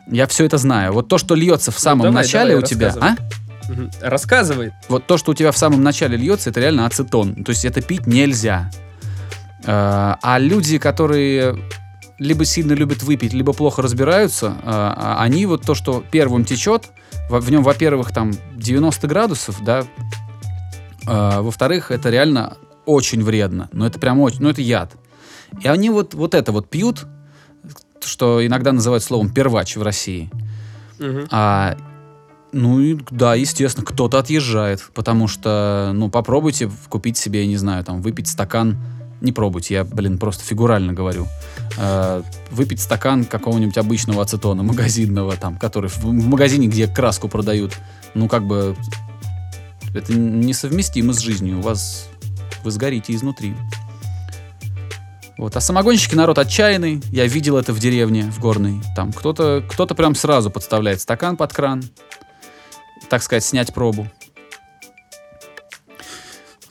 Я 0.07 0.27
все 0.27 0.45
это 0.45 0.59
знаю. 0.59 0.93
Вот 0.93 1.09
то, 1.09 1.19
что 1.19 1.35
льется 1.35 1.71
в 1.71 1.79
самом 1.79 1.99
Ну, 1.99 2.05
давай, 2.05 2.23
начале 2.23 2.51
давай, 2.51 2.65
у 2.65 2.67
тебя, 2.67 2.95
а? 3.01 3.17
Рассказывай. 4.01 4.73
Вот 4.89 5.07
то, 5.07 5.19
что 5.19 5.33
у 5.33 5.35
тебя 5.35 5.51
в 5.51 5.59
самом 5.59 5.83
начале 5.83 6.17
льется, 6.17 6.51
это 6.51 6.61
реально 6.61 6.87
ацетон. 6.87 7.45
То 7.45 7.51
есть 7.51 7.65
это 7.65 7.83
пить 7.83 8.07
нельзя. 8.07 8.71
Э, 9.65 10.15
А 10.23 10.39
люди, 10.39 10.79
которые 10.79 11.59
либо 12.19 12.45
сильно 12.45 12.73
любят 12.73 13.03
выпить, 13.03 13.33
либо 13.33 13.53
плохо 13.53 13.83
разбираются, 13.83 14.47
э, 14.47 14.53
а 14.65 15.17
они 15.21 15.45
вот 15.47 15.63
то, 15.63 15.75
что 15.75 16.03
первым 16.11 16.45
течет, 16.45 16.85
в 17.29 17.51
нем, 17.51 17.63
во-первых, 17.63 18.13
там 18.13 18.33
90 18.55 19.07
градусов, 19.09 19.63
да, 19.63 19.85
во-вторых, 21.05 21.91
это 21.91 22.11
реально 22.11 22.57
очень 22.85 23.23
вредно. 23.23 23.69
Ну, 23.73 23.85
это 23.85 23.99
прям 23.99 24.19
очень, 24.21 24.39
ну, 24.41 24.49
это 24.49 24.61
яд. 24.63 24.93
И 25.61 25.69
они 25.69 25.91
вот, 25.91 26.15
вот 26.15 26.35
это 26.35 26.53
вот 26.53 26.71
пьют, 26.71 27.07
что 28.05 28.45
иногда 28.45 28.73
называют 28.73 29.03
словом 29.03 29.31
первач 29.31 29.77
в 29.77 29.83
России. 29.83 30.31
Мгм. 30.99 31.27
А, 31.31 31.77
ну 32.53 32.81
и 32.81 32.99
да, 33.11 33.35
естественно, 33.35 33.87
кто-то 33.87 34.19
отъезжает, 34.19 34.83
потому 34.95 35.29
что, 35.29 35.93
ну, 35.95 36.09
попробуйте 36.09 36.71
купить 36.89 37.17
себе, 37.17 37.43
я 37.43 37.47
не 37.47 37.57
знаю, 37.57 37.85
там, 37.85 38.01
выпить 38.01 38.29
стакан, 38.29 38.79
не 39.21 39.33
пробуйте, 39.33 39.75
я, 39.75 39.85
блин, 39.85 40.19
просто 40.19 40.45
фигурально 40.45 40.93
говорю, 40.93 41.27
Э, 41.79 42.23
выпить 42.51 42.81
стакан 42.81 43.25
какого-нибудь 43.25 43.77
обычного 43.77 44.23
ацетона 44.23 44.63
магазинного, 44.63 45.37
там, 45.37 45.59
который 45.59 45.91
в, 45.91 45.99
в 46.05 46.27
магазине, 46.27 46.69
где 46.69 46.87
краску 46.87 47.29
продают, 47.29 47.75
ну, 48.15 48.29
как 48.29 48.47
бы, 48.47 48.77
это 49.95 50.15
несовместимо 50.15 51.13
с 51.13 51.19
жизнью, 51.19 51.59
у 51.59 51.63
вас, 51.63 52.09
вы 52.65 52.71
сгорите 52.71 53.15
изнутри. 53.15 53.55
Вот. 55.39 55.55
А 55.57 55.61
самогонщики 55.61 56.15
народ 56.15 56.39
отчаянный. 56.39 57.03
Я 57.11 57.27
видел 57.27 57.59
это 57.59 57.73
в 57.73 57.79
деревне, 57.79 58.23
в 58.31 58.39
горной. 58.41 58.81
Там 58.95 59.13
кто-то 59.13 59.63
кто 59.69 59.87
прям 59.87 60.15
сразу 60.15 60.51
подставляет 60.51 61.01
стакан 61.01 61.37
под 61.37 61.53
кран. 61.53 61.85
Так 63.11 63.23
сказать, 63.23 63.45
снять 63.45 63.73
пробу. 63.75 64.09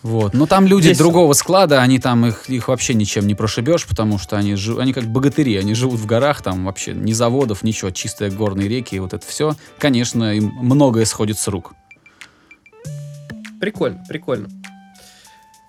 Вот. 0.02 0.34
Но 0.36 0.46
там 0.46 0.68
люди 0.68 0.90
Есть- 0.90 1.00
другого 1.00 1.34
склада, 1.34 1.82
они 1.82 1.98
там 1.98 2.28
их, 2.28 2.48
их 2.48 2.68
вообще 2.68 2.94
ничем 2.94 3.26
не 3.26 3.34
прошибешь, 3.34 3.88
потому 3.88 4.20
что 4.20 4.38
они, 4.38 4.54
жи- 4.54 4.80
они 4.80 4.94
как 4.94 5.06
богатыри, 5.06 5.58
они 5.58 5.74
живут 5.74 6.00
в 6.00 6.06
горах, 6.06 6.44
там 6.44 6.66
вообще 6.66 6.94
ни 6.94 7.12
заводов, 7.12 7.64
ничего, 7.64 7.90
чистые 7.90 8.30
горные 8.30 8.68
реки, 8.68 8.96
и 8.96 9.00
вот 9.00 9.14
это 9.16 9.26
все. 9.26 9.56
Конечно, 9.80 10.36
им 10.36 10.52
многое 10.62 11.06
сходит 11.06 11.40
с 11.40 11.48
рук. 11.48 11.74
Прикольно, 13.60 14.04
прикольно. 14.08 14.48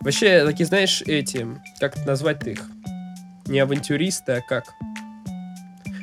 Вообще, 0.01 0.45
такие, 0.45 0.67
знаешь, 0.67 1.01
эти, 1.07 1.47
как 1.81 2.05
назвать-то 2.05 2.51
их? 2.51 2.61
Не 3.47 3.61
авантюристы, 3.61 4.33
а 4.33 4.41
как? 4.41 4.65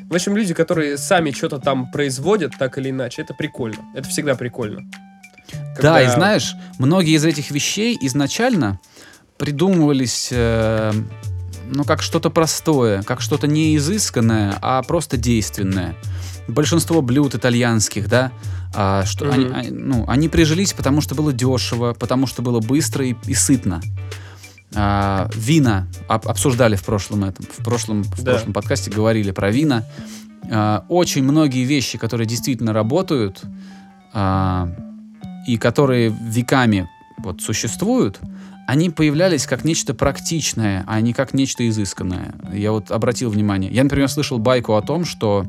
В 0.09 0.15
общем, 0.15 0.35
люди, 0.37 0.53
которые 0.53 0.97
сами 0.97 1.31
что-то 1.31 1.59
там 1.59 1.91
производят, 1.91 2.53
так 2.57 2.77
или 2.77 2.89
иначе, 2.91 3.21
это 3.23 3.33
прикольно. 3.33 3.79
Это 3.95 4.07
всегда 4.09 4.35
прикольно. 4.35 4.81
Да, 5.81 5.99
и 6.01 6.05
Когда- 6.05 6.11
знаешь, 6.13 6.55
многие 6.77 7.15
из 7.15 7.25
этих 7.25 7.51
вещей 7.51 7.97
изначально 8.01 8.79
придумывались, 9.37 10.29
э, 10.31 10.91
ну, 11.65 11.83
как 11.83 12.01
что-то 12.01 12.29
простое, 12.29 13.01
как 13.03 13.21
что-то 13.21 13.47
не 13.47 13.75
изысканное, 13.75 14.55
а 14.61 14.81
просто 14.83 15.17
действенное. 15.17 15.95
Большинство 16.47 17.01
блюд 17.01 17.35
итальянских, 17.35 18.07
да, 18.07 18.31
а, 18.75 19.05
что 19.05 19.29
они, 19.31 19.45
Мгм. 19.45 19.55
а, 19.55 19.63
ну, 19.69 20.05
они 20.07 20.29
прижились, 20.29 20.73
потому 20.73 21.01
что 21.01 21.15
было 21.15 21.33
дешево, 21.33 21.93
потому 21.93 22.27
что 22.27 22.41
было 22.41 22.59
быстро 22.59 23.05
и, 23.05 23.15
и 23.25 23.33
сытно. 23.33 23.81
А, 24.75 25.29
вина 25.35 25.87
об- 26.07 26.27
обсуждали 26.27 26.75
в 26.75 26.83
прошлом 26.83 27.25
этом, 27.25 27.45
в 27.45 27.63
прошлом, 27.63 28.03
в 28.03 28.23
Да. 28.23 28.33
прошлом 28.33 28.53
подкасте 28.53 28.89
говорили 28.91 29.31
про 29.31 29.51
вина. 29.51 29.83
А, 30.51 30.85
очень 30.89 31.23
многие 31.23 31.63
вещи, 31.63 31.97
которые 31.97 32.27
действительно 32.27 32.73
работают, 32.73 33.41
а, 34.13 34.69
и 35.47 35.57
которые 35.57 36.09
веками 36.09 36.87
вот 37.17 37.41
существуют, 37.41 38.19
они 38.65 38.89
появлялись 38.89 39.45
как 39.45 39.65
нечто 39.65 39.93
практичное, 39.93 40.83
а 40.87 40.99
не 41.01 41.13
как 41.13 41.33
нечто 41.33 41.67
изысканное. 41.67 42.33
Я 42.53 42.71
вот 42.71 42.91
обратил 42.91 43.29
внимание. 43.29 43.69
Я, 43.71 43.83
например, 43.83 44.07
слышал 44.09 44.37
байку 44.39 44.75
о 44.75 44.81
том, 44.81 45.03
что 45.05 45.45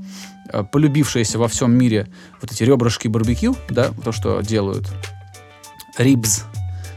э, 0.52 0.64
полюбившиеся 0.64 1.38
во 1.38 1.46
всем 1.48 1.72
мире 1.72 2.08
вот 2.42 2.50
эти 2.52 2.64
ребрышки 2.64 3.06
барбекю, 3.08 3.56
да, 3.70 3.90
то, 4.04 4.10
что 4.12 4.40
делают, 4.40 4.88
рибс, 5.96 6.42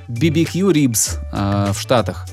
BBQ 0.07 0.71
рибс 0.71 1.17
э, 1.31 1.71
в 1.73 1.79
Штатах, 1.79 2.27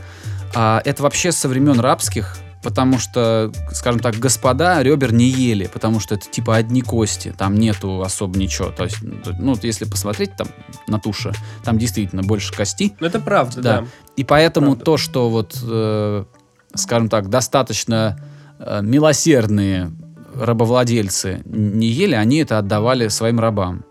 а, 0.54 0.80
это 0.84 1.02
вообще 1.02 1.32
со 1.32 1.48
времен 1.48 1.80
рабских, 1.80 2.36
потому 2.62 2.98
что, 2.98 3.52
скажем 3.72 4.00
так, 4.00 4.16
господа 4.16 4.82
ребер 4.82 5.12
не 5.12 5.26
ели, 5.28 5.66
потому 5.66 6.00
что 6.00 6.14
это 6.14 6.28
типа 6.28 6.56
одни 6.56 6.80
кости, 6.80 7.34
там 7.36 7.56
нету 7.56 8.02
особо 8.02 8.38
ничего. 8.38 8.70
То 8.70 8.84
есть, 8.84 8.98
ну, 9.38 9.56
если 9.62 9.84
посмотреть 9.84 10.36
там 10.36 10.48
на 10.88 10.98
туше, 10.98 11.32
там 11.64 11.78
действительно 11.78 12.22
больше 12.22 12.52
кости. 12.54 12.94
Ну, 13.00 13.06
это 13.06 13.20
правда, 13.20 13.60
Да. 13.60 13.80
да. 13.80 13.86
И 14.16 14.24
поэтому 14.24 14.68
Правда. 14.68 14.84
то, 14.84 14.96
что 14.96 15.28
вот, 15.28 15.58
э, 15.62 16.24
скажем 16.74 17.08
так, 17.08 17.28
достаточно 17.28 18.18
э, 18.58 18.80
милосердные 18.82 19.90
рабовладельцы 20.34 21.42
не 21.44 21.88
ели, 21.88 22.14
они 22.14 22.38
это 22.38 22.58
отдавали 22.58 23.08
своим 23.08 23.40
рабам. 23.40 23.84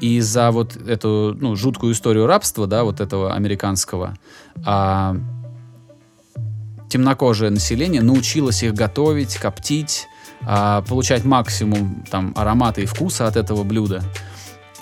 И 0.00 0.20
за 0.20 0.50
вот 0.50 0.76
эту 0.76 1.36
ну, 1.38 1.56
жуткую 1.56 1.92
историю 1.92 2.26
рабства, 2.26 2.66
да, 2.66 2.84
вот 2.84 3.00
этого 3.00 3.34
американского, 3.34 4.14
а, 4.64 5.16
темнокожее 6.88 7.50
население 7.50 8.02
научилось 8.02 8.62
их 8.62 8.74
готовить, 8.74 9.36
коптить, 9.36 10.06
а, 10.42 10.82
получать 10.82 11.24
максимум 11.24 12.04
там 12.10 12.32
аромата 12.36 12.80
и 12.80 12.86
вкуса 12.86 13.26
от 13.26 13.36
этого 13.36 13.64
блюда. 13.64 14.02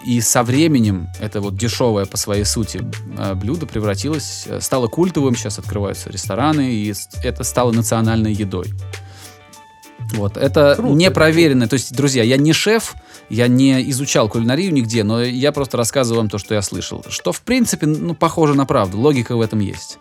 И 0.04 0.20
со 0.20 0.42
временем 0.42 1.08
это 1.18 1.40
вот 1.40 1.56
дешевое 1.56 2.04
по 2.04 2.18
своей 2.18 2.44
сути 2.44 2.82
э, 3.16 3.34
блюдо 3.34 3.64
превратилось, 3.64 4.44
э, 4.46 4.60
стало 4.60 4.86
культовым, 4.86 5.34
сейчас 5.34 5.58
открываются 5.58 6.10
рестораны, 6.10 6.74
и 6.74 6.92
это 7.22 7.42
стало 7.42 7.72
национальной 7.72 8.34
едой. 8.34 8.66
Вот, 10.14 10.36
это 10.36 10.74
Круто. 10.76 10.94
не 10.94 11.10
проверенное. 11.10 11.68
То 11.68 11.74
есть, 11.74 11.94
друзья, 11.94 12.22
я 12.22 12.36
не 12.36 12.52
шеф, 12.52 12.94
я 13.28 13.48
не 13.48 13.88
изучал 13.90 14.28
кулинарию 14.28 14.72
нигде, 14.72 15.04
но 15.04 15.22
я 15.22 15.52
просто 15.52 15.76
рассказываю 15.76 16.20
вам 16.22 16.30
то, 16.30 16.38
что 16.38 16.54
я 16.54 16.62
слышал. 16.62 17.04
Что, 17.08 17.32
в 17.32 17.42
принципе, 17.42 17.86
ну, 17.86 18.14
похоже 18.14 18.54
на 18.54 18.66
правду. 18.66 18.98
Логика 18.98 19.36
в 19.36 19.40
этом 19.40 19.58
есть. 19.60 19.98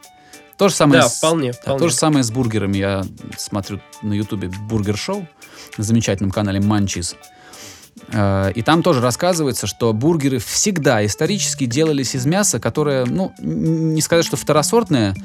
То 0.58 0.70
же 0.70 0.76
самое 0.76 1.02
Да, 1.02 1.10
с- 1.10 1.18
вполне, 1.18 1.52
да, 1.52 1.58
вполне. 1.60 1.80
то 1.80 1.90
же 1.90 1.96
самое 1.96 2.24
с 2.24 2.32
бургерами. 2.32 2.78
Я 2.78 3.06
смотрю 3.38 3.80
на 4.02 4.14
ютубе 4.14 4.50
бургер-шоу 4.50 5.28
на 5.78 5.84
замечательном 5.84 6.32
канале 6.32 6.60
Манчиз. 6.62 7.16
Э, 8.12 8.52
И 8.54 8.62
там 8.62 8.84
тоже 8.84 9.02
рассказывается, 9.02 9.66
что 9.68 9.94
бургеры 9.94 10.38
всегда 10.40 11.04
исторически 11.06 11.66
делались 11.66 12.16
из 12.16 12.26
мяса, 12.26 12.60
которое, 12.60 13.06
ну, 13.06 13.34
не 13.40 14.02
сказать, 14.02 14.26
что 14.26 14.38
второсортное, 14.38 15.16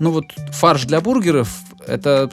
но 0.00 0.10
вот 0.10 0.26
фарш 0.52 0.84
для 0.84 1.00
бургеров 1.00 1.48
это, 1.86 2.30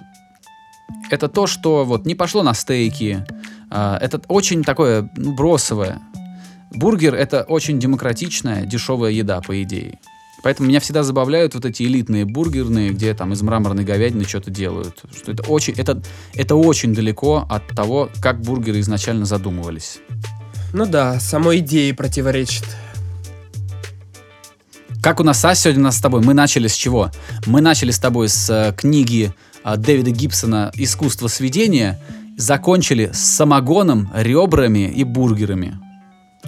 это 1.10 1.28
то, 1.28 1.48
что 1.48 1.86
вот 1.86 2.06
не 2.06 2.16
пошло 2.16 2.44
на 2.44 2.54
стейки. 2.54 3.26
А, 3.70 3.98
Это 4.02 4.22
очень 4.28 4.64
такое, 4.64 5.10
ну, 5.16 5.34
бросовое. 5.34 6.02
Бургер 6.74 7.16
это 7.16 7.44
очень 7.44 7.80
демократичная, 7.80 8.66
дешевая 8.66 9.12
еда, 9.12 9.42
по 9.42 9.62
идее. 9.62 10.00
Поэтому 10.44 10.70
меня 10.70 10.80
всегда 10.80 11.04
забавляют 11.04 11.54
вот 11.54 11.66
эти 11.66 11.84
элитные 11.84 12.26
бургерные, 12.26 12.92
где 12.92 13.14
там 13.14 13.34
из 13.34 13.42
мраморной 13.42 13.84
говядины 13.84 14.24
что-то 14.24 14.50
делают. 14.50 15.04
Что 15.16 15.34
это 15.34 15.44
очень, 15.44 15.74
это, 15.74 16.02
это 16.34 16.56
очень 16.56 16.96
далеко 16.96 17.46
от 17.50 17.68
того, 17.68 18.10
как 18.22 18.42
бургеры 18.42 18.80
изначально 18.80 19.26
задумывались. 19.26 20.00
Ну 20.74 20.86
да, 20.86 21.20
самой 21.20 21.60
идее 21.60 21.94
противоречит. 21.94 22.64
Как 25.02 25.20
у 25.20 25.24
нас, 25.24 25.44
а, 25.44 25.54
сегодня 25.56 25.82
у 25.82 25.86
нас 25.86 25.98
с 25.98 26.02
тобой? 26.02 26.22
Мы 26.22 26.34
начали 26.34 26.68
с 26.68 26.76
чего? 26.76 27.12
Мы 27.46 27.62
начали 27.62 27.92
с 27.92 28.00
тобой 28.00 28.30
с 28.30 28.50
э, 28.50 28.74
книги 28.76 29.34
Дэвида 29.64 30.12
Гибсона 30.12 30.72
«Искусство 30.76 31.28
сведения», 31.28 31.99
закончили 32.38 33.12
с 33.14 33.20
самогоном, 33.20 34.09
ребрами 34.16 34.89
и 34.89 35.03
бургерами. 35.03 35.78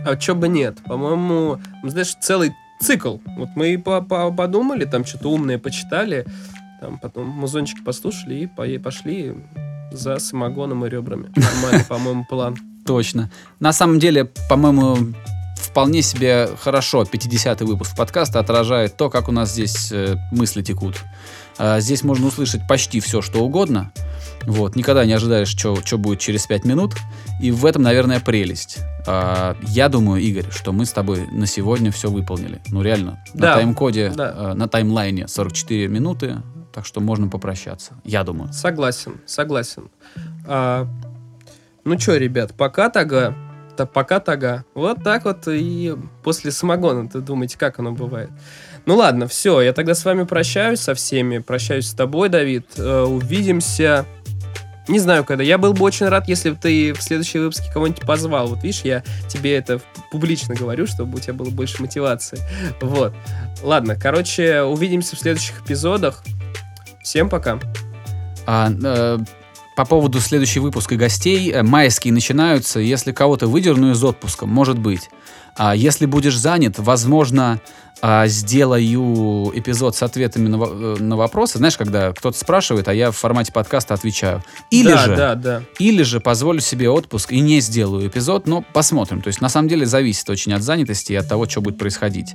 А 0.06 0.16
чё 0.16 0.34
бы 0.34 0.48
нет? 0.48 0.80
По-моему, 0.86 1.60
ну, 1.84 1.90
знаешь, 1.90 2.16
целый 2.20 2.52
цикл. 2.82 3.18
Вот 3.38 3.50
мы 3.56 3.74
и 3.74 3.78
по- 3.78 4.02
по- 4.02 4.32
подумали, 4.32 4.86
там 4.86 5.06
что-то 5.06 5.30
умное 5.30 5.60
почитали, 5.60 6.26
там 6.82 6.98
потом 7.00 7.28
музончики 7.30 7.82
послушали 7.82 8.36
и 8.36 8.48
по- 8.48 8.66
пошли 8.84 9.34
за 9.92 10.18
самогоном 10.20 10.86
и 10.86 10.90
ребрами. 10.90 11.30
Нормальный, 11.36 11.86
по-моему, 11.86 12.26
план. 12.28 12.58
Точно. 12.86 13.30
На 13.60 13.72
самом 13.72 14.00
деле, 14.00 14.26
по-моему, 14.50 14.98
вполне 15.58 16.02
себе 16.02 16.50
хорошо 16.60 17.04
50-й 17.04 17.66
выпуск 17.66 17.96
подкаста 17.96 18.40
отражает 18.40 18.98
то, 18.98 19.10
как 19.10 19.30
у 19.30 19.32
нас 19.32 19.54
здесь 19.54 19.92
э, 19.92 20.16
мысли 20.32 20.62
текут. 20.64 21.02
А, 21.58 21.80
здесь 21.80 22.04
можно 22.04 22.28
услышать 22.28 22.68
почти 22.68 23.00
все, 23.00 23.22
что 23.22 23.40
угодно. 23.44 23.92
Вот, 24.46 24.76
никогда 24.76 25.06
не 25.06 25.14
ожидаешь, 25.14 25.48
что 25.48 25.76
будет 25.98 26.20
через 26.20 26.46
5 26.48 26.66
минут. 26.66 26.96
И 27.42 27.52
в 27.52 27.66
этом, 27.66 27.82
наверное, 27.84 28.20
прелесть. 28.20 28.80
А, 29.08 29.56
я 29.64 29.90
думаю, 29.90 30.22
Игорь, 30.22 30.50
что 30.52 30.72
мы 30.72 30.86
с 30.86 30.92
тобой 30.92 31.28
на 31.32 31.46
сегодня 31.46 31.92
все 31.92 32.10
выполнили. 32.10 32.62
Ну, 32.70 32.82
реально. 32.82 33.24
На 33.34 33.42
Да, 33.42 33.56
тайм-коде, 33.56 34.12
да. 34.16 34.34
э, 34.36 34.54
на 34.54 34.68
таймлайне 34.68 35.28
44 35.28 35.88
минуты. 35.88 36.38
Так 36.74 36.86
что 36.86 37.02
можно 37.02 37.28
попрощаться. 37.28 37.94
Я 38.04 38.24
думаю. 38.24 38.52
Согласен, 38.52 39.22
согласен. 39.28 39.90
А, 40.48 40.88
ну 41.86 41.96
чё, 41.98 42.16
ребят, 42.18 42.54
пока 42.58 42.90
тага. 42.90 43.36
Да 43.78 43.86
пока 43.86 44.20
тага. 44.20 44.66
Вот 44.74 45.04
так 45.04 45.26
вот 45.26 45.48
и 45.48 45.96
после 46.24 46.52
самогона, 46.52 47.08
ты 47.10 47.22
думаете, 47.22 47.58
как 47.58 47.80
оно 47.80 47.92
бывает. 47.92 48.30
Ну 48.86 48.96
ладно, 48.96 49.28
все, 49.28 49.62
я 49.62 49.74
тогда 49.74 49.96
с 49.96 50.04
вами 50.04 50.24
прощаюсь 50.24 50.80
со 50.80 50.94
всеми. 50.94 51.38
Прощаюсь 51.38 51.88
с 51.88 51.94
тобой, 51.94 52.30
Давид. 52.30 52.66
Э, 52.78 53.04
увидимся. 53.04 54.06
Не 54.90 55.00
знаю, 55.00 55.24
когда. 55.24 55.44
Я 55.44 55.58
был 55.58 55.74
бы 55.74 55.86
очень 55.86 56.08
рад, 56.08 56.28
если 56.28 56.50
бы 56.50 56.58
ты 56.58 56.94
в 56.94 57.02
следующий 57.02 57.40
выпуске 57.40 57.72
кого-нибудь 57.72 58.06
позвал. 58.06 58.48
Вот 58.48 58.64
видишь, 58.64 58.82
я 58.82 59.02
тебе 59.30 59.56
это 59.56 59.80
публично 60.12 60.56
говорю, 60.56 60.86
чтобы 60.86 61.18
у 61.18 61.22
тебя 61.22 61.34
было 61.34 61.50
больше 61.50 61.82
мотивации. 61.82 62.40
Вот. 62.82 63.14
Ладно, 63.62 63.96
короче, 63.96 64.64
увидимся 64.64 65.16
в 65.16 65.20
следующих 65.20 65.62
эпизодах. 65.66 66.22
Всем 67.02 67.30
пока. 67.30 67.60
А, 68.46 68.70
э, 68.70 69.20
по 69.76 69.86
поводу 69.86 70.20
следующего 70.20 70.64
выпуска 70.64 70.96
гостей. 70.96 71.52
Э, 71.52 71.64
майские 71.64 72.14
начинаются. 72.14 72.80
Если 72.80 73.12
кого-то 73.12 73.48
выдерну 73.48 73.92
из 73.92 74.04
отпуска, 74.04 74.46
может 74.46 74.80
быть. 74.80 75.10
А 75.56 75.76
если 75.76 76.06
будешь 76.06 76.38
занят, 76.38 76.76
возможно, 76.78 77.62
а, 78.06 78.28
сделаю 78.28 79.52
эпизод 79.58 79.96
с 79.96 80.04
ответами 80.04 80.50
на, 80.50 80.62
э, 80.62 80.96
на 81.00 81.16
вопросы. 81.16 81.58
Знаешь, 81.58 81.78
когда 81.78 82.12
кто-то 82.12 82.38
спрашивает, 82.38 82.90
а 82.90 82.94
я 82.94 83.12
в 83.12 83.16
формате 83.16 83.54
подкаста 83.54 83.94
отвечаю. 83.94 84.44
Или 84.72 84.90
да, 84.92 84.98
же, 84.98 85.16
да, 85.16 85.36
да. 85.36 85.64
или 85.80 86.04
же 86.04 86.20
позволю 86.20 86.60
себе 86.60 86.90
отпуск 86.90 87.32
и 87.32 87.40
не 87.40 87.62
сделаю 87.62 88.06
эпизод, 88.06 88.46
но 88.46 88.62
посмотрим. 88.74 89.22
То 89.22 89.30
есть 89.30 89.40
на 89.40 89.48
самом 89.48 89.70
деле 89.70 89.86
зависит 89.86 90.30
очень 90.30 90.52
от 90.52 90.64
занятости 90.64 91.14
и 91.14 91.16
от 91.16 91.30
того, 91.30 91.48
что 91.48 91.62
будет 91.62 91.78
происходить. 91.78 92.34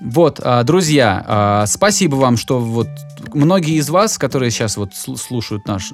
Вот, 0.00 0.40
а, 0.42 0.62
друзья, 0.64 1.24
а, 1.26 1.66
спасибо 1.66 2.16
вам, 2.16 2.36
что 2.36 2.58
вот 2.58 2.88
многие 3.32 3.76
из 3.76 3.88
вас, 3.90 4.18
которые 4.18 4.50
сейчас 4.50 4.76
вот 4.76 4.90
сл- 4.92 5.16
слушают, 5.16 5.66
наш, 5.66 5.92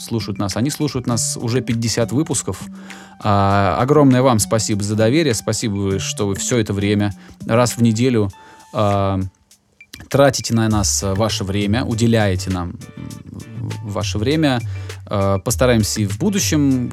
слушают 0.00 0.38
нас, 0.38 0.56
они 0.56 0.70
слушают 0.70 1.06
нас 1.06 1.36
уже 1.40 1.60
50 1.60 2.12
выпусков. 2.12 2.62
А, 3.20 3.76
Огромное 3.80 4.22
вам 4.22 4.38
спасибо 4.38 4.82
за 4.82 4.96
доверие, 4.96 5.34
спасибо, 5.34 5.98
что 5.98 6.26
вы 6.26 6.34
все 6.34 6.58
это 6.58 6.72
время 6.72 7.12
раз 7.46 7.76
в 7.76 7.82
неделю 7.82 8.30
тратите 10.08 10.54
на 10.54 10.68
нас 10.68 11.02
э, 11.02 11.14
ваше 11.14 11.44
время, 11.44 11.84
уделяете 11.84 12.50
нам 12.50 12.74
ваше 13.82 14.18
время. 14.18 14.60
Э, 15.08 15.38
Постараемся 15.44 16.00
и 16.00 16.06
в 16.06 16.18
будущем 16.18 16.92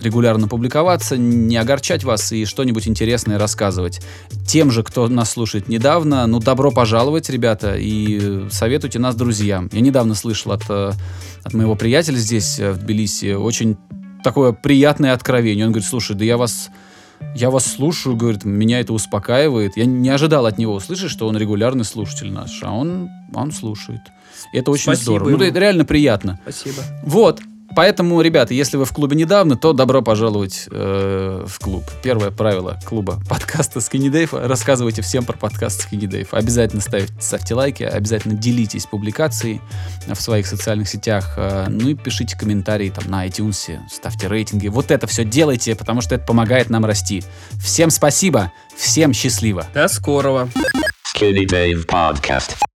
регулярно 0.00 0.48
публиковаться, 0.48 1.16
не 1.16 1.56
огорчать 1.56 2.04
вас 2.04 2.32
и 2.32 2.44
что-нибудь 2.44 2.86
интересное 2.88 3.38
рассказывать. 3.38 4.00
Тем 4.46 4.70
же, 4.70 4.82
кто 4.82 5.08
нас 5.08 5.30
слушает 5.30 5.68
недавно, 5.68 6.26
ну, 6.26 6.40
добро 6.40 6.70
пожаловать, 6.70 7.30
ребята, 7.30 7.76
и 7.76 8.46
советуйте 8.50 8.98
нас 8.98 9.14
друзьям. 9.14 9.70
Я 9.72 9.80
недавно 9.80 10.14
слышал 10.14 10.52
от, 10.52 10.64
э, 10.68 10.92
от 11.42 11.54
моего 11.54 11.74
приятеля 11.74 12.16
здесь, 12.16 12.58
в 12.58 12.76
Тбилиси, 12.78 13.34
очень 13.34 13.76
такое 14.22 14.52
приятное 14.52 15.12
откровение. 15.12 15.66
Он 15.66 15.72
говорит, 15.72 15.88
слушай, 15.88 16.16
да 16.16 16.24
я 16.24 16.36
вас 16.36 16.70
я 17.34 17.50
вас 17.50 17.66
слушаю, 17.66 18.16
говорит, 18.16 18.44
меня 18.44 18.80
это 18.80 18.92
успокаивает. 18.92 19.76
Я 19.76 19.86
не 19.86 20.08
ожидал 20.08 20.46
от 20.46 20.58
него 20.58 20.74
услышать, 20.74 21.10
что 21.10 21.26
он 21.26 21.36
регулярный 21.36 21.84
слушатель 21.84 22.30
наш, 22.30 22.62
а 22.62 22.72
он, 22.72 23.10
он 23.32 23.52
слушает. 23.52 24.00
Это 24.52 24.70
очень 24.70 24.84
Спасибо 24.84 25.02
здорово. 25.02 25.28
Ну, 25.30 25.36
ему. 25.36 25.44
это 25.44 25.58
реально 25.58 25.84
приятно. 25.84 26.38
Спасибо. 26.42 26.82
Вот. 27.02 27.40
Поэтому, 27.74 28.20
ребята, 28.20 28.54
если 28.54 28.76
вы 28.76 28.84
в 28.84 28.92
клубе 28.92 29.16
недавно, 29.16 29.56
то 29.56 29.72
добро 29.72 30.02
пожаловать 30.02 30.68
э, 30.70 31.44
в 31.46 31.58
клуб. 31.58 31.84
Первое 32.02 32.30
правило 32.30 32.78
клуба 32.84 33.20
подкаста 33.28 33.80
Dave. 33.80 34.46
Рассказывайте 34.46 35.02
всем 35.02 35.24
про 35.24 35.36
подкаст 35.36 35.88
Dave. 35.90 36.28
Обязательно 36.30 36.82
ставьте, 36.82 37.12
ставьте 37.20 37.54
лайки, 37.54 37.82
обязательно 37.82 38.34
делитесь 38.34 38.86
публикацией 38.86 39.60
в 40.06 40.20
своих 40.20 40.46
социальных 40.46 40.88
сетях. 40.88 41.34
э, 41.36 41.66
ну 41.68 41.88
и 41.88 41.94
пишите 41.94 42.36
комментарии 42.36 42.90
там 42.90 43.10
на 43.10 43.26
iTunes, 43.26 43.78
ставьте 43.90 44.28
рейтинги. 44.28 44.68
Вот 44.68 44.90
это 44.90 45.06
все 45.06 45.24
делайте, 45.24 45.74
потому 45.74 46.00
что 46.00 46.14
это 46.14 46.24
помогает 46.24 46.70
нам 46.70 46.84
расти. 46.84 47.22
Всем 47.62 47.90
спасибо, 47.90 48.52
всем 48.76 49.12
счастливо. 49.12 49.66
До 49.74 49.88
скорого. 49.88 50.48
Skinny 51.14 51.46
Dave 51.46 51.86
Podcast. 51.86 52.73